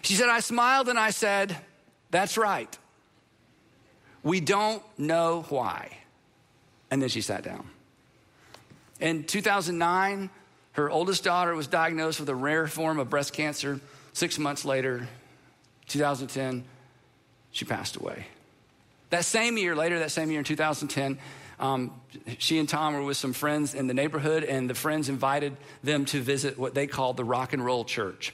She 0.00 0.14
said, 0.14 0.28
I 0.28 0.40
smiled 0.40 0.88
and 0.88 0.98
I 0.98 1.10
said, 1.10 1.56
That's 2.10 2.36
right. 2.36 2.76
We 4.22 4.40
don't 4.40 4.82
know 4.98 5.44
why. 5.48 5.96
And 6.90 7.00
then 7.00 7.08
she 7.08 7.20
sat 7.20 7.44
down. 7.44 7.68
In 9.00 9.24
2009, 9.24 10.30
her 10.72 10.90
oldest 10.90 11.24
daughter 11.24 11.54
was 11.54 11.66
diagnosed 11.66 12.20
with 12.20 12.28
a 12.28 12.34
rare 12.34 12.66
form 12.66 12.98
of 12.98 13.10
breast 13.10 13.32
cancer. 13.32 13.80
Six 14.12 14.38
months 14.38 14.64
later, 14.64 15.08
2010, 15.88 16.64
she 17.50 17.64
passed 17.64 17.96
away. 17.96 18.26
That 19.10 19.24
same 19.24 19.58
year, 19.58 19.76
later 19.76 19.98
that 19.98 20.10
same 20.10 20.30
year 20.30 20.38
in 20.38 20.44
2010, 20.44 21.18
um, 21.60 21.92
she 22.38 22.58
and 22.58 22.68
Tom 22.68 22.94
were 22.94 23.04
with 23.04 23.18
some 23.18 23.32
friends 23.32 23.74
in 23.74 23.86
the 23.86 23.94
neighborhood, 23.94 24.42
and 24.42 24.68
the 24.68 24.74
friends 24.74 25.08
invited 25.08 25.56
them 25.84 26.06
to 26.06 26.20
visit 26.20 26.58
what 26.58 26.74
they 26.74 26.86
called 26.86 27.16
the 27.16 27.24
rock 27.24 27.52
and 27.52 27.64
roll 27.64 27.84
church. 27.84 28.32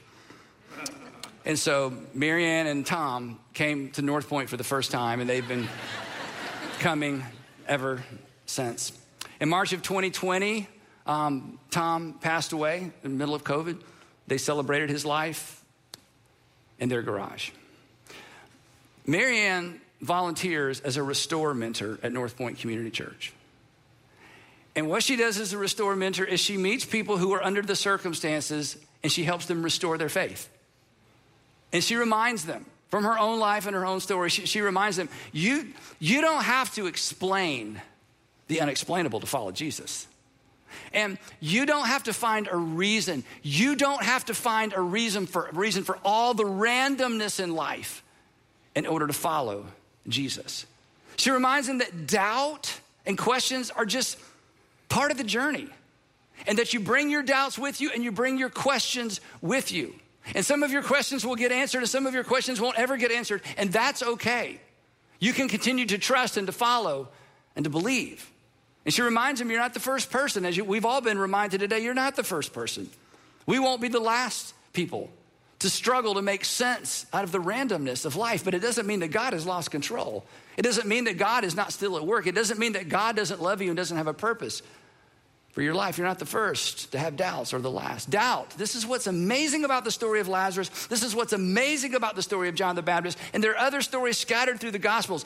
And 1.44 1.58
so 1.58 1.92
Marianne 2.14 2.66
and 2.66 2.86
Tom 2.86 3.40
came 3.54 3.90
to 3.92 4.02
North 4.02 4.28
Point 4.28 4.48
for 4.48 4.56
the 4.56 4.64
first 4.64 4.90
time, 4.90 5.20
and 5.20 5.28
they've 5.28 5.46
been 5.46 5.68
coming 6.78 7.24
ever 7.66 8.04
since. 8.46 8.92
In 9.40 9.48
March 9.48 9.72
of 9.72 9.82
2020, 9.82 10.68
um, 11.08 11.58
Tom 11.70 12.12
passed 12.20 12.52
away 12.52 12.92
in 13.02 13.10
the 13.10 13.16
middle 13.16 13.34
of 13.34 13.42
COVID. 13.42 13.80
They 14.26 14.38
celebrated 14.38 14.90
his 14.90 15.04
life 15.04 15.64
in 16.78 16.88
their 16.88 17.02
garage. 17.02 17.50
Marianne 19.06 19.80
volunteers 20.02 20.80
as 20.80 20.96
a 20.96 21.02
restore 21.02 21.54
mentor 21.54 21.98
at 22.02 22.12
North 22.12 22.36
Point 22.36 22.58
Community 22.58 22.90
Church. 22.90 23.32
And 24.76 24.88
what 24.88 25.02
she 25.02 25.16
does 25.16 25.40
as 25.40 25.52
a 25.52 25.58
restore 25.58 25.96
mentor 25.96 26.24
is 26.24 26.38
she 26.38 26.56
meets 26.56 26.84
people 26.84 27.16
who 27.16 27.32
are 27.32 27.42
under 27.42 27.62
the 27.62 27.74
circumstances 27.74 28.76
and 29.02 29.10
she 29.10 29.24
helps 29.24 29.46
them 29.46 29.62
restore 29.62 29.98
their 29.98 30.08
faith. 30.08 30.48
And 31.72 31.82
she 31.82 31.96
reminds 31.96 32.44
them 32.44 32.66
from 32.88 33.04
her 33.04 33.18
own 33.18 33.40
life 33.40 33.66
and 33.66 33.74
her 33.74 33.84
own 33.84 34.00
story, 34.00 34.30
she, 34.30 34.46
she 34.46 34.60
reminds 34.60 34.96
them, 34.96 35.08
you, 35.32 35.68
you 35.98 36.20
don't 36.20 36.44
have 36.44 36.72
to 36.74 36.86
explain 36.86 37.80
the 38.46 38.60
unexplainable 38.60 39.20
to 39.20 39.26
follow 39.26 39.50
Jesus. 39.52 40.06
And 40.92 41.18
you 41.40 41.66
don't 41.66 41.86
have 41.86 42.04
to 42.04 42.12
find 42.12 42.48
a 42.50 42.56
reason. 42.56 43.24
You 43.42 43.76
don't 43.76 44.02
have 44.02 44.24
to 44.26 44.34
find 44.34 44.72
a 44.72 44.80
reason 44.80 45.26
for, 45.26 45.46
a 45.46 45.54
reason 45.54 45.84
for 45.84 45.98
all 46.04 46.34
the 46.34 46.44
randomness 46.44 47.40
in 47.40 47.54
life 47.54 48.02
in 48.74 48.86
order 48.86 49.06
to 49.06 49.12
follow 49.12 49.66
Jesus. 50.06 50.66
She 51.16 51.30
reminds 51.30 51.66
them 51.66 51.78
that 51.78 52.06
doubt 52.06 52.80
and 53.06 53.18
questions 53.18 53.70
are 53.70 53.86
just 53.86 54.18
part 54.88 55.10
of 55.10 55.18
the 55.18 55.24
journey, 55.24 55.68
and 56.46 56.58
that 56.58 56.72
you 56.72 56.80
bring 56.80 57.10
your 57.10 57.22
doubts 57.22 57.58
with 57.58 57.80
you 57.80 57.90
and 57.92 58.04
you 58.04 58.12
bring 58.12 58.38
your 58.38 58.48
questions 58.48 59.20
with 59.42 59.72
you. 59.72 59.94
And 60.34 60.44
some 60.44 60.62
of 60.62 60.70
your 60.70 60.82
questions 60.82 61.24
will 61.26 61.36
get 61.36 61.52
answered, 61.52 61.78
and 61.78 61.88
some 61.88 62.06
of 62.06 62.14
your 62.14 62.24
questions 62.24 62.60
won't 62.60 62.78
ever 62.78 62.96
get 62.96 63.10
answered, 63.10 63.42
and 63.56 63.72
that's 63.72 64.02
okay. 64.02 64.60
You 65.18 65.32
can 65.32 65.48
continue 65.48 65.86
to 65.86 65.98
trust 65.98 66.36
and 66.36 66.46
to 66.46 66.52
follow 66.52 67.08
and 67.56 67.64
to 67.64 67.70
believe. 67.70 68.30
And 68.88 68.94
she 68.94 69.02
reminds 69.02 69.38
him, 69.38 69.50
You're 69.50 69.60
not 69.60 69.74
the 69.74 69.80
first 69.80 70.10
person. 70.10 70.46
As 70.46 70.56
you, 70.56 70.64
we've 70.64 70.86
all 70.86 71.02
been 71.02 71.18
reminded 71.18 71.60
today, 71.60 71.80
you're 71.80 71.92
not 71.92 72.16
the 72.16 72.24
first 72.24 72.54
person. 72.54 72.88
We 73.44 73.58
won't 73.58 73.82
be 73.82 73.88
the 73.88 74.00
last 74.00 74.54
people 74.72 75.10
to 75.58 75.68
struggle 75.68 76.14
to 76.14 76.22
make 76.22 76.42
sense 76.42 77.04
out 77.12 77.22
of 77.22 77.30
the 77.30 77.38
randomness 77.38 78.06
of 78.06 78.16
life, 78.16 78.46
but 78.46 78.54
it 78.54 78.60
doesn't 78.60 78.86
mean 78.86 79.00
that 79.00 79.08
God 79.08 79.34
has 79.34 79.44
lost 79.44 79.70
control. 79.70 80.24
It 80.56 80.62
doesn't 80.62 80.88
mean 80.88 81.04
that 81.04 81.18
God 81.18 81.44
is 81.44 81.54
not 81.54 81.70
still 81.70 81.98
at 81.98 82.06
work. 82.06 82.26
It 82.26 82.34
doesn't 82.34 82.58
mean 82.58 82.72
that 82.72 82.88
God 82.88 83.14
doesn't 83.14 83.42
love 83.42 83.60
you 83.60 83.68
and 83.68 83.76
doesn't 83.76 83.98
have 83.98 84.06
a 84.06 84.14
purpose 84.14 84.62
for 85.52 85.62
your 85.62 85.74
life. 85.74 85.98
You're 85.98 86.06
not 86.06 86.18
the 86.18 86.26
first 86.26 86.92
to 86.92 86.98
have 86.98 87.16
doubts 87.16 87.52
or 87.52 87.58
the 87.58 87.70
last. 87.70 88.10
Doubt. 88.10 88.50
This 88.50 88.74
is 88.74 88.86
what's 88.86 89.06
amazing 89.06 89.64
about 89.64 89.84
the 89.84 89.90
story 89.90 90.20
of 90.20 90.28
Lazarus. 90.28 90.68
This 90.86 91.02
is 91.02 91.14
what's 91.14 91.32
amazing 91.32 91.94
about 91.94 92.14
the 92.14 92.22
story 92.22 92.48
of 92.48 92.54
John 92.54 92.76
the 92.76 92.82
Baptist. 92.82 93.18
And 93.32 93.42
there 93.42 93.52
are 93.52 93.66
other 93.66 93.80
stories 93.80 94.18
scattered 94.18 94.60
through 94.60 94.72
the 94.72 94.78
Gospels. 94.78 95.24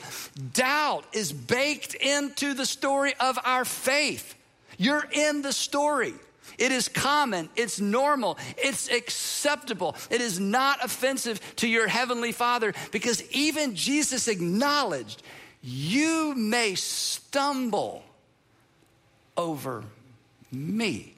Doubt 0.53 1.05
is 1.13 1.31
baked 1.31 1.93
into 1.95 2.53
the 2.53 2.65
story 2.65 3.13
of 3.19 3.37
our 3.43 3.65
faith. 3.65 4.35
You're 4.77 5.05
in 5.11 5.41
the 5.41 5.53
story. 5.53 6.13
It 6.57 6.71
is 6.71 6.87
common, 6.87 7.49
it's 7.55 7.79
normal, 7.79 8.37
it's 8.57 8.89
acceptable. 8.89 9.95
It 10.09 10.21
is 10.21 10.39
not 10.39 10.83
offensive 10.83 11.39
to 11.57 11.67
your 11.67 11.87
heavenly 11.87 12.31
Father 12.31 12.73
because 12.91 13.23
even 13.31 13.75
Jesus 13.75 14.27
acknowledged 14.27 15.23
you 15.61 16.35
may 16.35 16.75
stumble 16.75 18.03
over 19.37 19.83
me, 20.53 21.15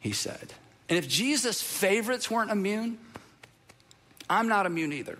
he 0.00 0.12
said. 0.12 0.52
And 0.88 0.98
if 0.98 1.08
Jesus' 1.08 1.60
favorites 1.60 2.30
weren't 2.30 2.50
immune, 2.50 2.98
I'm 4.30 4.48
not 4.48 4.66
immune 4.66 4.92
either. 4.92 5.18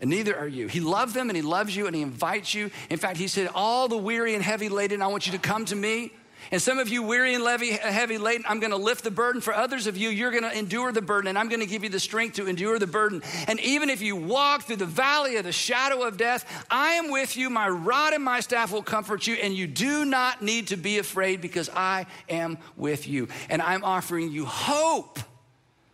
And 0.00 0.10
neither 0.10 0.36
are 0.36 0.48
you. 0.48 0.66
He 0.66 0.80
loved 0.80 1.14
them 1.14 1.30
and 1.30 1.36
he 1.36 1.42
loves 1.42 1.74
you 1.74 1.86
and 1.86 1.94
he 1.94 2.02
invites 2.02 2.52
you. 2.52 2.70
In 2.90 2.98
fact, 2.98 3.16
he 3.16 3.28
said, 3.28 3.48
All 3.54 3.88
the 3.88 3.96
weary 3.96 4.34
and 4.34 4.42
heavy 4.42 4.68
laden, 4.68 5.00
I 5.00 5.06
want 5.06 5.26
you 5.26 5.32
to 5.32 5.38
come 5.38 5.64
to 5.66 5.76
me. 5.76 6.12
And 6.50 6.60
some 6.60 6.78
of 6.78 6.88
you 6.88 7.02
weary 7.02 7.34
and 7.34 7.44
heavy 7.44 8.18
laden, 8.18 8.44
I'm 8.48 8.60
going 8.60 8.70
to 8.70 8.76
lift 8.76 9.04
the 9.04 9.10
burden. 9.10 9.40
For 9.40 9.54
others 9.54 9.86
of 9.86 9.96
you, 9.96 10.10
you're 10.10 10.30
going 10.30 10.42
to 10.42 10.56
endure 10.56 10.92
the 10.92 11.02
burden, 11.02 11.28
and 11.28 11.38
I'm 11.38 11.48
going 11.48 11.60
to 11.60 11.66
give 11.66 11.82
you 11.82 11.90
the 11.90 12.00
strength 12.00 12.36
to 12.36 12.46
endure 12.46 12.78
the 12.78 12.86
burden. 12.86 13.22
And 13.48 13.60
even 13.60 13.90
if 13.90 14.02
you 14.02 14.16
walk 14.16 14.62
through 14.62 14.76
the 14.76 14.86
valley 14.86 15.36
of 15.36 15.44
the 15.44 15.52
shadow 15.52 16.02
of 16.02 16.16
death, 16.16 16.64
I 16.70 16.94
am 16.94 17.10
with 17.10 17.36
you. 17.36 17.50
My 17.50 17.68
rod 17.68 18.12
and 18.12 18.22
my 18.22 18.40
staff 18.40 18.72
will 18.72 18.82
comfort 18.82 19.26
you, 19.26 19.34
and 19.34 19.54
you 19.54 19.66
do 19.66 20.04
not 20.04 20.42
need 20.42 20.68
to 20.68 20.76
be 20.76 20.98
afraid 20.98 21.40
because 21.40 21.68
I 21.70 22.06
am 22.28 22.58
with 22.76 23.08
you. 23.08 23.28
And 23.48 23.62
I'm 23.62 23.84
offering 23.84 24.30
you 24.30 24.44
hope 24.44 25.18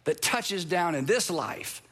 that 0.05 0.23
touches 0.23 0.65
down 0.65 0.95
in 0.95 1.05
this 1.05 1.31
life 1.31 1.83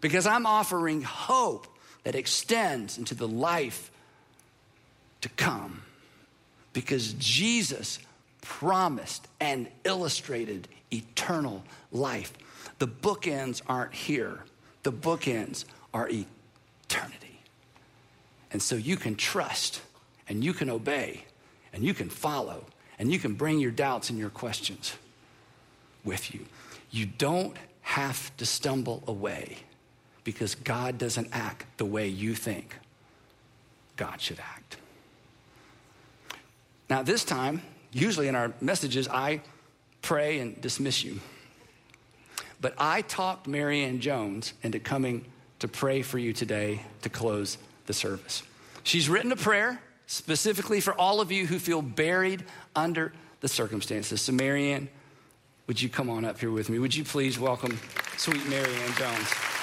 because 0.00 0.26
I'm 0.26 0.46
offering 0.46 1.02
hope 1.02 1.66
that 2.04 2.14
extends 2.14 2.98
into 2.98 3.14
the 3.14 3.26
life 3.26 3.90
to 5.22 5.28
come 5.30 5.82
because 6.74 7.14
Jesus 7.14 7.98
promised 8.42 9.26
and 9.40 9.66
illustrated 9.84 10.68
eternal 10.92 11.64
life. 11.90 12.34
The 12.78 12.88
bookends 12.88 13.62
aren't 13.66 13.94
here, 13.94 14.40
the 14.82 14.92
bookends 14.92 15.64
are 15.94 16.10
eternity. 16.10 17.40
And 18.52 18.60
so 18.60 18.76
you 18.76 18.96
can 18.96 19.16
trust 19.16 19.80
and 20.28 20.44
you 20.44 20.52
can 20.52 20.68
obey 20.68 21.24
and 21.72 21.82
you 21.82 21.94
can 21.94 22.10
follow 22.10 22.66
and 22.98 23.10
you 23.10 23.18
can 23.18 23.34
bring 23.34 23.58
your 23.58 23.70
doubts 23.70 24.10
and 24.10 24.18
your 24.18 24.30
questions 24.30 24.94
with 26.04 26.34
you. 26.34 26.44
You 26.90 27.06
don't 27.06 27.56
have 27.80 28.36
to 28.36 28.46
stumble 28.46 29.02
away 29.06 29.58
because 30.22 30.54
God 30.54 30.98
doesn't 30.98 31.28
act 31.32 31.66
the 31.78 31.84
way 31.84 32.08
you 32.08 32.34
think 32.34 32.76
God 33.96 34.20
should 34.20 34.38
act. 34.38 34.76
Now, 36.94 37.02
this 37.02 37.24
time, 37.24 37.60
usually 37.90 38.28
in 38.28 38.36
our 38.36 38.52
messages, 38.60 39.08
I 39.08 39.40
pray 40.00 40.38
and 40.38 40.60
dismiss 40.60 41.02
you. 41.02 41.18
But 42.60 42.74
I 42.78 43.00
talked 43.00 43.48
Marianne 43.48 43.98
Jones 43.98 44.52
into 44.62 44.78
coming 44.78 45.24
to 45.58 45.66
pray 45.66 46.02
for 46.02 46.18
you 46.18 46.32
today 46.32 46.82
to 47.02 47.08
close 47.08 47.58
the 47.86 47.92
service. 47.92 48.44
She's 48.84 49.08
written 49.08 49.32
a 49.32 49.36
prayer 49.36 49.80
specifically 50.06 50.80
for 50.80 50.94
all 50.94 51.20
of 51.20 51.32
you 51.32 51.48
who 51.48 51.58
feel 51.58 51.82
buried 51.82 52.44
under 52.76 53.12
the 53.40 53.48
circumstances. 53.48 54.22
So, 54.22 54.30
Marianne, 54.30 54.88
would 55.66 55.82
you 55.82 55.88
come 55.88 56.08
on 56.08 56.24
up 56.24 56.38
here 56.38 56.52
with 56.52 56.70
me? 56.70 56.78
Would 56.78 56.94
you 56.94 57.02
please 57.02 57.40
welcome 57.40 57.76
sweet 58.16 58.48
Marianne 58.48 58.94
Jones? 58.96 59.53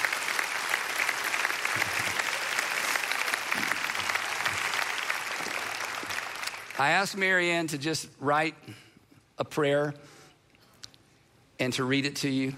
I 6.82 6.90
asked 6.90 7.16
Marianne 7.16 7.68
to 7.68 7.78
just 7.78 8.08
write 8.18 8.56
a 9.38 9.44
prayer 9.44 9.94
and 11.60 11.72
to 11.74 11.84
read 11.84 12.06
it 12.06 12.16
to 12.16 12.28
you. 12.28 12.54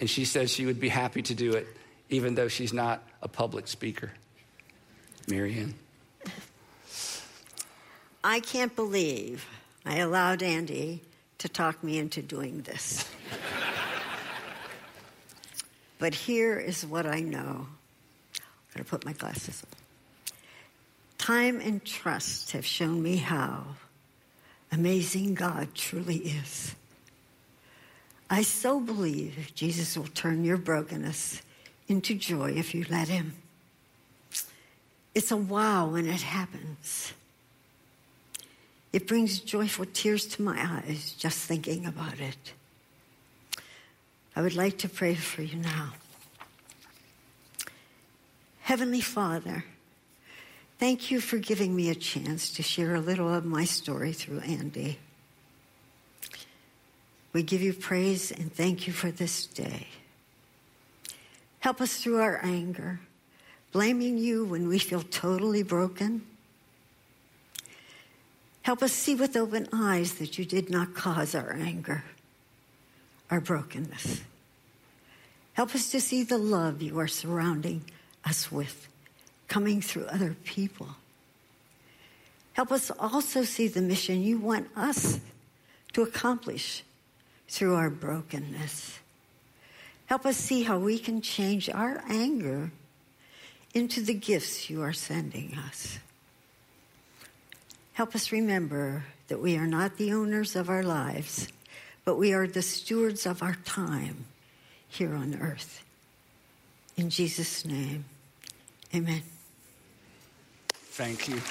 And 0.00 0.10
she 0.10 0.24
says 0.24 0.50
she 0.50 0.66
would 0.66 0.80
be 0.80 0.88
happy 0.88 1.22
to 1.22 1.36
do 1.36 1.52
it, 1.52 1.68
even 2.08 2.34
though 2.34 2.48
she's 2.48 2.72
not 2.72 3.00
a 3.22 3.28
public 3.28 3.68
speaker. 3.68 4.10
Marianne. 5.28 5.74
I 8.24 8.40
can't 8.40 8.74
believe 8.74 9.46
I 9.86 9.98
allowed 9.98 10.42
Andy 10.42 11.00
to 11.38 11.48
talk 11.48 11.84
me 11.84 11.96
into 11.96 12.22
doing 12.22 12.62
this. 12.62 13.08
but 16.00 16.12
here 16.12 16.58
is 16.58 16.84
what 16.84 17.06
I 17.06 17.20
know. 17.20 17.68
I'm 17.68 18.74
going 18.74 18.84
to 18.84 18.84
put 18.84 19.04
my 19.04 19.12
glasses 19.12 19.62
on. 19.62 19.87
Time 21.28 21.60
and 21.60 21.84
trust 21.84 22.52
have 22.52 22.64
shown 22.64 23.02
me 23.02 23.16
how 23.16 23.62
amazing 24.72 25.34
God 25.34 25.74
truly 25.74 26.16
is. 26.16 26.74
I 28.30 28.40
so 28.40 28.80
believe 28.80 29.52
Jesus 29.54 29.94
will 29.98 30.06
turn 30.06 30.42
your 30.42 30.56
brokenness 30.56 31.42
into 31.86 32.14
joy 32.14 32.52
if 32.52 32.74
you 32.74 32.86
let 32.88 33.08
Him. 33.08 33.34
It's 35.14 35.30
a 35.30 35.36
wow 35.36 35.88
when 35.88 36.06
it 36.06 36.22
happens. 36.22 37.12
It 38.94 39.06
brings 39.06 39.38
joyful 39.38 39.84
tears 39.92 40.24
to 40.28 40.40
my 40.40 40.56
eyes 40.58 41.12
just 41.12 41.40
thinking 41.40 41.84
about 41.84 42.20
it. 42.20 42.54
I 44.34 44.40
would 44.40 44.56
like 44.56 44.78
to 44.78 44.88
pray 44.88 45.14
for 45.14 45.42
you 45.42 45.58
now. 45.58 45.92
Heavenly 48.60 49.02
Father, 49.02 49.66
Thank 50.78 51.10
you 51.10 51.20
for 51.20 51.38
giving 51.38 51.74
me 51.74 51.90
a 51.90 51.94
chance 51.94 52.50
to 52.52 52.62
share 52.62 52.94
a 52.94 53.00
little 53.00 53.34
of 53.34 53.44
my 53.44 53.64
story 53.64 54.12
through 54.12 54.40
Andy. 54.40 54.98
We 57.32 57.42
give 57.42 57.60
you 57.60 57.72
praise 57.72 58.30
and 58.30 58.52
thank 58.52 58.86
you 58.86 58.92
for 58.92 59.10
this 59.10 59.46
day. 59.46 59.88
Help 61.58 61.80
us 61.80 61.96
through 61.96 62.20
our 62.20 62.38
anger, 62.44 63.00
blaming 63.72 64.18
you 64.18 64.44
when 64.44 64.68
we 64.68 64.78
feel 64.78 65.02
totally 65.02 65.64
broken. 65.64 66.22
Help 68.62 68.80
us 68.80 68.92
see 68.92 69.16
with 69.16 69.36
open 69.36 69.68
eyes 69.72 70.14
that 70.14 70.38
you 70.38 70.44
did 70.44 70.70
not 70.70 70.94
cause 70.94 71.34
our 71.34 71.54
anger, 71.54 72.04
our 73.32 73.40
brokenness. 73.40 74.22
Help 75.54 75.74
us 75.74 75.90
to 75.90 76.00
see 76.00 76.22
the 76.22 76.38
love 76.38 76.80
you 76.80 77.00
are 77.00 77.08
surrounding 77.08 77.82
us 78.24 78.52
with 78.52 78.86
coming 79.48 79.80
through 79.80 80.04
other 80.04 80.36
people. 80.44 80.88
Help 82.52 82.72
us 82.72 82.90
also 82.98 83.42
see 83.42 83.68
the 83.68 83.80
mission 83.80 84.22
you 84.22 84.38
want 84.38 84.68
us 84.76 85.20
to 85.92 86.02
accomplish 86.02 86.84
through 87.48 87.74
our 87.74 87.90
brokenness. 87.90 88.98
Help 90.06 90.26
us 90.26 90.36
see 90.36 90.62
how 90.62 90.78
we 90.78 90.98
can 90.98 91.20
change 91.20 91.68
our 91.70 92.02
anger 92.08 92.70
into 93.74 94.00
the 94.00 94.14
gifts 94.14 94.68
you 94.70 94.82
are 94.82 94.92
sending 94.92 95.56
us. 95.56 95.98
Help 97.92 98.14
us 98.14 98.32
remember 98.32 99.04
that 99.28 99.40
we 99.40 99.56
are 99.56 99.66
not 99.66 99.96
the 99.96 100.12
owners 100.12 100.56
of 100.56 100.68
our 100.68 100.82
lives, 100.82 101.48
but 102.04 102.16
we 102.16 102.32
are 102.32 102.46
the 102.46 102.62
stewards 102.62 103.26
of 103.26 103.42
our 103.42 103.56
time 103.64 104.24
here 104.88 105.14
on 105.14 105.38
earth. 105.40 105.84
In 106.96 107.10
Jesus' 107.10 107.64
name, 107.64 108.04
amen. 108.94 109.22
Thank 110.98 111.28
you. 111.28 111.34
you 111.36 111.42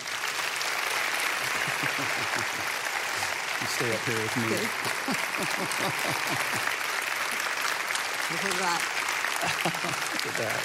stay 3.68 3.94
up 3.94 4.02
here 4.02 4.20
with 4.20 4.36
me. 4.36 4.44
Look 8.30 8.44
at 8.44 8.58
that. 8.60 8.82
Look 10.16 10.28
at 10.28 10.36
that. 10.38 10.62